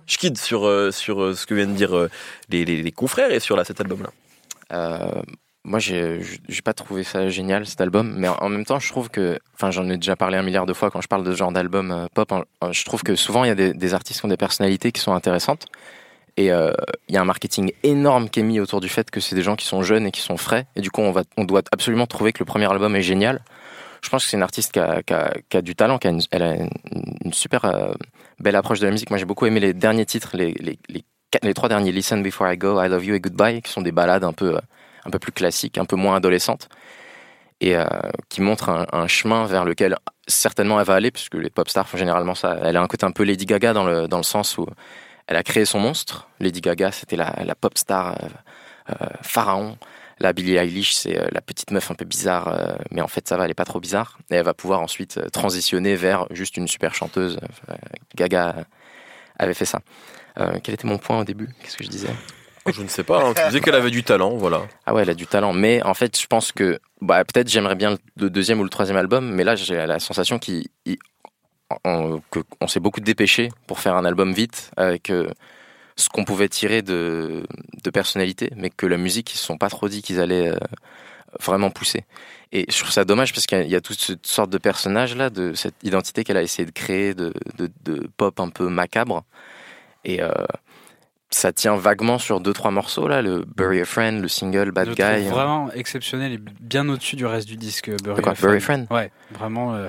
Je 0.07 0.19
quitte 0.19 0.39
sur 0.39 0.67
euh, 0.67 0.91
sur 0.91 1.23
euh, 1.23 1.35
ce 1.35 1.47
que 1.47 1.55
viennent 1.55 1.75
dire 1.75 1.97
euh, 1.97 2.11
les, 2.49 2.65
les, 2.65 2.83
les 2.83 2.93
confrères 2.93 3.31
et 3.31 3.39
sur 3.41 3.57
là, 3.57 3.65
cet 3.65 3.81
album 3.81 4.03
là. 4.03 5.23
Moi, 5.65 5.79
j'ai 5.79 6.23
pas 6.65 6.73
trouvé 6.73 7.05
ça 7.05 7.29
génial 7.29 7.67
cet 7.67 7.83
album, 7.83 8.15
mais 8.17 8.29
en- 8.29 8.49
même 8.49 8.65
temps, 8.65 8.79
je 8.79 8.89
trouve 8.89 9.11
que, 9.11 9.39
enfin, 9.55 9.71
j'en 9.71 9.89
ai 9.91 9.97
déjà 9.97 10.17
parlé 10.17 10.39
un 10.39 10.43
milliard 10.43 10.65
de 10.65 10.73
fois 10.73 10.91
quand 10.91 11.03
je 11.03 11.09
parle 11.09 11.23
de 11.23 11.33
ce 11.33 11.37
genre 11.37 11.53
d'album 11.53 11.91
euh, 11.91 12.07
pop. 12.15 12.33
je 12.71 12.85
trouve 12.85 13.03
que 13.03 13.15
souvent 13.15 13.45
il 13.45 13.49
y 13.49 13.51
a 13.51 13.55
des, 13.55 13.95
artistes 13.95 14.21
qui 14.21 14.25
ont 14.27 14.31
des 14.31 14.39
personnalités 14.39 14.91
qui 14.91 15.03
sont 15.03 15.13
intéressantes, 15.13 15.67
et 16.39 16.51
euh, 16.51 16.73
il 17.09 17.15
y 17.15 17.19
a 17.19 17.21
un 17.21 17.27
marketing 17.27 17.73
énorme 17.83 18.31
qui 18.31 18.41
est 18.41 18.43
mis 18.43 18.59
autour 18.59 18.81
du 18.81 18.89
fait 18.89 19.11
que 19.11 19.21
c'est 19.21 19.35
des 19.35 19.43
gens 19.43 19.55
qui 19.55 19.67
sont 19.67 19.83
jeunes 19.83 20.07
et 20.07 20.11
qui 20.11 20.23
sont 20.23 20.39
frais, 20.39 20.67
et 20.77 20.81
du 20.81 20.91
coup, 20.91 21.03
on 21.03 21.13
va, 21.13 21.25
on 21.37 21.45
doit 21.45 21.63
absolument 21.73 22.07
trouver 22.07 22.33
que 22.33 22.39
le 22.39 22.47
premier 22.47 22.71
album 22.71 22.97
est 22.97 23.03
génial. 23.03 23.43
Je 24.03 24.09
pense 24.09 24.25
que 24.25 24.31
c'est 24.31 24.39
une 24.39 24.43
artiste 24.43 24.73
qui 24.73 24.81
a, 24.81 25.61
du 25.61 25.75
talent, 25.77 25.99
qui 25.99 26.09
a 26.09 26.11
une, 26.11 27.33
super 27.33 27.67
euh, 27.67 27.93
belle 28.39 28.57
approche 28.57 28.81
de 28.81 28.87
la 28.87 28.93
musique. 28.93 29.11
Moi, 29.11 29.19
j'ai 29.19 29.27
beaucoup 29.27 29.45
aimé 29.45 29.61
les 29.61 29.75
derniers 29.75 30.07
titres, 30.07 30.39
les, 30.39 31.55
trois 31.55 31.69
derniers, 31.69 31.93
Listen 31.93 32.23
Before 32.23 32.51
I 32.51 32.57
Go, 32.57 32.83
I 32.83 32.89
Love 32.89 33.05
You 33.05 33.15
et 33.15 33.21
Goodbye, 33.21 33.61
qui 33.61 33.71
sont 33.71 33.83
des 33.83 33.93
ballades 33.93 34.25
un 34.25 34.33
peu, 34.33 34.57
un 35.05 35.11
peu 35.11 35.19
plus 35.19 35.33
classiques, 35.33 35.79
un 35.79 35.85
peu 35.85 35.97
moins 35.97 36.17
adolescentes, 36.17 36.69
et 37.61 37.77
euh, 37.77 37.85
qui 38.29 38.41
montrent 38.41 38.87
un, 38.93 39.07
chemin 39.07 39.45
vers 39.45 39.65
lequel 39.65 39.97
certainement 40.27 40.81
elle 40.81 40.87
va 40.87 40.95
aller, 40.95 41.11
puisque 41.11 41.35
les 41.35 41.51
pop 41.51 41.69
stars 41.69 41.89
font 41.89 41.99
généralement 41.99 42.35
ça. 42.35 42.59
Elle 42.63 42.77
a 42.77 42.83
un 42.83 42.87
côté 42.87 43.05
un 43.05 43.11
peu 43.11 43.23
Lady 43.23 43.45
Gaga 43.45 43.73
dans 43.73 43.85
le, 43.85 44.09
dans 44.09 44.17
le 44.17 44.23
sens 44.23 44.57
où 44.57 44.67
elle 45.27 45.37
a 45.37 45.43
créé 45.43 45.65
son 45.65 45.79
monstre. 45.79 46.29
Lady 46.41 46.61
Gaga, 46.61 46.91
c'était 46.91 47.17
la, 47.17 47.55
pop 47.55 47.77
star 47.77 48.15
euh, 48.15 48.27
euh, 48.91 49.07
pharaon. 49.23 49.77
La 50.19 50.35
Billie 50.35 50.57
Eilish, 50.57 50.93
c'est 50.93 51.19
la 51.33 51.41
petite 51.41 51.71
meuf 51.71 51.91
un 51.91 51.95
peu 51.95 52.05
bizarre, 52.05 52.77
mais 52.91 53.01
en 53.01 53.09
fait 53.09 53.27
ça 53.27 53.39
va, 53.39 53.47
elle 53.47 53.51
est 53.51 53.55
pas 53.55 53.65
trop 53.65 53.81
bizarre. 53.81 54.19
Et 54.31 54.35
elle 54.35 54.45
va 54.45 54.53
pouvoir 54.53 54.83
ensuite 54.83 55.19
transitionner 55.31 55.97
vers 55.97 56.27
juste 56.31 56.59
une 56.59 56.69
super 56.69 56.95
chanteuse. 56.95 57.41
Gaga 58.17 58.67
avait 59.39 59.55
fait 59.55 59.65
ça. 59.65 59.81
Quel 60.63 60.75
était 60.75 60.87
mon 60.87 60.99
point 60.99 61.21
au 61.21 61.25
début? 61.25 61.49
Qu'est-ce 61.63 61.79
que 61.79 61.85
je 61.85 61.89
disais? 61.89 62.11
Je 62.67 62.83
ne 62.83 62.89
sais 62.89 63.05
pas, 63.05 63.25
hein. 63.25 63.35
tu 63.35 63.43
disais 63.47 63.61
qu'elle 63.61 63.75
avait 63.75 63.91
du 63.91 64.03
talent, 64.05 64.37
voilà. 64.37 64.67
Ah 64.87 64.95
ouais, 64.95 65.03
elle 65.03 65.11
a 65.11 65.15
du 65.15 65.27
talent. 65.27 65.53
Mais 65.53 65.83
en 65.83 65.95
fait, 65.95 66.19
je 66.19 66.27
pense 66.27 66.53
que 66.53 66.79
bah, 67.01 67.25
peut-être 67.25 67.49
j'aimerais 67.49 67.75
bien 67.75 67.97
le 68.17 68.31
deuxième 68.31 68.61
ou 68.61 68.65
le 68.65 68.71
troisième 68.71 68.97
album, 68.99 69.31
mais 69.33 69.45
là 69.45 69.57
j'ai 69.57 69.75
la 69.87 69.99
sensation 69.99 70.39
qu'il 70.39 70.67
il- 70.85 70.99
on, 71.85 72.21
que- 72.31 72.41
on 72.61 72.67
s'est 72.67 72.81
beaucoup 72.81 73.01
dépêché 73.01 73.49
pour 73.67 73.79
faire 73.79 73.95
un 73.95 74.05
album 74.05 74.33
vite 74.33 74.73
avec 74.77 75.11
euh, 75.11 75.31
ce 75.97 76.09
qu'on 76.09 76.25
pouvait 76.25 76.49
tirer 76.49 76.83
de, 76.83 77.45
personnalité, 77.93 78.51
mais 78.57 78.71
que 78.71 78.87
la 78.87 78.97
musique 78.97 79.33
ils 79.33 79.39
se 79.39 79.45
sont 79.45 79.57
pas 79.57 79.69
trop 79.71 79.89
dit 79.89 80.03
qu'ils 80.03 80.21
allaient 80.21 80.49
euh, 80.49 80.59
vraiment 81.41 81.71
pousser. 81.71 82.05
Et 82.53 82.67
je 82.69 82.77
trouve 82.79 82.91
ça 82.91 83.05
dommage 83.05 83.33
parce 83.33 83.47
qu'il 83.47 83.69
y 83.69 83.77
a- 83.77 83.81
toute 83.81 84.01
cette 84.01 84.27
sorte 84.27 84.51
de 84.51 84.59
personnage 84.59 85.17
là, 85.17 85.31
de 85.31 85.55
cette 85.55 85.77
identité 85.85 86.25
qu'elle 86.25 86.37
a 86.37 86.43
essayé 86.43 86.67
de 86.67 86.73
créer, 86.73 87.15
de 87.15 87.33
pop 88.17 88.39
un 88.41 88.49
peu 88.49 88.69
macabre. 88.69 89.25
Et 90.05 90.23
euh, 90.23 90.33
ça 91.31 91.53
tient 91.53 91.77
vaguement 91.77 92.19
sur 92.19 92.41
deux 92.41 92.53
trois 92.53 92.71
morceaux 92.71 93.07
là, 93.09 93.23
le 93.23 93.45
Bury 93.57 93.81
a 93.81 93.85
Friend, 93.85 94.21
le 94.21 94.29
single 94.29 94.73
Bad 94.73 94.89
Je 94.89 94.93
Guy. 94.95 95.21
trouve 95.25 95.33
vraiment 95.35 95.71
exceptionnel 95.73 96.33
et 96.33 96.39
bien 96.61 96.89
au-dessus 96.89 97.17
du 97.17 97.27
reste 97.27 97.47
du 97.49 97.57
disque 97.57 97.91
Bury 98.03 98.21
quoi, 98.23 98.33
a 98.33 98.35
Friend. 98.35 98.49
Bury 98.51 98.57
a 98.57 98.61
Friend 98.61 98.87
Ouais, 98.91 99.11
vraiment. 99.33 99.75
euh, 99.75 99.89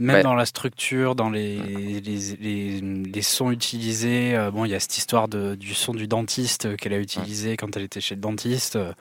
même 0.00 0.16
Ouais. 0.16 0.22
dans 0.24 0.34
la 0.34 0.44
structure, 0.44 1.14
dans 1.14 1.30
les, 1.30 1.56
les, 2.00 2.00
les, 2.40 2.80
les 2.80 3.22
sons 3.22 3.52
utilisés. 3.52 4.34
euh, 4.36 4.50
bon, 4.50 4.64
il 4.64 4.72
y 4.72 4.74
a 4.74 4.80
cette 4.80 4.98
histoire 4.98 5.28
de, 5.28 5.54
du 5.54 5.72
son 5.72 5.94
du 5.94 6.08
dentiste 6.08 6.66
euh, 6.66 6.74
qu'elle 6.74 6.92
a 6.94 6.98
utilisé 6.98 7.56
quand 7.56 7.76
elle 7.76 7.84
était 7.84 8.00
chez 8.00 8.16
le 8.16 8.20
dentiste. 8.20 8.74
euh, 8.74 8.92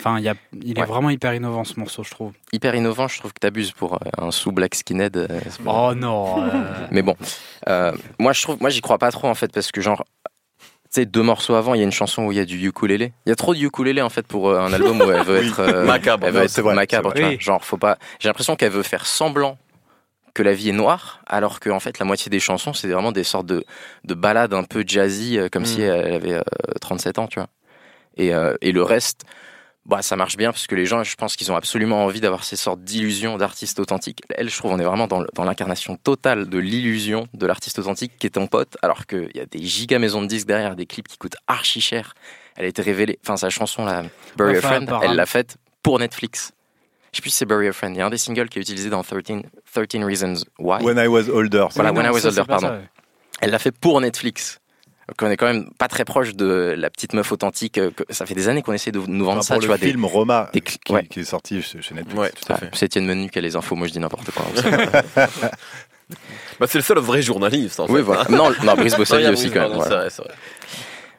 Enfin, 0.00 0.18
il, 0.18 0.24
y 0.24 0.28
a, 0.28 0.34
il 0.64 0.76
est 0.80 0.84
vraiment 0.84 1.10
hyper 1.10 1.32
innovant 1.34 1.62
ce 1.62 1.78
morceau, 1.78 2.02
je 2.02 2.10
trouve. 2.10 2.32
hyper 2.52 2.74
innovant. 2.74 3.06
Je 3.06 3.20
trouve 3.20 3.32
que 3.32 3.38
t'abuses 3.38 3.70
pour 3.70 3.94
euh, 3.94 3.98
un 4.18 4.32
sous 4.32 4.50
Black 4.50 4.74
Skinhead. 4.74 5.16
euh, 5.16 5.28
Oh 5.64 5.92
non 5.94 6.42
euh, 6.42 6.50
Mais 6.90 7.02
bon, 7.02 7.14
euh, 7.68 7.92
moi 8.18 8.32
je 8.32 8.42
trouve, 8.42 8.56
moi 8.60 8.68
j'y 8.70 8.80
crois 8.80 8.98
pas 8.98 9.12
trop 9.12 9.28
en 9.28 9.36
fait 9.36 9.52
parce 9.52 9.70
que 9.70 9.80
genre, 9.80 10.04
sais, 11.00 11.06
deux 11.06 11.22
morceaux 11.22 11.54
avant, 11.54 11.74
il 11.74 11.78
y 11.78 11.80
a 11.80 11.84
une 11.84 11.92
chanson 11.92 12.24
où 12.24 12.32
il 12.32 12.38
y 12.38 12.40
a 12.40 12.44
du 12.44 12.66
ukulélé. 12.68 13.12
Il 13.26 13.30
y 13.30 13.32
a 13.32 13.36
trop 13.36 13.54
de 13.54 13.60
ukulélé 13.60 14.02
en 14.02 14.10
fait 14.10 14.26
pour 14.26 14.48
euh, 14.50 14.58
un 14.60 14.72
album 14.72 15.00
où 15.00 15.10
elle 15.10 15.24
veut 15.24 15.38
Oui. 15.40 15.48
être 15.48 15.60
euh, 15.60 15.84
Macabre. 15.84 16.26
Elle 16.26 16.32
veut 16.34 16.38
Non, 16.40 16.44
être 16.44 16.60
vrai, 16.62 16.74
macabre. 16.74 17.12
tu 17.14 17.22
vois. 17.22 17.36
Genre, 17.38 17.64
faut 17.64 17.78
pas. 17.78 17.98
J'ai 18.20 18.28
l'impression 18.28 18.56
qu'elle 18.56 18.72
veut 18.72 18.82
faire 18.82 19.06
semblant 19.06 19.58
que 20.34 20.42
la 20.42 20.54
vie 20.54 20.70
est 20.70 20.72
noire, 20.72 21.20
alors 21.26 21.60
que 21.60 21.68
en 21.68 21.78
fait 21.80 21.98
la 21.98 22.06
moitié 22.06 22.30
des 22.30 22.40
chansons 22.40 22.72
c'est 22.72 22.88
vraiment 22.88 23.12
des 23.12 23.22
sortes 23.24 23.44
de 23.44 23.64
de 24.04 24.14
ballades 24.14 24.54
un 24.54 24.62
peu 24.64 24.82
jazzy, 24.86 25.38
euh, 25.38 25.48
comme 25.50 25.62
Mm. 25.64 25.66
si 25.66 25.82
elle 25.82 26.14
avait 26.14 26.32
euh, 26.32 26.42
37 26.80 27.18
ans, 27.18 27.26
tu 27.26 27.38
vois. 27.38 27.48
Et 28.16 28.34
euh, 28.34 28.54
et 28.62 28.72
le 28.72 28.82
reste. 28.82 29.24
Bah, 29.84 30.00
ça 30.00 30.14
marche 30.14 30.36
bien 30.36 30.52
parce 30.52 30.68
que 30.68 30.76
les 30.76 30.86
gens, 30.86 31.02
je 31.02 31.16
pense 31.16 31.34
qu'ils 31.34 31.50
ont 31.50 31.56
absolument 31.56 32.04
envie 32.04 32.20
d'avoir 32.20 32.44
ces 32.44 32.54
sortes 32.54 32.82
d'illusions 32.84 33.36
d'artistes 33.36 33.80
authentiques. 33.80 34.20
Elle, 34.36 34.48
je 34.48 34.56
trouve, 34.56 34.70
on 34.70 34.78
est 34.78 34.84
vraiment 34.84 35.08
dans, 35.08 35.44
l'incarnation 35.44 35.96
totale 35.96 36.48
de 36.48 36.58
l'illusion 36.58 37.26
de 37.34 37.46
l'artiste 37.46 37.80
authentique 37.80 38.12
qui 38.16 38.28
est 38.28 38.30
ton 38.30 38.46
pote, 38.46 38.76
alors 38.82 39.06
qu'il 39.06 39.30
y 39.34 39.40
a 39.40 39.46
des 39.46 39.62
giga 39.62 39.98
maisons 39.98 40.22
de 40.22 40.28
disques 40.28 40.46
derrière, 40.46 40.76
des 40.76 40.86
clips 40.86 41.08
qui 41.08 41.18
coûtent 41.18 41.36
archi 41.48 41.80
cher. 41.80 42.14
Elle 42.54 42.66
a 42.66 42.68
été 42.68 42.80
révélée, 42.80 43.18
enfin 43.24 43.36
sa 43.36 43.50
chanson 43.50 43.84
là, 43.84 44.04
Bury 44.36 44.58
Enfin, 44.58 44.68
a 44.68 44.86
Friend, 44.86 44.92
elle 45.02 45.16
l'a 45.16 45.26
faite 45.26 45.56
pour 45.82 45.98
Netflix. 45.98 46.52
Je 47.10 47.16
sais 47.16 47.22
plus 47.22 47.30
si 47.30 47.38
c'est 47.38 47.46
Bury 47.46 47.66
a 47.66 47.72
Friend. 47.72 47.94
Il 47.94 47.98
y 47.98 48.02
a 48.02 48.06
un 48.06 48.10
des 48.10 48.18
singles 48.18 48.48
qui 48.48 48.58
est 48.58 48.62
utilisé 48.62 48.88
dans 48.88 49.02
13, 49.02 49.42
13 49.72 50.04
Reasons 50.04 50.44
Why. 50.58 50.82
When 50.82 50.96
I 50.96 51.08
was 51.08 51.28
older. 51.28 51.66
Voilà, 51.74 51.92
When 51.92 52.06
I 52.06 52.10
Was 52.10 52.24
Older, 52.24 52.44
pardon. 52.46 52.68
ça, 52.68 52.74
ouais. 52.74 52.88
Elle 53.40 53.50
l'a 53.50 53.58
fait 53.58 53.72
pour 53.72 54.00
Netflix. 54.00 54.60
Donc 55.08 55.16
on 55.20 55.30
est 55.30 55.36
quand 55.36 55.46
même 55.46 55.68
pas 55.78 55.88
très 55.88 56.04
proche 56.04 56.34
de 56.34 56.74
la 56.78 56.88
petite 56.90 57.12
meuf 57.12 57.32
authentique. 57.32 57.76
euh, 57.78 57.90
que- 57.90 58.04
Ça 58.10 58.24
fait 58.24 58.34
des 58.34 58.48
années 58.48 58.62
qu'on 58.62 58.72
essaie 58.72 58.92
de 58.92 59.00
nous 59.00 59.24
vendre 59.24 59.38
Enfin, 59.38 59.42
ça, 59.48 59.54
pour 59.54 59.62
tu 59.62 59.66
le 59.66 59.72
vois. 59.74 59.78
des- 59.78 59.86
film 59.88 60.04
Roma 60.04 60.48
des 60.52 60.60
qui, 60.60 60.78
ouais. 60.92 61.04
qui 61.06 61.20
est 61.20 61.24
sorti 61.24 61.60
chez 61.62 61.78
Netflix. 61.94 62.14
Ouais, 62.18 62.30
tout 62.30 62.52
à 62.52 62.56
fait. 62.56 62.70
c'est 62.72 62.86
Étienne 62.86 63.06
Menu 63.06 63.28
qui 63.28 63.38
a 63.38 63.42
les 63.42 63.56
infos, 63.56 63.74
moi 63.74 63.86
je 63.88 63.92
dis 63.92 63.98
n'importe 63.98 64.30
quoi. 64.30 64.44
Bah, 66.60 66.66
c'est 66.68 66.78
le 66.78 66.82
seul 66.84 66.98
vrai 66.98 67.22
journaliste, 67.22 67.80
en 67.80 67.86
fait. 67.86 67.92
oui, 67.94 68.02
voilà. 68.02 68.24
Non, 68.28 68.50
non 68.64 68.74
Brice 68.74 68.96
Bossali 68.96 69.24
a 69.24 69.32
aussi 69.32 69.50
quand 69.50 69.60
même. 69.60 69.70
pardon, 69.70 69.76
voilà. 69.76 69.88
c'est 69.88 69.96
vrai, 69.96 70.10
c'est 70.10 70.22
vrai. 70.22 70.34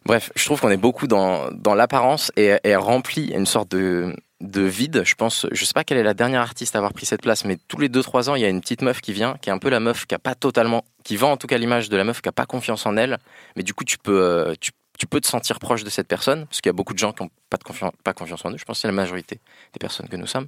Bref, 0.05 0.31
je 0.35 0.45
trouve 0.45 0.59
qu'on 0.59 0.69
est 0.69 0.77
beaucoup 0.77 1.07
dans, 1.07 1.49
dans 1.51 1.73
l'apparence 1.73 2.31
et, 2.35 2.47
et 2.47 2.59
elle 2.69 2.77
remplit 2.77 3.31
une 3.33 3.45
sorte 3.47 3.71
de, 3.71 4.15
de 4.43 4.61
vide. 4.61 5.03
Je 5.05 5.15
pense, 5.15 5.47
je 5.51 5.65
sais 5.65 5.73
pas 5.73 5.83
quelle 5.83 5.97
est 5.97 6.03
la 6.03 6.13
dernière 6.13 6.41
artiste 6.41 6.75
à 6.75 6.79
avoir 6.79 6.93
pris 6.93 7.05
cette 7.05 7.21
place, 7.21 7.45
mais 7.45 7.57
tous 7.67 7.79
les 7.79 7.89
2-3 7.89 8.29
ans, 8.29 8.35
il 8.35 8.41
y 8.41 8.45
a 8.45 8.49
une 8.49 8.61
petite 8.61 8.81
meuf 8.81 9.01
qui 9.01 9.13
vient, 9.13 9.37
qui 9.41 9.49
est 9.49 9.53
un 9.53 9.57
peu 9.57 9.69
la 9.69 9.79
meuf 9.79 10.05
qui 10.05 10.13
a 10.13 10.19
pas 10.19 10.35
totalement, 10.35 10.83
qui 11.03 11.15
vend 11.15 11.31
en 11.31 11.37
tout 11.37 11.47
cas 11.47 11.57
l'image 11.57 11.89
de 11.89 11.97
la 11.97 12.03
meuf 12.03 12.21
qui 12.21 12.29
a 12.29 12.33
pas 12.33 12.45
confiance 12.45 12.85
en 12.85 12.97
elle, 12.97 13.17
mais 13.55 13.63
du 13.63 13.73
coup, 13.73 13.85
tu 13.85 13.97
peux, 13.97 14.21
euh, 14.21 14.53
tu, 14.59 14.71
peux 15.09 15.19
te 15.19 15.27
sentir 15.27 15.59
proche 15.59 15.83
de 15.83 15.89
cette 15.89 16.07
personne, 16.07 16.45
parce 16.45 16.61
qu'il 16.61 16.69
y 16.69 16.71
a 16.71 16.73
beaucoup 16.73 16.93
de 16.93 16.99
gens 16.99 17.13
qui 17.13 17.23
ont 17.23 17.29
pas, 17.49 17.57
de 17.57 17.63
confiance, 17.63 17.91
pas 18.03 18.13
confiance 18.13 18.45
en 18.45 18.51
eux. 18.51 18.57
Je 18.57 18.65
pense 18.65 18.77
que 18.77 18.81
c'est 18.81 18.87
la 18.87 18.93
majorité 18.93 19.39
des 19.73 19.79
personnes 19.79 20.07
que 20.07 20.15
nous 20.15 20.27
sommes. 20.27 20.47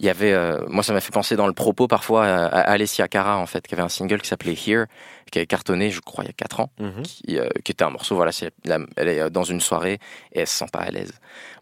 Il 0.00 0.06
y 0.06 0.08
avait, 0.10 0.32
euh, 0.32 0.60
moi, 0.68 0.84
ça 0.84 0.92
m'a 0.92 1.00
fait 1.00 1.10
penser 1.12 1.34
dans 1.34 1.48
le 1.48 1.52
propos 1.52 1.88
parfois 1.88 2.24
à, 2.24 2.46
à 2.46 2.60
Alessia 2.70 3.08
Cara, 3.08 3.36
en 3.38 3.46
fait, 3.46 3.66
qui 3.66 3.74
avait 3.74 3.82
un 3.82 3.88
single 3.88 4.20
qui 4.20 4.28
s'appelait 4.28 4.54
Here, 4.54 4.84
qui 5.32 5.38
avait 5.40 5.46
cartonné, 5.46 5.90
je 5.90 6.00
crois, 6.00 6.22
il 6.22 6.28
y 6.28 6.30
a 6.30 6.34
4 6.34 6.60
ans 6.60 6.70
Mhm. 6.78 7.02
qui, 7.02 7.36
euh, 7.36 7.48
qui 7.64 7.72
était 7.72 7.82
un 7.84 7.90
morceau, 7.90 8.14
voilà, 8.14 8.30
la- 8.64 8.78
elle 8.96 9.08
est 9.08 9.20
euh, 9.20 9.28
dans 9.28 9.42
une 9.42 9.60
soirée 9.60 9.98
et 10.32 10.40
elle 10.40 10.46
se 10.46 10.56
sent 10.56 10.66
pas 10.72 10.78
à 10.78 10.90
l'aise. 10.90 11.12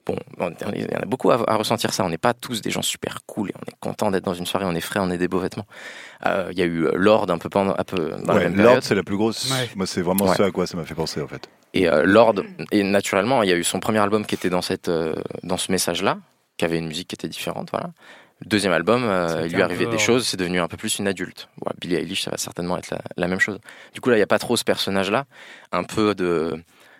Bon, 0.04 0.16
on- 0.38 0.50
il 0.74 0.82
y 0.82 0.96
en 0.96 1.00
a 1.00 1.06
beaucoup 1.06 1.30
à, 1.30 1.50
à 1.50 1.56
ressentir 1.56 1.92
ça. 1.94 2.04
On 2.04 2.10
n'est 2.10 2.18
pas 2.18 2.34
tous 2.34 2.60
des 2.60 2.70
gens 2.70 2.82
super 2.82 3.20
cool 3.26 3.48
et 3.50 3.54
on 3.56 3.62
est 3.70 3.74
content 3.80 4.10
d'être 4.10 4.24
dans 4.24 4.34
une 4.34 4.46
soirée, 4.46 4.66
on 4.66 4.74
est 4.74 4.80
frais, 4.82 5.00
on 5.02 5.10
est 5.10 5.18
des 5.18 5.28
beaux 5.28 5.40
vêtements. 5.40 5.66
Euh, 6.26 6.48
Il 6.52 6.58
y 6.58 6.62
a 6.62 6.66
eu 6.66 6.88
Lord 6.94 7.30
un 7.30 7.38
peu 7.38 7.48
pendant, 7.48 7.74
un 7.76 7.84
peu 7.84 8.10
dans 8.22 8.34
la 8.34 8.38
Ouais, 8.40 8.48
même 8.50 8.60
Lord, 8.60 8.78
c'est 8.82 8.94
la 8.94 9.02
plus 9.02 9.16
grosse. 9.16 9.50
Ouais. 9.50 9.68
Moi, 9.76 9.86
c'est 9.86 10.02
vraiment 10.02 10.26
Ouais. 10.26 10.36
ce 10.36 10.42
à 10.42 10.50
quoi 10.50 10.66
ça 10.66 10.76
m'a 10.76 10.84
fait 10.84 10.94
penser, 10.94 11.22
en 11.22 11.26
fait. 11.26 11.48
Et 11.72 11.88
euh, 11.88 12.04
Lord, 12.04 12.34
et 12.70 12.82
naturellement, 12.82 13.42
il 13.42 13.48
y 13.48 13.52
a 13.52 13.56
eu 13.56 13.64
son 13.64 13.80
premier 13.80 13.98
album 13.98 14.26
qui 14.26 14.34
était 14.34 14.50
dans, 14.50 14.62
cette, 14.62 14.88
euh, 14.88 15.14
dans 15.42 15.56
ce 15.56 15.72
message-là, 15.72 16.18
qui 16.56 16.64
avait 16.64 16.78
une 16.78 16.86
musique 16.86 17.08
qui 17.08 17.14
était 17.16 17.28
différente, 17.28 17.70
voilà. 17.72 17.90
Le 18.42 18.48
deuxième 18.48 18.72
album, 18.72 19.02
euh, 19.04 19.42
il 19.46 19.52
lui 19.54 19.62
arrivait 19.62 19.86
des 19.86 19.98
choses, 19.98 20.26
c'est 20.26 20.36
devenu 20.36 20.60
un 20.60 20.68
peu 20.68 20.76
plus 20.76 20.98
une 20.98 21.08
adulte. 21.08 21.48
Voilà, 21.62 21.74
Billie 21.80 21.94
Eilish, 21.96 22.22
ça 22.24 22.30
va 22.30 22.36
certainement 22.36 22.76
être 22.76 22.90
la, 22.90 22.98
la 23.16 23.28
même 23.28 23.40
chose. 23.40 23.58
Du 23.94 24.00
coup, 24.02 24.10
là, 24.10 24.16
il 24.16 24.18
n'y 24.18 24.22
a 24.24 24.26
pas 24.26 24.38
trop 24.38 24.56
ce 24.56 24.64
personnage-là. 24.64 25.24
Un 25.72 25.84
peu 25.84 26.14
de. 26.14 26.52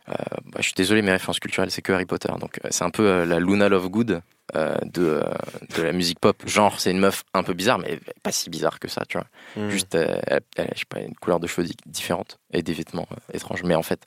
euh, 0.09 0.13
bah, 0.47 0.59
je 0.59 0.63
suis 0.63 0.73
désolé, 0.75 1.03
mes 1.03 1.11
références 1.11 1.39
culturelles, 1.39 1.71
c'est 1.71 1.83
que 1.83 1.93
Harry 1.93 2.07
Potter. 2.07 2.31
Donc, 2.41 2.59
euh, 2.65 2.69
c'est 2.71 2.85
un 2.85 2.91
peu 2.91 3.25
la 3.25 3.39
Luna 3.39 3.69
Lovegood 3.69 4.23
euh, 4.55 4.77
de, 4.85 5.23
de 5.77 5.83
la 5.83 5.93
musique 5.93 6.21
pop. 6.21 6.37
Genre, 6.47 6.81
c'est 6.81 6.91
une 6.91 7.01
meuf 7.01 7.25
un 7.35 7.43
peu 7.43 7.53
bizarre, 7.53 7.81
mais 7.81 8.01
pas 8.23 8.33
si 8.33 8.49
bizarre 8.49 8.79
que 8.81 8.89
ça, 8.89 9.03
tu 9.07 9.19
vois. 9.19 9.27
Mhm. 9.57 9.69
Juste, 9.71 9.95
elle, 9.95 10.41
elle 10.57 10.65
a, 10.65 10.71
je 10.75 10.79
sais 10.81 10.85
pas, 10.89 11.01
une 11.01 11.15
couleur 11.17 11.39
de 11.39 11.47
cheveux 11.47 11.67
di- 11.67 11.77
différente 11.85 12.39
et 12.55 12.63
des 12.63 12.73
vêtements 12.73 13.09
étranges. 13.35 13.63
Mais 13.63 13.75
en 13.75 13.83
fait, 13.83 14.01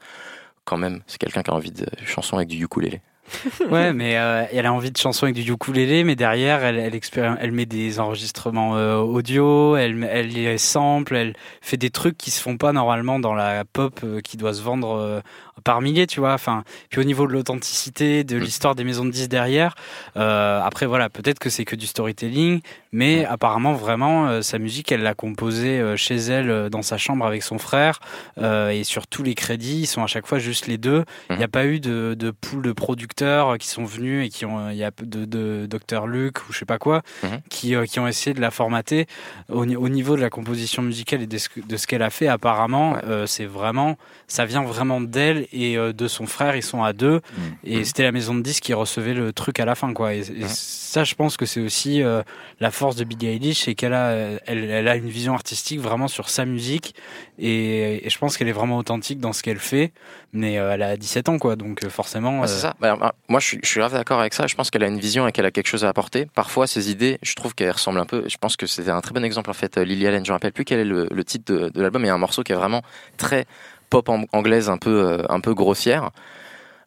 quand 0.65 0.77
même, 0.77 1.01
c'est 1.05 1.19
quelqu'un 1.19 1.43
qui 1.43 1.51
a 1.51 1.53
envie 1.53 1.71
de 1.71 1.85
chansons 2.07 2.37
avec 2.37 2.47
du 2.49 2.63
ukulélé. 2.63 3.01
Ouais, 3.69 3.93
mais 3.93 4.17
euh, 4.17 4.45
elle 4.51 4.65
a 4.65 4.73
envie 4.73 4.91
de 4.91 4.97
chansons 4.97 5.25
avec 5.25 5.35
du 5.35 5.51
ukulélé, 5.51 6.03
mais 6.03 6.15
derrière, 6.15 6.63
elle, 6.63 7.51
met 7.51 7.65
des 7.65 7.99
enregistrements 7.99 8.77
euh, 8.77 8.97
audio, 8.97 9.75
elle, 9.75 9.99
les 9.99 10.57
sample, 10.57 11.15
elle 11.15 11.35
fait 11.61 11.77
des 11.77 11.89
trucs 11.89 12.17
qui 12.17 12.31
se 12.31 12.41
font 12.41 12.57
pas 12.57 12.71
normalement 12.71 13.19
dans 13.19 13.33
la 13.33 13.65
pop 13.65 13.99
euh, 14.03 14.21
qui 14.21 14.37
doit 14.37 14.53
se 14.53 14.61
vendre 14.61 15.21
par 15.63 15.81
milliers, 15.81 16.07
tu 16.07 16.19
vois. 16.19 16.33
Enfin, 16.33 16.63
puis 16.89 16.99
au 17.01 17.03
niveau 17.03 17.27
de 17.27 17.33
l'authenticité, 17.33 18.23
de 18.23 18.37
Mm. 18.37 18.39
l'histoire 18.39 18.75
des 18.75 18.83
maisons 18.83 19.05
de 19.05 19.11
disques 19.11 19.29
derrière, 19.29 19.75
euh, 20.17 20.61
après 20.61 20.85
voilà, 20.85 21.09
peut-être 21.09 21.39
que 21.39 21.49
c'est 21.49 21.65
que 21.65 21.75
du 21.75 21.87
storytelling, 21.87 22.61
mais 22.91 23.25
apparemment 23.25 23.73
vraiment 23.73 24.27
euh, 24.27 24.41
sa 24.41 24.57
musique, 24.59 24.91
elle 24.91 25.01
l'a 25.03 25.13
composée 25.13 25.79
euh, 25.79 25.95
chez 25.95 26.15
elle 26.15 26.69
dans 26.69 26.81
sa 26.81 26.97
chambre 26.97 27.25
avec 27.25 27.43
son 27.43 27.57
frère, 27.57 27.99
et 28.41 28.83
sur 28.83 29.07
tous 29.07 29.23
les 29.23 29.35
crédits, 29.35 29.81
ils 29.81 29.85
sont 29.87 30.03
à 30.03 30.07
chaque 30.07 30.25
fois 30.27 30.39
juste 30.39 30.67
les 30.67 30.77
deux. 30.77 31.03
Il 31.29 31.37
n'y 31.37 31.43
a 31.43 31.47
pas 31.47 31.65
eu 31.65 31.79
de, 31.79 32.15
de 32.17 32.31
pool 32.31 32.61
de 32.61 32.71
producteurs 32.71 33.57
qui 33.57 33.67
sont 33.67 33.83
venus 33.83 34.25
et 34.25 34.29
qui 34.29 34.45
ont, 34.45 34.69
il 34.69 34.77
y 34.77 34.83
a 34.83 34.91
de, 35.01 35.25
de 35.25 35.67
Dr 35.67 36.07
Luc 36.07 36.47
ou 36.47 36.53
je 36.53 36.59
sais 36.59 36.65
pas 36.65 36.77
quoi, 36.79 37.01
Mhm. 37.23 37.41
qui, 37.49 37.75
qui 37.87 37.99
ont 37.99 38.07
essayé 38.07 38.33
de 38.33 38.41
la 38.41 38.51
formater 38.51 39.05
au, 39.49 39.65
ni- 39.65 39.75
au 39.75 39.89
niveau 39.89 40.15
de 40.15 40.21
la 40.21 40.29
composition 40.29 40.81
musicale 40.81 41.21
et 41.21 41.27
de 41.27 41.37
ce, 41.37 41.87
qu'elle 41.87 42.01
a 42.03 42.09
fait. 42.09 42.27
Apparemment, 42.27 42.93
Ouais. 42.93 43.23
c'est 43.27 43.45
vraiment, 43.45 43.97
ça 44.27 44.45
vient 44.45 44.63
vraiment 44.63 45.01
d'elle 45.01 45.47
et 45.53 45.77
euh, 45.77 45.93
de 45.93 46.07
son 46.07 46.25
frère. 46.25 46.55
Ils 46.55 46.63
sont 46.63 46.83
à 46.83 46.93
deux 46.93 47.21
et 47.63 47.77
Mhm. 47.77 47.83
c'était 47.85 48.03
la 48.03 48.12
maison 48.12 48.35
de 48.35 48.41
disques 48.41 48.63
qui 48.63 48.73
recevait 48.73 49.13
le 49.13 49.33
truc 49.33 49.59
à 49.59 49.65
la 49.65 49.75
fin, 49.75 49.93
quoi. 49.93 50.13
Et, 50.13 50.19
et 50.19 50.47
ça, 50.47 51.03
je 51.03 51.15
pense 51.15 51.38
que 51.38 51.45
c'est 51.45 51.62
aussi 51.62 52.01
euh, 52.03 52.21
la 52.59 52.71
force 52.71 52.95
de 52.95 53.03
Billie 53.03 53.27
Eilish, 53.27 53.63
c'est 53.65 53.75
qu'elle 53.75 53.93
a, 53.93 54.12
elle, 54.45 54.69
elle 54.69 54.88
a 54.88 54.95
une 54.95 55.09
vision 55.09 55.33
artistique 55.33 55.79
vraiment 55.79 56.07
sur 56.07 56.29
sa 56.29 56.45
musique 56.45 56.95
et, 57.38 58.05
et 58.05 58.09
je 58.09 58.17
pense 58.17 58.38
qu'elle 58.38 58.47
est 58.47 58.51
vraiment 58.53 58.77
authentique 58.77 59.19
dans 59.19 59.33
ce 59.33 59.43
qu'elle 59.43 59.59
fait. 59.59 59.91
Mais 60.33 60.59
euh, 60.59 60.73
elle 60.73 60.83
a 60.83 60.95
17 60.97 61.29
ans, 61.29 61.39
quoi, 61.39 61.55
donc 61.55 61.88
forcément. 61.88 62.41
Ouais, 62.41 62.47
c'est 62.47 62.59
ça. 62.59 62.75
Bah, 62.79 62.95
bah, 62.99 63.15
moi, 63.29 63.39
je 63.39 63.45
suis, 63.47 63.59
je 63.63 63.67
suis 63.67 63.79
grave 63.79 63.93
d'accord 63.93 64.19
avec 64.19 64.33
ça. 64.33 64.45
Je 64.47 64.55
pense 64.55 64.69
qu'elle 64.69 64.83
a 64.83 64.88
une 64.88 64.99
vision 64.99 65.27
et 65.27 65.31
qu'elle 65.31 65.45
a 65.45 65.51
quelque 65.51 65.67
chose 65.67 65.83
à 65.85 65.89
apporter. 65.89 66.27
Parfois, 66.35 66.67
ses 66.67 66.91
idées, 66.91 67.17
je 67.23 67.33
trouve 67.33 67.55
qu'elles 67.55 67.71
ressemblent 67.71 67.99
un 67.99 68.05
peu. 68.05 68.23
Je 68.27 68.38
pense 68.38 68.55
que 68.55 68.67
c'était 68.67 68.91
un 68.91 69.01
très 69.01 69.13
bon 69.13 69.23
exemple, 69.23 69.49
en 69.49 69.53
fait. 69.53 69.77
Lily 69.77 70.05
Allen, 70.05 70.23
je 70.23 70.29
me 70.31 70.35
rappelle 70.35 70.51
plus 70.53 70.65
quel 70.65 70.79
est 70.79 70.85
le, 70.85 71.07
le 71.12 71.23
titre 71.23 71.51
de, 71.53 71.69
de 71.69 71.81
l'album. 71.81 72.03
Il 72.03 72.07
y 72.07 72.09
a 72.09 72.13
un 72.13 72.19
morceau 72.19 72.43
qui 72.43 72.51
est 72.51 72.55
vraiment 72.55 72.83
très 73.17 73.45
pop 73.89 74.10
ang- 74.10 74.28
anglaise, 74.34 74.69
un 74.69 74.78
peu, 74.78 75.04
euh, 75.04 75.23
un 75.30 75.39
peu 75.39 75.54
grossière. 75.54 76.12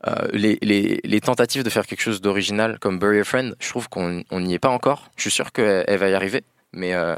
Euh, 0.09 0.27
les, 0.33 0.59
les, 1.05 1.21
tentatives 1.21 1.62
de 1.62 1.71
faire 1.71 1.87
quelque 1.87 2.01
chose 2.01 2.21
d'original 2.21 2.79
comme 2.81 2.99
Bury 2.99 3.21
a 3.21 3.25
Friend, 3.25 3.55
je 3.61 3.69
trouve 3.69 3.88
qu'on 3.88 4.25
on 4.31 4.41
n'y 4.41 4.55
est 4.55 4.59
pas 4.59 4.71
encore. 4.71 5.11
Je 5.17 5.23
suis 5.23 5.31
sûr 5.31 5.53
qu'elle 5.53 5.85
elle 5.87 5.99
va 5.99 6.09
y 6.09 6.15
arriver. 6.15 6.43
Mais 6.73 6.95
euh, 6.95 7.15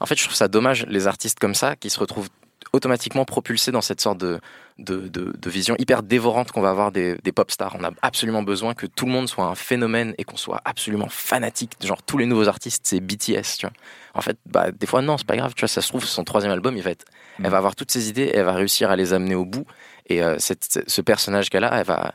en 0.00 0.06
fait, 0.06 0.16
je 0.16 0.24
trouve 0.24 0.34
ça 0.34 0.48
dommage, 0.48 0.84
les 0.88 1.06
artistes 1.06 1.38
comme 1.38 1.54
ça, 1.54 1.74
qui 1.76 1.88
se 1.88 1.98
retrouvent 1.98 2.28
automatiquement 2.72 3.24
propulsés 3.24 3.72
dans 3.72 3.80
cette 3.80 4.00
sorte 4.00 4.18
de, 4.18 4.40
de, 4.78 5.08
de, 5.08 5.50
vision 5.50 5.74
hyper 5.78 6.02
dévorante 6.02 6.52
qu'on 6.52 6.60
va 6.60 6.70
avoir 6.70 6.92
des, 6.92 7.16
des 7.24 7.32
pop 7.32 7.50
stars. 7.50 7.74
On 7.78 7.84
a 7.84 7.90
absolument 8.02 8.42
besoin 8.42 8.74
que 8.74 8.86
tout 8.86 9.06
le 9.06 9.12
monde 9.12 9.28
soit 9.28 9.46
un 9.46 9.54
phénomène 9.54 10.14
et 10.18 10.24
qu'on 10.24 10.36
soit 10.36 10.60
absolument 10.64 11.08
fanatique. 11.08 11.72
Genre, 11.82 12.02
tous 12.02 12.18
les 12.18 12.26
nouveaux 12.26 12.48
artistes, 12.48 12.86
c'est 12.86 13.00
BTS, 13.00 13.58
tu 13.58 13.66
vois. 13.66 13.72
En 14.14 14.20
fait, 14.20 14.36
bah, 14.46 14.70
des 14.70 14.86
fois, 14.86 15.00
non, 15.00 15.16
c'est 15.16 15.26
pas 15.26 15.36
grave, 15.36 15.54
tu 15.54 15.60
vois, 15.60 15.68
ça 15.68 15.80
se 15.80 15.88
trouve, 15.88 16.04
son 16.04 16.24
troisième 16.24 16.52
album, 16.52 16.76
il 16.76 16.82
va 16.82 16.90
être. 16.90 17.06
Elle 17.42 17.50
va 17.50 17.58
avoir 17.58 17.76
toutes 17.76 17.90
ses 17.90 18.08
idées, 18.08 18.30
elle 18.34 18.44
va 18.44 18.54
réussir 18.54 18.90
à 18.90 18.96
les 18.96 19.12
amener 19.12 19.34
au 19.34 19.44
bout. 19.44 19.64
Et 20.06 20.22
euh, 20.22 20.36
ce 20.38 21.00
personnage 21.00 21.50
qu'elle 21.50 21.64
a, 21.64 21.78
elle 21.78 21.86
va, 21.86 22.14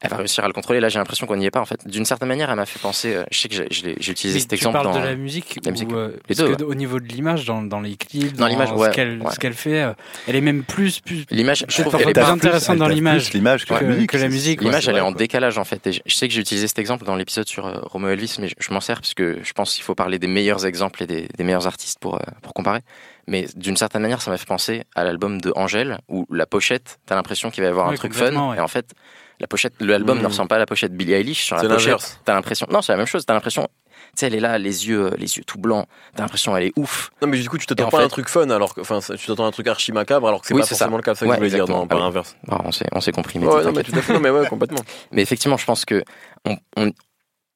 elle 0.00 0.10
va 0.10 0.16
réussir 0.16 0.44
à 0.44 0.46
le 0.46 0.52
contrôler. 0.52 0.78
Là, 0.80 0.88
j'ai 0.88 0.98
l'impression 0.98 1.26
qu'on 1.26 1.36
n'y 1.36 1.46
est 1.46 1.50
pas 1.50 1.60
en 1.60 1.64
fait. 1.64 1.86
D'une 1.86 2.04
certaine 2.04 2.28
manière, 2.28 2.48
elle 2.50 2.56
m'a 2.56 2.66
fait 2.66 2.78
penser. 2.78 3.14
euh, 3.14 3.24
je 3.32 3.38
sais 3.38 3.48
que 3.48 3.54
j'ai- 3.56 3.66
je 3.70 3.82
l'ai- 3.84 3.96
j'ai 3.98 4.12
utilisé 4.12 4.38
cet 4.38 4.50
tu 4.50 4.54
exemple 4.54 4.74
parles 4.74 4.92
dans. 4.94 5.00
de 5.00 5.04
la 5.04 5.16
musique, 5.16 5.58
la 5.64 5.70
ou, 5.70 5.72
musique. 5.72 5.92
euh, 5.92 6.08
Les 6.28 6.34
parce 6.36 6.48
deux, 6.50 6.56
que 6.56 6.62
au 6.62 6.74
niveau 6.74 7.00
de 7.00 7.06
l'image, 7.06 7.44
dans, 7.46 7.62
dans 7.62 7.80
les 7.80 7.96
clips, 7.96 8.34
Dans 8.36 8.46
l'image, 8.46 8.68
ce 8.68 8.74
ouais, 8.74 8.90
qu'elle 8.90 9.20
ouais. 9.22 9.30
ce 9.32 9.38
qu'elle 9.38 9.54
fait, 9.54 9.82
euh, 9.82 9.92
elle 10.28 10.36
est 10.36 10.40
même 10.40 10.62
plus 10.62 11.00
plus 11.00 11.24
L'image, 11.30 11.64
je 11.68 11.82
trouve 11.82 11.96
qu'elle 11.96 12.10
est 12.10 12.12
plus 12.12 12.22
intéressante 12.22 12.78
dans 12.78 12.86
l'image 12.88 13.30
que, 13.30 13.38
que- 13.38 13.74
la 13.74 13.80
musique. 13.82 14.10
que 14.10 14.16
la 14.16 14.22
c'est- 14.22 14.28
musique, 14.28 14.58
c'est- 14.60 14.64
L'image, 14.66 14.88
elle 14.88 14.96
est 14.96 15.00
en 15.00 15.12
décalage 15.12 15.58
en 15.58 15.64
fait. 15.64 15.86
Et 15.86 15.92
je 15.92 16.00
je 16.06 16.14
sais 16.14 16.28
que 16.28 16.34
j'ai 16.34 16.40
utilisé 16.40 16.68
cet 16.68 16.78
exemple 16.78 17.04
dans 17.04 17.16
l'épisode 17.16 17.46
sur 17.48 17.66
euh, 17.66 17.80
Romeo 17.82 18.08
Elvis, 18.10 18.36
mais 18.40 18.48
je, 18.48 18.54
je 18.58 18.72
m'en 18.72 18.80
sers 18.80 18.96
parce 19.00 19.14
que 19.14 19.38
je 19.42 19.52
pense 19.52 19.74
qu'il 19.74 19.82
faut 19.84 19.94
parler 19.94 20.18
des 20.18 20.26
meilleurs 20.28 20.64
exemples 20.66 21.02
et 21.02 21.06
des, 21.06 21.28
des 21.36 21.44
meilleurs 21.44 21.66
artistes 21.66 21.98
pour, 22.00 22.16
euh, 22.16 22.18
pour 22.42 22.54
comparer. 22.54 22.80
Mais 23.26 23.46
d'une 23.56 23.76
certaine 23.76 24.02
manière, 24.02 24.22
ça 24.22 24.30
m'a 24.30 24.38
fait 24.38 24.46
penser 24.46 24.84
à 24.94 25.04
l'album 25.04 25.40
de 25.40 25.52
Angèle 25.54 25.98
où 26.08 26.24
la 26.30 26.46
pochette, 26.46 26.98
t'as 27.06 27.14
l'impression 27.14 27.50
qu'il 27.50 27.62
va 27.62 27.68
y 27.68 27.70
avoir 27.70 27.88
un 27.88 27.94
truc 27.94 28.14
fun. 28.14 28.54
Et 28.54 28.60
en 28.60 28.68
fait, 28.68 28.92
la 29.40 29.46
pochette, 29.46 29.74
l'album 29.80 30.18
Mm. 30.18 30.22
ne 30.22 30.26
ressemble 30.26 30.48
pas 30.48 30.56
à 30.56 30.58
la 30.58 30.66
pochette 30.66 30.92
Billie 30.96 31.12
Eilish. 31.14 31.44
Sur 31.44 31.56
la 31.56 31.68
pochette, 31.68 32.20
t'as 32.24 32.34
l'impression. 32.34 32.66
Non, 32.70 32.82
c'est 32.82 32.92
la 32.92 32.96
même 32.98 33.06
chose. 33.06 33.24
T'as 33.26 33.34
l'impression. 33.34 33.68
Tu 34.14 34.20
sais, 34.20 34.26
elle 34.28 34.34
est 34.34 34.40
là, 34.40 34.58
les 34.58 34.88
yeux, 34.88 35.06
euh, 35.06 35.16
les 35.18 35.36
yeux 35.36 35.44
tout 35.44 35.58
blancs. 35.58 35.86
T'as 36.14 36.22
l'impression 36.22 36.56
elle 36.56 36.64
est 36.64 36.72
ouf. 36.76 37.10
Non, 37.20 37.28
mais 37.28 37.38
du 37.38 37.48
coup, 37.48 37.58
tu 37.58 37.66
t'attends 37.66 37.88
pas 37.90 38.00
à 38.00 38.04
un 38.04 38.08
truc 38.08 38.28
fun, 38.28 38.48
alors 38.50 38.74
que, 38.74 38.80
enfin, 38.80 39.00
tu 39.00 39.26
t'attends 39.26 39.44
à 39.44 39.48
un 39.48 39.50
truc 39.50 39.66
archi 39.66 39.92
macabre, 39.92 40.26
alors 40.28 40.40
que 40.40 40.46
c'est 40.46 40.54
Oui, 40.54 40.60
pas 40.60 40.66
forcément 40.66 40.92
ça. 40.92 40.96
le 40.96 41.02
cas. 41.02 41.14
C'est 41.14 41.20
ça 41.20 41.24
que 41.26 41.30
Ouais, 41.30 41.36
je 41.36 41.40
voulais 41.40 41.50
dire, 41.64 41.68
non, 41.68 41.86
pas 41.86 41.96
Ah 41.96 42.00
l'inverse. 42.00 42.36
On 42.48 42.72
s'est, 42.72 42.86
on 42.92 43.00
s'est 43.00 43.12
compris. 43.12 43.38
Mais 43.38 43.46
Ouais, 43.46 43.64
non, 43.64 43.72
mais 43.72 43.82
tout 43.82 43.92
à 43.96 44.00
fait, 44.02 44.12
non, 44.14 44.20
mais 44.20 44.30
ouais, 44.30 44.46
complètement. 44.48 44.80
Mais 45.12 45.22
effectivement, 45.22 45.56
je 45.56 45.64
pense 45.66 45.84
que 45.84 46.02
on- 46.44 46.56
on- 46.76 46.92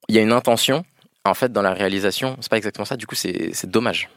il 0.09 0.15
y 0.15 0.19
a 0.19 0.23
une 0.23 0.33
intention. 0.33 0.85
En 1.25 1.35
fait, 1.35 1.53
dans 1.53 1.63
la 1.63 1.73
réalisation, 1.73 2.37
c'est 2.41 2.51
pas 2.51 2.57
exactement 2.59 2.85
ça. 2.85 2.97
Du 2.97 3.07
coup, 3.07 3.15
c'est 3.15 3.51
c'est 3.55 3.71
dommage. 3.71 4.09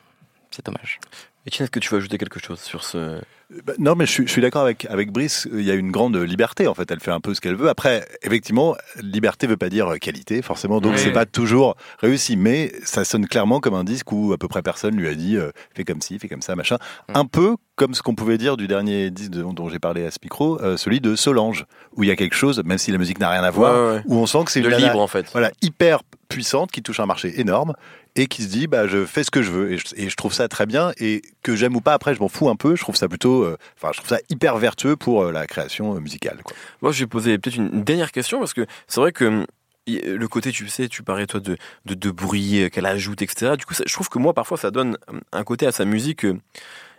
C'est 0.52 0.66
dommage. 0.66 1.00
Etienne, 1.48 1.66
est-ce 1.66 1.72
que 1.72 1.80
tu 1.80 1.90
veux 1.90 1.98
ajouter 1.98 2.18
quelque 2.18 2.40
chose 2.40 2.60
sur 2.60 2.84
ce. 2.84 3.22
Bah, 3.66 3.74
Non, 3.78 3.96
mais 3.96 4.06
je 4.06 4.24
suis, 4.28 4.42
d'accord 4.42 4.64
avec, 4.64 4.86
avec 4.90 5.12
Brice. 5.12 5.48
Il 5.54 5.62
y 5.62 5.72
a 5.72 5.76
une 5.76 5.92
grande 5.92 6.16
liberté, 6.18 6.68
en 6.68 6.74
fait. 6.74 6.90
Elle 6.92 7.00
fait 7.00 7.12
un 7.12 7.20
peu 7.20 7.34
ce 7.34 7.42
qu'elle 7.42 7.56
veut. 7.56 7.70
Après, 7.70 8.08
effectivement, 8.24 8.76
liberté 9.02 9.48
veut 9.48 9.58
pas 9.58 9.70
dire 9.70 9.94
qualité, 10.02 10.42
forcément. 10.42 10.82
Donc, 10.82 10.94
Oui. 10.94 11.00
c'est 11.00 11.12
pas 11.12 11.26
toujours 11.26 11.76
réussi. 12.00 12.38
Mais 12.38 12.72
ça 12.84 13.06
sonne 13.06 13.28
clairement 13.28 13.60
comme 13.60 13.76
un 13.76 13.84
disque 13.84 14.12
où 14.12 14.34
à 14.34 14.38
peu 14.38 14.48
près 14.48 14.62
personne 14.62 14.96
lui 14.96 15.08
a 15.08 15.16
dit 15.16 15.38
euh, 15.38 15.52
fais 15.76 15.84
comme 15.84 16.02
ci, 16.02 16.18
fais 16.20 16.28
comme 16.28 16.42
ça, 16.42 16.56
machin. 16.56 16.78
Mm. 17.10 17.18
Un 17.18 17.26
peu 17.26 17.56
comme 17.76 17.94
ce 17.94 18.02
qu'on 18.02 18.16
pouvait 18.16 18.38
dire 18.38 18.56
du 18.58 18.68
dernier 18.68 19.12
disque 19.12 19.32
dont, 19.32 19.54
dont 19.54 19.68
j'ai 19.70 19.80
parlé 19.80 20.06
à 20.06 20.12
ce 20.12 20.18
micro, 20.24 20.60
euh, 20.62 20.78
celui 20.78 21.02
de 21.02 21.16
Solange, 21.16 21.66
où 21.96 22.04
il 22.04 22.08
y 22.08 22.12
a 22.12 22.16
quelque 22.16 22.36
chose, 22.36 22.64
même 22.66 22.78
si 22.78 22.92
la 22.92 22.98
musique 22.98 23.20
n'a 23.20 23.30
rien 23.30 23.44
à 23.44 23.52
voir, 23.52 23.76
Ouais, 23.76 23.96
ouais. 23.98 24.02
où 24.06 24.16
on 24.18 24.26
sent 24.26 24.44
que 24.46 24.52
c'est 24.52 24.62
une 24.62 24.70
libre, 24.70 25.00
en 25.00 25.08
fait. 25.08 25.26
voilà, 25.34 25.52
hyper 25.62 26.00
puissante, 26.36 26.70
qui 26.70 26.84
touche 26.84 27.00
un 27.00 27.06
marché 27.06 27.40
énorme 27.40 27.76
et 28.18 28.28
qui 28.28 28.44
se 28.44 28.50
dit 28.50 28.68
bah 28.68 28.88
je 28.88 29.06
fais 29.06 29.24
ce 29.24 29.32
que 29.32 29.42
je 29.42 29.52
veux 29.52 29.72
et 29.72 30.10
je, 30.10 30.16
trouve 30.18 30.34
ça 30.34 30.50
très 30.50 30.66
bien 30.66 30.92
et 30.98 31.22
que 31.44 31.56
j'aime 31.56 31.78
ou 31.78 31.80
pas 31.80 31.94
après 31.94 32.14
je 32.14 32.20
m'en 32.20 32.28
fous 32.28 32.50
un 32.50 32.58
peu 32.58 32.76
je 32.76 32.82
trouve 32.82 32.98
ça 32.98 33.08
plutôt 33.08 33.44
euh, 33.44 33.58
enfin 33.78 33.92
je 33.94 34.00
trouve 34.00 34.10
ça 34.10 34.20
hyper 34.30 34.58
vertueux 34.58 34.98
pour 34.98 35.24
euh, 35.24 35.32
la 35.32 35.48
création 35.48 35.96
euh, 35.96 36.00
musicale 36.02 36.42
quoi. 36.44 36.54
Moi, 36.82 36.92
je 36.92 37.00
vais 37.00 37.08
poser 37.08 37.38
peut-être 37.38 37.56
une 37.56 37.84
dernière 37.86 38.12
question 38.12 38.40
parce 38.40 38.54
que 38.54 38.66
c'est 38.88 39.00
vrai 39.00 39.14
que 39.14 39.24
hum, 39.24 39.46
le 39.88 40.28
côté, 40.28 40.52
tu 40.52 40.68
sais, 40.68 40.90
tu 40.90 41.04
parlais 41.04 41.26
toi 41.26 41.40
de, 41.40 41.58
de, 41.86 42.12
bruit 42.12 42.70
qu'elle 42.72 42.88
ajoute, 42.88 43.22
etc. 43.22 43.56
Du 43.56 43.66
coup, 43.66 43.76
je 43.76 43.94
trouve 43.94 44.10
que 44.10 44.18
moi, 44.18 44.34
parfois, 44.34 44.58
ça 44.58 44.72
donne 44.72 44.98
hum, 45.08 45.22
un 45.32 45.44
côté 45.44 45.68
à 45.68 45.72
sa 45.72 45.86
musique. 45.86 46.26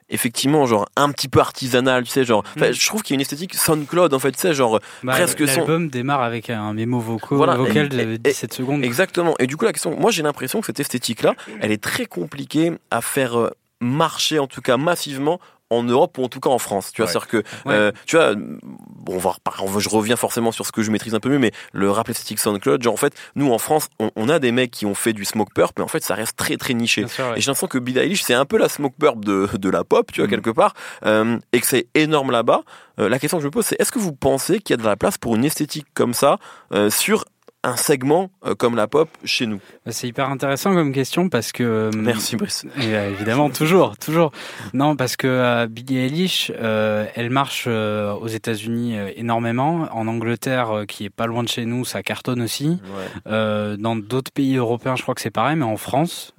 Effectivement, 0.08 0.66
genre 0.66 0.86
un 0.96 1.10
petit 1.10 1.28
peu 1.28 1.40
artisanal, 1.40 2.04
tu 2.04 2.10
sais, 2.10 2.24
genre. 2.24 2.44
Mm. 2.56 2.72
Je 2.72 2.86
trouve 2.86 3.02
qu'il 3.02 3.14
y 3.14 3.14
a 3.14 3.16
une 3.16 3.20
esthétique 3.22 3.54
SoundCloud, 3.54 4.14
en 4.14 4.18
fait, 4.20 4.32
tu 4.32 4.38
sais, 4.38 4.54
genre 4.54 4.78
Bah, 5.02 5.12
presque 5.14 5.46
son- 5.48 5.58
L'album 5.60 5.88
démarre 5.88 6.22
avec 6.22 6.48
un 6.48 6.72
mémo 6.74 7.00
vocaux, 7.00 7.36
Voilà, 7.36 7.56
vocal 7.56 7.86
et- 7.86 7.88
de 7.88 8.12
et- 8.14 8.18
17 8.18 8.52
secondes. 8.54 8.84
Exactement. 8.84 9.34
Et 9.40 9.46
du 9.48 9.56
coup, 9.56 9.64
la 9.64 9.72
question, 9.72 9.96
moi, 9.98 10.10
j'ai 10.12 10.22
l'impression 10.22 10.60
que 10.60 10.66
cette 10.66 10.78
esthétique-là, 10.80 11.34
elle 11.60 11.72
est 11.72 11.82
très 11.82 12.06
compliquée 12.06 12.72
à 12.92 13.00
faire 13.00 13.36
euh, 13.38 13.50
marcher, 13.80 14.38
en 14.38 14.46
tout 14.46 14.62
cas 14.62 14.76
massivement, 14.76 15.40
en 15.70 15.82
Europe 15.82 16.16
ou 16.18 16.24
en 16.24 16.28
tout 16.28 16.40
cas 16.40 16.50
en 16.50 16.58
France. 16.58 16.92
Tu 16.92 17.02
vois, 17.02 17.06
Ouais. 17.06 17.12
c'est-à-dire 17.12 17.28
que, 17.28 17.68
Ouais. 17.68 17.74
euh, 17.74 17.92
tu 18.06 18.16
vois, 18.16 18.34
bon, 18.36 19.14
on 19.14 19.66
va 19.66 19.78
je 19.78 19.88
reviens 19.88 20.16
forcément 20.16 20.52
sur 20.52 20.66
ce 20.66 20.72
que 20.72 20.82
je 20.82 20.90
maîtrise 20.90 21.14
un 21.14 21.20
peu 21.20 21.28
mieux, 21.28 21.38
mais 21.38 21.52
le 21.72 21.90
rap 21.90 22.08
esthétique 22.08 22.38
SoundCloud, 22.38 22.82
genre, 22.82 22.94
en 22.94 22.96
fait, 22.98 23.14
nous, 23.34 23.50
en 23.52 23.58
France, 23.58 23.88
on, 23.98 24.10
on 24.16 24.28
a 24.28 24.38
des 24.38 24.52
mecs 24.52 24.70
qui 24.70 24.86
ont 24.86 24.94
fait 24.94 25.12
du 25.12 25.24
smoke 25.24 25.52
purp, 25.54 25.72
mais 25.78 25.84
en 25.84 25.88
fait, 25.88 26.02
ça 26.04 26.14
reste 26.14 26.36
très, 26.36 26.56
très 26.56 26.74
niché. 26.74 27.02
Bien 27.02 27.08
sûr, 27.08 27.24
ouais. 27.26 27.38
Et 27.38 27.40
j'ai 27.40 27.46
l'impression 27.46 27.66
que 27.68 27.78
Billie 27.78 27.98
Eilish, 27.98 28.22
c'est 28.22 28.34
un 28.34 28.44
peu 28.44 28.58
la 28.58 28.68
smoke 28.68 28.94
purp 28.98 29.16
de, 29.24 29.48
de 29.56 29.70
la 29.70 29.84
pop, 29.84 30.10
tu 30.12 30.20
vois, 30.20 30.26
Mhm. 30.26 30.30
quelque 30.30 30.50
part, 30.50 30.74
euh, 31.04 31.38
et 31.52 31.60
que 31.60 31.66
c'est 31.66 31.86
énorme 31.94 32.30
là-bas. 32.30 32.62
Euh, 32.98 33.08
la 33.08 33.18
question 33.18 33.38
que 33.38 33.42
je 33.42 33.46
me 33.48 33.50
pose, 33.52 33.66
c'est 33.66 33.80
est-ce 33.80 33.92
que 33.92 33.98
vous 33.98 34.12
pensez 34.12 34.58
qu'il 34.60 34.74
y 34.74 34.78
a 34.78 34.82
de 34.82 34.84
la 34.88 34.96
place 34.96 35.18
pour 35.18 35.36
une 35.36 35.44
esthétique 35.44 35.86
comme 35.94 36.14
ça 36.14 36.38
euh, 36.72 36.88
sur 36.90 37.24
un 37.66 37.76
segment 37.76 38.30
euh, 38.44 38.54
comme 38.54 38.76
la 38.76 38.86
pop 38.86 39.08
chez 39.24 39.46
nous 39.46 39.60
Bah, 39.84 39.92
C'est 39.92 40.06
hyper 40.08 40.30
intéressant 40.30 40.72
comme 40.74 40.92
question 40.92 41.28
parce 41.28 41.52
que. 41.52 41.62
euh, 41.64 41.90
Merci, 41.94 42.36
Brice. 42.36 42.64
Euh, 42.78 43.10
évidemment, 43.10 43.50
toujours, 43.50 43.96
toujours. 43.98 44.30
Non, 44.72 44.94
parce 44.96 45.16
que 45.16 45.66
Billie 45.66 45.98
Eilish, 45.98 46.52
elle 46.58 47.30
marche 47.30 47.66
aux 47.66 48.26
États-Unis 48.28 48.96
énormément. 49.16 49.88
En 49.92 50.06
Angleterre, 50.06 50.84
qui 50.86 51.04
est 51.04 51.10
pas 51.10 51.26
loin 51.26 51.42
de 51.42 51.48
chez 51.48 51.64
nous, 51.66 51.84
ça 51.84 52.02
cartonne 52.02 52.42
aussi. 52.42 52.78
Dans 53.26 53.96
d'autres 53.96 54.30
pays 54.30 54.56
européens, 54.56 54.94
je 54.96 55.02
crois 55.02 55.14
que 55.14 55.20
c'est 55.20 55.30
pareil, 55.30 55.56
mais 55.56 55.64
en 55.64 55.76
France, 55.76 56.32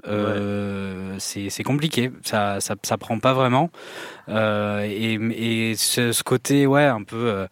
c'est 1.18 1.50
c'est 1.50 1.64
compliqué. 1.64 2.12
Ça, 2.24 2.60
ça, 2.62 2.76
ça 2.84 2.98
prend 2.98 3.20
pas 3.20 3.34
vraiment. 3.34 3.70
Euh, 4.30 4.82
et 4.86 5.14
et 5.70 5.76
ce, 5.76 6.12
ce 6.12 6.24
côté, 6.24 6.68
ouais, 6.68 6.84
un 6.84 7.04
peu, 7.04 7.16
euh, 7.16 7.48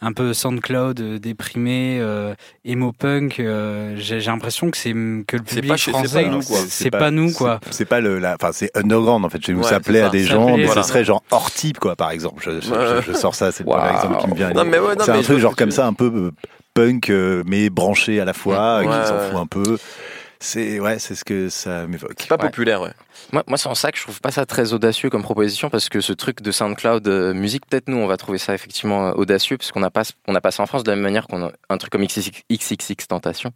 un 0.00 0.12
peu 0.12 0.32
SoundCloud 0.32 1.00
euh, 1.00 1.18
déprimé, 1.18 1.98
euh, 2.00 2.34
emo 2.64 2.92
punk. 2.92 3.40
euh, 3.40 3.94
J'ai 3.96 4.20
l'impression 4.20 4.70
que 4.70 4.76
c'est 4.76 4.92
que 4.92 5.36
le 5.36 5.42
public 5.42 5.76
français, 5.78 6.22
pas 6.24 6.28
nous, 6.30 6.42
quoi. 6.42 6.58
c'est 6.68 6.90
pas 6.90 7.10
nous, 7.10 7.32
quoi. 7.32 7.60
c'est 7.70 7.84
pas 7.84 8.00
le 8.00 8.18
la 8.18 8.34
enfin 8.40 8.50
c'est 8.52 8.70
underground 8.76 9.24
en 9.24 9.28
fait 9.28 9.44
chez 9.44 9.52
nous 9.52 9.60
Ouais, 9.62 9.68
ça 9.68 9.80
plaît 9.80 10.02
à 10.02 10.08
des 10.08 10.24
gens 10.24 10.56
mais 10.56 10.64
voilà. 10.64 10.82
ce 10.82 10.88
serait 10.88 11.04
genre 11.04 11.22
hors 11.30 11.50
type 11.50 11.78
quoi 11.78 11.96
par 11.96 12.10
exemple 12.10 12.42
je, 12.44 12.60
je, 12.60 12.70
Ouais. 12.72 13.02
je- 13.06 13.12
je 13.12 13.16
sors 13.16 13.34
ça 13.34 13.50
c'est 13.52 13.64
le 13.64 13.70
exemple 13.96 14.20
qui 14.20 14.28
me 14.28 14.34
vient 14.34 14.50
c'est 15.04 15.10
un 15.10 15.22
truc 15.22 15.38
genre 15.38 15.56
comme 15.56 15.70
ça 15.70 15.86
un 15.86 15.92
peu 15.92 16.30
punk 16.74 17.10
mais 17.46 17.70
branché 17.70 18.20
à 18.20 18.24
la 18.24 18.32
fois 18.32 18.78
Ouais, 18.80 18.86
qui 18.86 19.08
s'en 19.08 19.14
ouais. 19.16 19.30
fout 19.30 19.38
un 19.40 19.46
peu 19.46 19.78
c'est 20.42 20.80
ouais 20.80 20.98
c'est 20.98 21.14
ce 21.14 21.24
que 21.24 21.48
ça 21.50 21.86
m'évoque 21.86 22.14
C'est 22.18 22.28
pas 22.28 22.36
Ouais. 22.36 22.40
populaire, 22.48 22.80
ouais. 22.80 22.92
Moi, 23.32 23.44
moi 23.46 23.58
c'est 23.58 23.68
en 23.68 23.74
ça 23.74 23.92
que 23.92 23.98
je 23.98 24.02
trouve 24.04 24.20
pas 24.22 24.30
ça 24.30 24.46
très 24.46 24.72
audacieux 24.72 25.10
comme 25.10 25.22
proposition 25.22 25.68
parce 25.68 25.88
que 25.90 26.00
ce 26.00 26.12
truc 26.14 26.40
de 26.40 26.50
SoundCloud 26.50 27.06
euh, 27.06 27.34
musique, 27.34 27.66
peut-être 27.66 27.88
nous, 27.88 27.98
on 27.98 28.06
va 28.06 28.16
trouver 28.16 28.38
ça 28.38 28.54
effectivement 28.54 29.08
euh, 29.08 29.12
audacieux 29.12 29.58
parce 29.58 29.70
qu'on 29.70 29.80
n'a 29.80 29.90
pas, 29.90 30.02
on 30.26 30.32
n'a 30.32 30.40
pas 30.40 30.50
ça 30.50 30.62
en 30.62 30.66
France 30.66 30.82
de 30.82 30.90
la 30.90 30.96
même 30.96 31.02
manière 31.04 31.26
qu'on 31.26 31.44
a 31.46 31.52
un 31.68 31.76
truc 31.78 31.92
comme 31.92 32.02
XXX, 32.04 32.30
XXX 32.50 33.06
Tentation. 33.08 33.52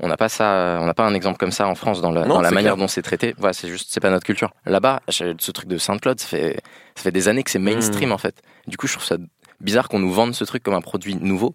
On 0.00 0.08
n'a 0.08 0.16
pas 0.18 0.28
ça, 0.28 0.78
on 0.82 0.84
n'a 0.86 0.92
pas 0.94 1.04
un 1.06 1.14
exemple 1.14 1.38
comme 1.38 1.52
ça 1.52 1.66
en 1.66 1.74
France 1.74 2.02
dans 2.02 2.10
la, 2.10 2.22
Non, 2.26 2.34
dans 2.34 2.40
la 2.42 2.50
c'est 2.50 2.54
manière 2.54 2.74
clair. 2.74 2.82
dont 2.84 2.88
c'est 2.88 3.02
traité. 3.02 3.34
Voilà, 3.38 3.54
c'est 3.54 3.68
juste, 3.68 3.88
c'est 3.90 4.00
pas 4.00 4.10
notre 4.10 4.26
culture. 4.26 4.52
Là-bas, 4.66 5.00
ce 5.08 5.50
truc 5.52 5.68
de 5.68 5.78
SoundCloud, 5.78 6.20
ça 6.20 6.26
fait, 6.28 6.60
ça 6.94 7.02
fait 7.04 7.12
des 7.12 7.28
années 7.28 7.42
que 7.42 7.50
c'est 7.50 7.58
mainstream 7.58 8.10
Mm. 8.10 8.12
en 8.12 8.18
fait. 8.18 8.42
Du 8.66 8.76
coup, 8.76 8.86
je 8.86 8.92
trouve 8.92 9.06
ça 9.06 9.16
bizarre 9.60 9.88
qu'on 9.88 9.98
nous 10.00 10.12
vende 10.12 10.34
ce 10.34 10.44
truc 10.44 10.62
comme 10.62 10.74
un 10.74 10.82
produit 10.82 11.14
nouveau. 11.14 11.54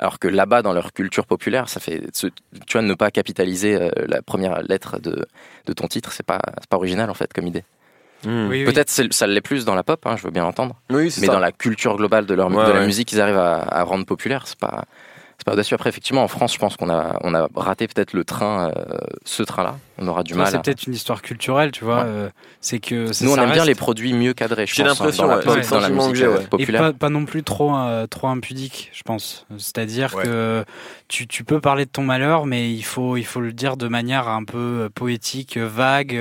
Alors 0.00 0.18
que 0.18 0.26
là-bas, 0.28 0.62
dans 0.62 0.72
leur 0.72 0.92
culture 0.92 1.26
populaire, 1.26 1.68
ça 1.68 1.78
fait, 1.78 2.02
ce- 2.14 2.26
tu 2.26 2.72
vois, 2.72 2.82
ne 2.82 2.94
pas 2.94 3.10
capitaliser 3.10 3.76
euh, 3.76 3.90
la 4.08 4.22
première 4.22 4.62
lettre 4.62 4.98
de, 4.98 5.26
de 5.66 5.72
ton 5.74 5.86
titre, 5.88 6.10
c'est 6.12 6.24
pas, 6.26 6.40
c'est 6.58 6.68
pas 6.68 6.78
original 6.78 7.10
en 7.10 7.14
fait 7.14 7.30
comme 7.32 7.46
idée. 7.46 7.64
Hmm. 8.24 8.48
Oui, 8.48 8.64
oui. 8.66 8.72
Peut-être 8.72 8.88
c'est- 8.90 9.12
ça 9.12 9.26
l'est 9.26 9.40
plus 9.42 9.64
dans 9.66 9.74
la 9.74 9.82
pop, 9.82 10.04
hein, 10.06 10.16
je 10.16 10.22
veux 10.24 10.30
bien 10.30 10.42
l'entendre. 10.42 10.74
Oui, 10.90 11.10
c'est 11.10 11.20
Mais 11.20 11.26
ça. 11.26 11.34
dans 11.34 11.38
la 11.38 11.52
culture 11.52 11.96
globale 11.96 12.24
de, 12.26 12.32
leur, 12.34 12.50
Ouais, 12.50 12.66
de 12.66 12.72
la 12.72 12.84
musique 12.86 13.08
qu'ils 13.08 13.20
arrivent 13.20 13.36
à, 13.38 13.60
à 13.60 13.82
rendre 13.84 14.04
populaire, 14.06 14.46
c'est 14.46 14.58
pas, 14.58 14.84
c'est 15.40 15.46
pas 15.46 15.54
audacieux. 15.54 15.74
Après, 15.74 15.88
effectivement, 15.88 16.22
en 16.22 16.28
France, 16.28 16.52
je 16.52 16.58
pense 16.58 16.76
qu'on 16.76 16.90
a, 16.90 17.18
on 17.22 17.34
a 17.34 17.48
raté 17.56 17.88
peut-être 17.88 18.12
le 18.12 18.24
train, 18.24 18.68
euh, 18.76 18.98
ce 19.24 19.42
train-là. 19.42 19.76
On 20.02 20.06
aura 20.06 20.22
du 20.22 20.34
mal. 20.34 20.46
C'est 20.48 20.56
à- 20.56 20.60
peut-être 20.60 20.86
une 20.86 20.92
histoire 20.94 21.22
culturelle, 21.22 21.72
tu 21.72 21.84
vois. 21.84 21.96
Ouais. 22.02 22.04
euh, 22.06 22.28
c'est 22.60 22.78
que 22.78 23.12
ça- 23.12 23.24
Nous, 23.24 23.32
on 23.32 23.36
ça 23.36 23.44
aime 23.44 23.52
bien 23.52 23.64
les 23.64 23.74
produits 23.74 24.12
mieux 24.12 24.32
cadrés, 24.34 24.64
J'ai 24.66 24.82
hein, 24.82 24.86
l'impression, 24.86 25.24
dans 25.24 25.30
la 25.30 25.36
ouais, 25.38 25.62
dans 25.70 25.80
la 25.80 25.88
musique 25.90 26.22
euh. 26.22 26.40
Et 26.42 26.46
populaire. 26.46 26.80
pas, 26.82 26.92
pas 26.92 27.08
non 27.08 27.24
plus 27.24 27.42
trop, 27.42 27.74
euh, 27.74 28.06
trop 28.06 28.28
impudique, 28.28 28.90
je 28.92 29.02
pense. 29.02 29.46
C'est-à-dire 29.58 30.14
Ouais. 30.14 30.24
que 30.24 30.64
tu, 31.08 31.26
tu 31.26 31.42
peux 31.44 31.60
parler 31.60 31.84
de 31.86 31.90
ton 31.90 32.02
malheur, 32.02 32.44
mais 32.46 32.70
il 32.72 32.82
faut, 32.82 33.16
il 33.16 33.24
faut 33.24 33.40
le 33.40 33.52
dire 33.52 33.76
de 33.78 33.88
manière 33.88 34.28
un 34.28 34.44
peu 34.44 34.88
poétique, 34.94 35.56
vague. 35.58 36.14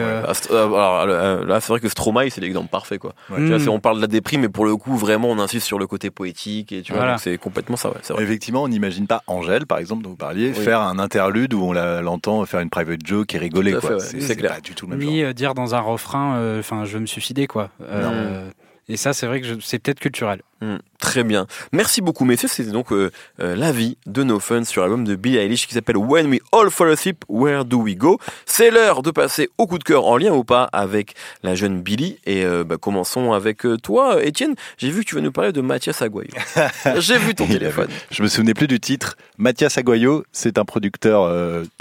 alors, 0.49 1.05
là, 1.05 1.60
c'est 1.62 1.67
vrai 1.69 1.79
que 1.79 1.89
Stromae, 1.89 2.29
c'est 2.29 2.41
l'exemple 2.41 2.69
parfait, 2.69 2.97
quoi. 2.97 3.13
Ouais. 3.29 3.38
Tu 3.38 3.47
vois, 3.47 3.58
Mm. 3.58 3.60
c'est- 3.60 3.69
on 3.69 3.79
parle 3.79 3.97
de 3.97 4.01
la 4.01 4.08
déprime, 4.08 4.41
mais 4.41 4.49
pour 4.49 4.65
le 4.65 4.75
coup, 4.75 4.95
vraiment, 4.97 5.29
on 5.29 5.39
insiste 5.39 5.65
sur 5.65 5.79
le 5.79 5.88
côté 5.88 6.10
poétique, 6.10 6.71
et 6.71 6.82
tu 6.82 6.91
vois, 6.93 7.01
Voilà. 7.01 7.17
c'est 7.17 7.38
complètement 7.38 7.75
ça, 7.77 7.89
vrai. 7.89 8.23
Effectivement, 8.23 8.63
on 8.63 8.67
n'imagine 8.67 9.08
pas 9.10 9.24
Angèle, 9.28 9.65
par 9.65 9.80
exemple, 9.80 10.04
dont 10.04 10.12
vous 10.12 10.15
parliez, 10.15 10.54
Oui. 10.56 10.63
faire 10.63 10.80
un 10.82 11.00
interlude 11.00 11.54
où 11.54 11.62
on 11.63 11.74
l'entend 11.74 12.45
faire 12.45 12.62
une 12.62 12.69
private 12.69 13.06
joke 13.06 13.34
et 13.36 13.38
rigoler. 13.39 13.74
Quoi. 13.74 13.95
ouais. 13.95 14.00
C'est 14.00 14.36
clair. 14.38 14.54
pas 14.56 14.62
du 14.62 14.74
tout 14.76 14.86
le 14.88 14.95
même 14.95 15.06
ni 15.06 15.19
genre. 15.19 15.30
euh, 15.30 15.34
dire 15.34 15.54
dans 15.56 15.76
un 15.76 15.80
refrain, 15.82 16.38
euh, 16.38 16.60
enfin, 16.60 16.86
je 16.86 16.93
veux 16.93 17.00
me 17.02 17.06
suicider, 17.08 17.48
quoi. 17.48 17.69
Euh, 17.82 18.50
et 18.88 18.95
ça, 18.98 19.12
c'est 19.13 19.28
vrai 19.28 19.41
que 19.41 19.60
c'est 19.62 19.80
peut-être 19.80 20.00
culturel. 20.00 20.41
Hmm, 20.62 20.78
très 21.00 21.24
bien. 21.24 21.48
Merci 21.72 22.02
beaucoup, 22.02 22.26
messieurs. 22.26 22.48
C'était 22.48 22.72
donc 22.72 22.92
euh, 22.92 23.10
euh, 23.40 23.56
l'avis 23.56 23.98
de 24.06 24.24
No 24.24 24.40
Fun 24.40 24.64
sur 24.66 24.82
l'album 24.82 25.06
de 25.06 25.16
Billie 25.16 25.38
Eilish 25.38 25.66
qui 25.66 25.74
s'appelle 25.74 25.98
When 25.98 26.28
We 26.28 26.40
All 26.52 26.70
Fall 26.70 26.92
Asleep, 26.92 27.24
Where 27.28 27.66
Do 27.66 27.78
We 27.78 27.96
Go? 27.96 28.20
C'est 28.46 28.70
l'heure 28.70 29.02
de 29.02 29.10
passer 29.10 29.50
au 29.58 29.66
coup 29.66 29.80
de 29.80 29.84
cœur 29.84 30.06
en 30.06 30.18
lien 30.18 30.34
ou 30.34 30.44
pas 30.44 30.66
avec 30.72 31.16
la 31.42 31.56
jeune 31.56 31.82
Billie. 31.82 32.20
Et 32.26 32.46
euh, 32.46 32.64
bah, 32.64 32.78
commençons 32.78 33.34
avec 33.34 33.64
toi, 33.82 34.24
Étienne. 34.24 34.56
J'ai 34.78 34.92
vu 34.92 35.04
que 35.04 35.10
tu 35.10 35.16
vas 35.16 35.22
nous 35.22 35.32
parler 35.32 35.52
de 35.52 35.62
Mathias 35.62 36.02
Aguayo. 36.02 36.30
J'ai 36.98 37.18
vu 37.18 37.34
ton 37.34 37.48
téléphone. 37.48 37.88
Je 38.12 38.22
me 38.22 38.28
souvenais 38.28 38.54
plus 38.54 38.68
du 38.68 38.80
titre. 38.80 39.18
Mathias 39.38 39.78
Aguayo, 39.78 40.26
c'est 40.32 40.58
un 40.58 40.66
producteur 40.66 41.32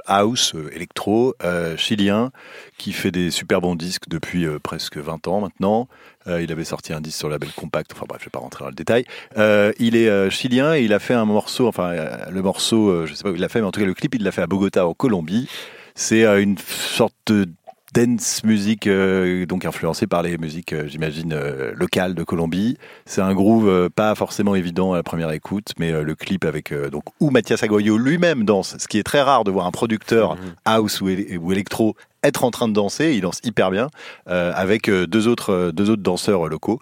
house, 0.07 0.55
électro, 0.73 1.35
chilien, 1.77 2.31
qui 2.79 2.93
fait 2.93 3.11
des 3.11 3.31
super 3.31 3.61
bons 3.61 3.75
disques 3.75 4.09
depuis 4.09 4.47
presque 4.63 4.97
20 4.97 5.29
ans 5.29 5.41
maintenant. 5.41 5.89
Il 6.27 6.53
avait 6.53 6.65
sorti 6.65 6.93
un 6.93 7.01
disque 7.01 7.19
sur 7.19 7.29
le 7.29 7.35
label 7.35 7.51
Compact. 7.57 7.93
Enfin 7.95 8.05
bref, 8.09 8.21
je 8.21 8.27
vais 8.27 8.31
pas 8.31 8.39
rentrer 8.39 8.65
dans 8.65 8.69
le 8.69 8.75
détail. 8.75 9.05
Euh, 9.37 9.73
il 9.79 9.97
est 9.97 10.09
euh, 10.09 10.31
chilien 10.31 10.75
et 10.75 10.83
il 10.83 10.92
a 10.92 10.99
fait 10.99 11.14
un 11.14 11.25
morceau. 11.25 11.66
Enfin, 11.66 11.90
euh, 11.90 12.16
le 12.31 12.42
morceau, 12.42 13.07
je 13.07 13.14
sais 13.14 13.23
pas 13.23 13.31
où 13.31 13.35
il 13.35 13.40
l'a 13.40 13.49
fait, 13.49 13.61
mais 13.61 13.66
en 13.66 13.71
tout 13.73 13.81
cas 13.81 13.87
le 13.87 13.94
clip, 13.94 14.14
il 14.14 14.23
l'a 14.23 14.33
fait 14.33 14.42
à 14.42 14.47
Bogota, 14.47 14.87
en 14.87 14.94
Colombie. 14.94 15.49
C'est 15.94 16.25
une 16.25 16.57
sorte 16.59 17.14
de 17.27 17.47
dance 17.94 18.44
music, 18.44 18.87
euh, 18.87 19.47
donc 19.47 19.64
influencé 19.64 20.07
par 20.07 20.23
les 20.23 20.37
musiques, 20.37 20.75
euh, 20.75 20.87
j'imagine, 20.87 21.33
euh, 21.33 21.73
locales 21.75 22.14
de 22.14 22.23
Colombie. 22.23 22.77
C'est 23.07 23.23
un 23.23 23.33
groove 23.35 23.88
pas 23.90 24.14
forcément 24.14 24.55
évident 24.55 24.92
à 24.92 24.97
la 24.97 25.03
première 25.03 25.31
écoute, 25.33 25.73
mais 25.79 25.90
le 25.90 26.14
clip 26.14 26.44
avec 26.44 26.73
donc 26.90 27.05
où 27.21 27.31
Mathias 27.31 27.62
Agoyo 27.62 27.97
lui-même 27.97 28.44
danse, 28.44 28.77
ce 28.79 28.87
qui 28.88 28.99
est 28.99 29.03
très 29.03 29.23
rare 29.23 29.44
de 29.44 29.51
voir 29.51 29.66
un 29.66 29.71
producteur 29.71 30.37
Mhm. 30.37 30.40
house 30.66 31.01
ou 31.01 31.09
électro 31.53 31.97
être 32.23 32.45
en 32.45 32.51
train 32.51 32.69
de 32.69 32.73
danser, 32.73 33.15
il 33.15 33.21
danse 33.21 33.41
hyper 33.45 33.71
bien, 33.71 33.89
euh, 34.29 34.53
avec 34.55 34.89
euh, 34.89 35.07
deux 35.07 35.29
autres 35.29 35.53
euh, 35.53 35.73
deux 35.73 35.91
autres 35.91 36.03
danseurs 36.03 36.49
locaux, 36.49 36.81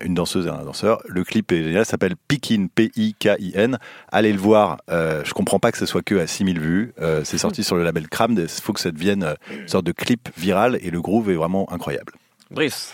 une 0.00 0.14
danseuse 0.14 0.46
et 0.46 0.50
un 0.50 0.64
danseur. 0.64 1.02
Le 1.06 1.24
clip 1.24 1.52
est 1.52 1.62
génial, 1.62 1.84
s'appelle 1.84 2.14
Pikin, 2.28 2.66
P-I-K-I-N. 2.74 3.78
Allez 4.10 4.32
le 4.32 4.38
voir. 4.38 4.78
Euh, 4.90 5.22
je 5.24 5.34
comprends 5.34 5.58
pas 5.58 5.72
que 5.72 5.78
ce 5.78 5.86
soit 5.86 6.02
que 6.02 6.14
à 6.14 6.26
6000 6.26 6.60
vues. 6.60 6.94
C'est 7.24 7.38
sorti 7.38 7.64
sur 7.64 7.76
le 7.76 7.84
label 7.84 8.08
Crammed. 8.08 8.38
Il 8.38 8.62
faut 8.62 8.72
que 8.72 8.80
ça 8.80 8.90
devienne 8.90 9.34
une 9.50 9.68
sorte 9.68 9.84
de 9.84 9.92
clip 9.92 10.28
viral 10.36 10.78
et 10.80 10.90
le 10.90 11.00
groove 11.00 11.30
est 11.30 11.34
vraiment 11.34 11.70
incroyable. 11.72 12.12
Brice. 12.50 12.92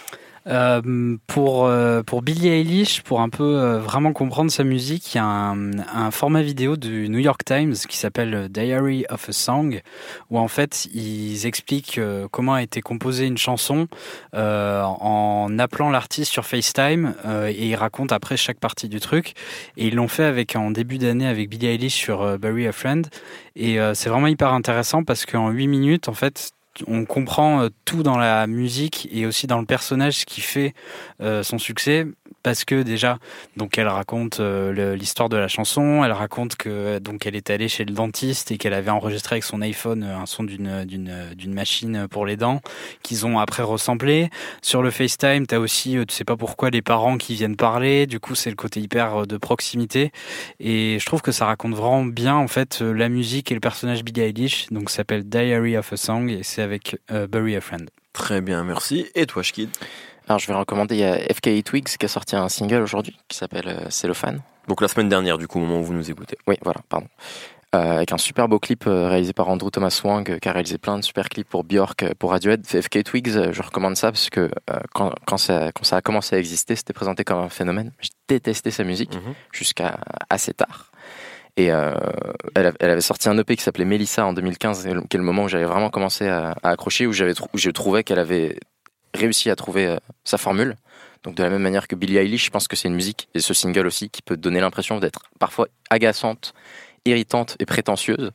Euh, 0.50 1.16
pour 1.26 1.66
euh, 1.66 2.02
Billie 2.22 2.48
Eilish, 2.48 3.02
pour 3.02 3.20
un 3.20 3.28
peu 3.28 3.58
euh, 3.58 3.78
vraiment 3.78 4.12
comprendre 4.12 4.50
sa 4.50 4.64
musique, 4.64 5.14
il 5.14 5.18
y 5.18 5.20
a 5.20 5.24
un, 5.24 6.10
format 6.10 6.42
vidéo 6.42 6.76
du 6.76 7.08
New 7.08 7.18
York 7.18 7.44
Times 7.44 7.74
qui 7.88 7.96
s'appelle 7.96 8.48
Diary 8.50 9.04
of 9.08 9.28
a 9.28 9.32
Song, 9.32 9.80
où 10.30 10.38
en 10.38 10.48
fait 10.48 10.86
ils 10.92 11.46
expliquent 11.46 11.98
euh, 11.98 12.26
comment 12.30 12.54
a 12.54 12.62
été 12.62 12.80
composée 12.80 13.26
une 13.26 13.38
chanson 13.38 13.86
en 14.32 15.58
appelant 15.58 15.90
l'artiste 15.90 16.32
sur 16.32 16.44
FaceTime 16.44 17.14
et 17.48 17.68
ils 17.68 17.74
racontent 17.74 18.14
après 18.14 18.36
chaque 18.36 18.58
partie 18.58 18.88
du 18.88 19.00
truc. 19.00 19.34
Et 19.76 19.88
ils 19.88 19.94
l'ont 19.94 20.08
fait 20.08 20.24
avec 20.24 20.56
en 20.56 20.70
début 20.70 20.98
d'année 20.98 21.26
avec 21.26 21.48
Billie 21.48 21.68
Eilish 21.68 21.94
sur 21.94 22.38
Bury 22.38 22.66
a 22.66 22.72
Friend. 22.72 23.06
Et 23.56 23.78
c'est 23.94 24.08
vraiment 24.08 24.26
hyper 24.26 24.52
intéressant 24.52 25.04
parce 25.04 25.26
qu'en 25.26 25.50
8 25.50 25.66
minutes, 25.68 26.08
en 26.08 26.14
fait, 26.14 26.52
on 26.86 27.04
comprend 27.04 27.62
euh, 27.62 27.68
tout 27.84 28.02
dans 28.02 28.18
la 28.18 28.46
musique 28.46 29.08
et 29.12 29.26
aussi 29.26 29.46
dans 29.46 29.58
le 29.58 29.66
personnage 29.66 30.24
qui 30.24 30.40
fait 30.40 30.74
euh, 31.20 31.42
son 31.42 31.58
succès. 31.58 32.06
Parce 32.42 32.64
que 32.64 32.82
déjà 32.82 33.18
donc 33.56 33.76
elle 33.76 33.88
raconte 33.88 34.40
euh, 34.40 34.96
l'histoire 34.96 35.28
de 35.28 35.36
la 35.36 35.48
chanson. 35.48 36.02
Elle 36.04 36.12
raconte 36.12 36.56
que 36.56 36.98
donc 36.98 37.26
elle 37.26 37.36
est 37.36 37.50
allée 37.50 37.68
chez 37.68 37.84
le 37.84 37.92
dentiste 37.92 38.50
et 38.50 38.56
qu'elle 38.56 38.72
avait 38.72 38.90
enregistré 38.90 39.34
avec 39.34 39.44
son 39.44 39.60
iPhone 39.60 40.04
un 40.04 40.24
son 40.24 40.44
d'une 40.44 40.86
d'une 40.86 41.52
machine 41.52 42.06
pour 42.08 42.24
les 42.24 42.36
dents 42.36 42.62
qu'ils 43.02 43.26
ont 43.26 43.38
après 43.38 43.62
ressemblé. 43.62 44.30
Sur 44.62 44.82
le 44.82 44.90
FaceTime 44.90 45.46
t'as 45.46 45.58
aussi 45.58 45.98
tu 46.08 46.14
sais 46.14 46.24
pas 46.24 46.36
pourquoi 46.36 46.70
les 46.70 46.80
parents 46.80 47.18
qui 47.18 47.34
viennent 47.34 47.56
parler. 47.56 48.06
Du 48.06 48.20
coup 48.20 48.34
c'est 48.34 48.50
le 48.50 48.56
côté 48.56 48.80
hyper 48.80 49.26
de 49.26 49.36
proximité. 49.36 50.10
Et 50.60 50.98
je 50.98 51.04
trouve 51.04 51.20
que 51.20 51.32
ça 51.32 51.44
raconte 51.44 51.74
vraiment 51.74 52.06
bien 52.06 52.36
en 52.36 52.48
fait 52.48 52.80
la 52.80 53.10
musique 53.10 53.52
et 53.52 53.54
le 53.54 53.60
personnage 53.60 54.02
Billie 54.02 54.22
Eilish. 54.22 54.68
Donc 54.70 54.88
s'appelle 54.88 55.24
Diary 55.24 55.76
of 55.76 55.92
a 55.92 55.96
Song 55.96 56.30
et 56.30 56.42
c'est 56.42 56.62
avec 56.70 56.96
euh, 57.10 57.26
Bury 57.26 57.56
a 57.56 57.60
Friend 57.60 57.88
Très 58.12 58.40
bien, 58.40 58.62
merci. 58.64 59.06
Et 59.14 59.26
toi, 59.26 59.42
Shkid? 59.42 59.70
Alors 60.28 60.38
je 60.38 60.46
vais 60.46 60.54
recommander, 60.54 60.94
il 60.94 61.00
y 61.00 61.04
a 61.04 61.16
FKA 61.34 61.60
Twigs 61.64 61.88
qui 61.98 62.04
a 62.04 62.08
sorti 62.08 62.36
un 62.36 62.48
single 62.48 62.82
aujourd'hui 62.82 63.16
qui 63.28 63.36
s'appelle 63.36 63.66
euh, 63.68 63.90
Cellophane. 63.90 64.40
Donc 64.68 64.80
la 64.80 64.88
semaine 64.88 65.08
dernière, 65.08 65.38
du 65.38 65.48
coup, 65.48 65.58
au 65.58 65.62
moment 65.62 65.80
où 65.80 65.84
vous 65.84 65.94
nous 65.94 66.10
écoutez. 66.10 66.36
Oui, 66.46 66.56
voilà, 66.62 66.80
pardon. 66.88 67.08
Euh, 67.74 67.96
avec 67.98 68.10
un 68.12 68.18
super 68.18 68.48
beau 68.48 68.58
clip 68.58 68.86
euh, 68.88 69.08
réalisé 69.08 69.32
par 69.32 69.48
Andrew 69.48 69.70
Thomas 69.70 70.00
Wang, 70.04 70.28
euh, 70.28 70.38
qui 70.38 70.48
a 70.48 70.52
réalisé 70.52 70.76
plein 70.78 70.98
de 70.98 71.04
super 71.04 71.28
clips 71.28 71.48
pour 71.48 71.62
Björk, 71.64 72.02
euh, 72.02 72.10
pour 72.18 72.30
Radiohead. 72.30 72.66
FK 72.66 73.04
Twigs, 73.04 73.36
euh, 73.36 73.52
je 73.52 73.62
recommande 73.62 73.96
ça 73.96 74.10
parce 74.10 74.28
que 74.28 74.40
euh, 74.40 74.48
quand, 74.92 75.12
quand, 75.24 75.36
ça, 75.38 75.70
quand 75.72 75.84
ça 75.84 75.96
a 75.96 76.00
commencé 76.00 76.34
à 76.34 76.38
exister, 76.40 76.74
c'était 76.76 76.92
présenté 76.92 77.22
comme 77.24 77.38
un 77.38 77.48
phénomène. 77.48 77.92
J'ai 78.00 78.10
détesté 78.28 78.70
sa 78.72 78.82
musique 78.84 79.14
Mhm. 79.14 79.34
jusqu'à 79.52 79.98
assez 80.28 80.52
tard. 80.52 80.89
Et 81.56 81.70
euh, 81.72 81.92
elle, 82.54 82.72
avait 82.80 83.00
sorti 83.00 83.28
un 83.28 83.36
EP 83.38 83.56
qui 83.56 83.62
s'appelait 83.62 83.84
Melissa 83.84 84.24
en 84.24 84.32
2015, 84.32 84.84
qui 85.08 85.16
est 85.16 85.18
le 85.18 85.24
moment 85.24 85.44
où 85.44 85.48
j'avais 85.48 85.64
vraiment 85.64 85.90
commencé 85.90 86.28
à, 86.28 86.56
à 86.62 86.70
accrocher, 86.70 87.06
où, 87.06 87.12
j'avais 87.12 87.34
trou- 87.34 87.48
où 87.52 87.58
je 87.58 87.70
trouvais 87.70 88.04
qu'elle 88.04 88.18
avait 88.18 88.58
réussi 89.14 89.50
à 89.50 89.56
trouver 89.56 89.86
euh, 89.86 89.96
sa 90.24 90.38
formule. 90.38 90.76
Donc 91.22 91.34
de 91.34 91.42
la 91.42 91.50
même 91.50 91.62
manière 91.62 91.86
que 91.86 91.96
Billie 91.96 92.16
Eilish, 92.16 92.46
je 92.46 92.50
pense 92.50 92.66
que 92.66 92.76
c'est 92.76 92.88
une 92.88 92.94
musique, 92.94 93.28
et 93.34 93.40
ce 93.40 93.52
single 93.52 93.86
aussi, 93.86 94.08
qui 94.08 94.22
peut 94.22 94.36
donner 94.36 94.60
l'impression 94.60 94.98
d'être 94.98 95.24
parfois 95.38 95.68
agaçante, 95.90 96.54
irritante 97.04 97.56
et 97.58 97.66
prétentieuse. 97.66 98.30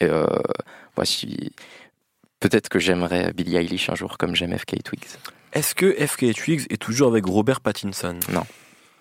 Et 0.00 0.06
euh, 0.06 0.26
voici, 0.96 1.52
peut-être 2.40 2.68
que 2.68 2.78
j'aimerais 2.80 3.32
Billie 3.32 3.56
Eilish 3.56 3.88
un 3.90 3.94
jour 3.94 4.18
comme 4.18 4.34
j'aime 4.34 4.56
FK 4.56 4.82
Twigs. 4.82 5.04
Est-ce 5.52 5.76
que 5.76 5.92
FK 5.92 6.34
Twigs 6.34 6.66
est 6.70 6.82
toujours 6.82 7.08
avec 7.08 7.24
Robert 7.26 7.60
Pattinson? 7.60 8.18
Non, 8.32 8.42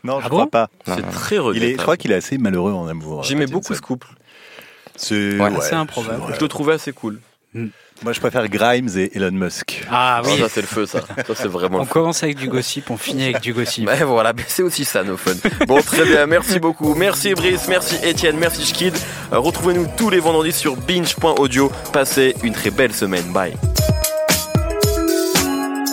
je 0.05 0.25
Ah 0.25 0.29
crois 0.29 0.43
bon 0.43 0.49
pas. 0.49 0.69
Non, 0.87 0.95
C'est 0.95 1.01
non, 1.01 1.07
non. 1.07 1.13
très 1.13 1.35
Il 1.35 1.37
est, 1.37 1.41
regrettable. 1.41 1.77
je 1.77 1.81
crois 1.81 1.97
qu'il 1.97 2.11
est 2.11 2.15
assez 2.15 2.37
malheureux 2.37 2.73
en 2.73 2.87
amour. 2.87 3.23
J'aimais 3.23 3.47
beaucoup 3.47 3.73
ce 3.73 3.81
couple. 3.81 4.07
C'est 4.95 5.39
Ouais, 5.39 5.49
c'est 5.61 5.75
improbable. 5.75 6.21
Je 6.35 6.39
le 6.39 6.47
trouvais 6.47 6.73
assez 6.73 6.91
cool. 6.93 7.19
Moi, 8.03 8.11
je 8.11 8.19
préfère 8.19 8.47
Grimes 8.49 8.89
et 8.97 9.15
Elon 9.15 9.31
Musk. 9.31 9.85
Ah 9.89 10.21
Ah, 10.25 10.27
ça, 10.39 10.49
c'est 10.49 10.61
le 10.61 10.67
feu, 10.67 10.85
ça. 10.87 11.01
Ça, 11.25 11.35
c'est 11.35 11.47
vraiment 11.47 11.77
On 11.77 11.81
le 11.81 11.85
feu. 11.85 11.93
commence 11.93 12.21
avec 12.23 12.35
du 12.37 12.49
gossip, 12.49 12.89
on 12.89 12.97
finit 12.97 13.23
avec 13.25 13.39
du 13.41 13.53
gossip. 13.53 13.85
Mais 13.85 14.03
voilà, 14.03 14.33
c'est 14.47 14.63
aussi 14.63 14.83
ça 14.83 15.03
nos 15.03 15.15
fun. 15.15 15.33
Bon, 15.67 15.79
très 15.81 16.03
bien, 16.03 16.25
merci 16.25 16.59
beaucoup. 16.59 16.95
Merci 16.95 17.33
Brice, 17.35 17.67
merci 17.69 17.95
Étienne, 18.03 18.37
merci 18.37 18.65
Shkid. 18.65 18.93
Euh, 19.31 19.37
Retrouvez-nous 19.39 19.87
tous 19.95 20.09
les 20.09 20.19
vendredis 20.19 20.51
sur 20.51 20.75
binge.audio. 20.75 21.71
Passez 21.93 22.35
une 22.43 22.53
très 22.53 22.71
belle 22.71 22.93
semaine. 22.93 23.25
Bye. 23.31 23.53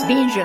Binge. 0.09 0.41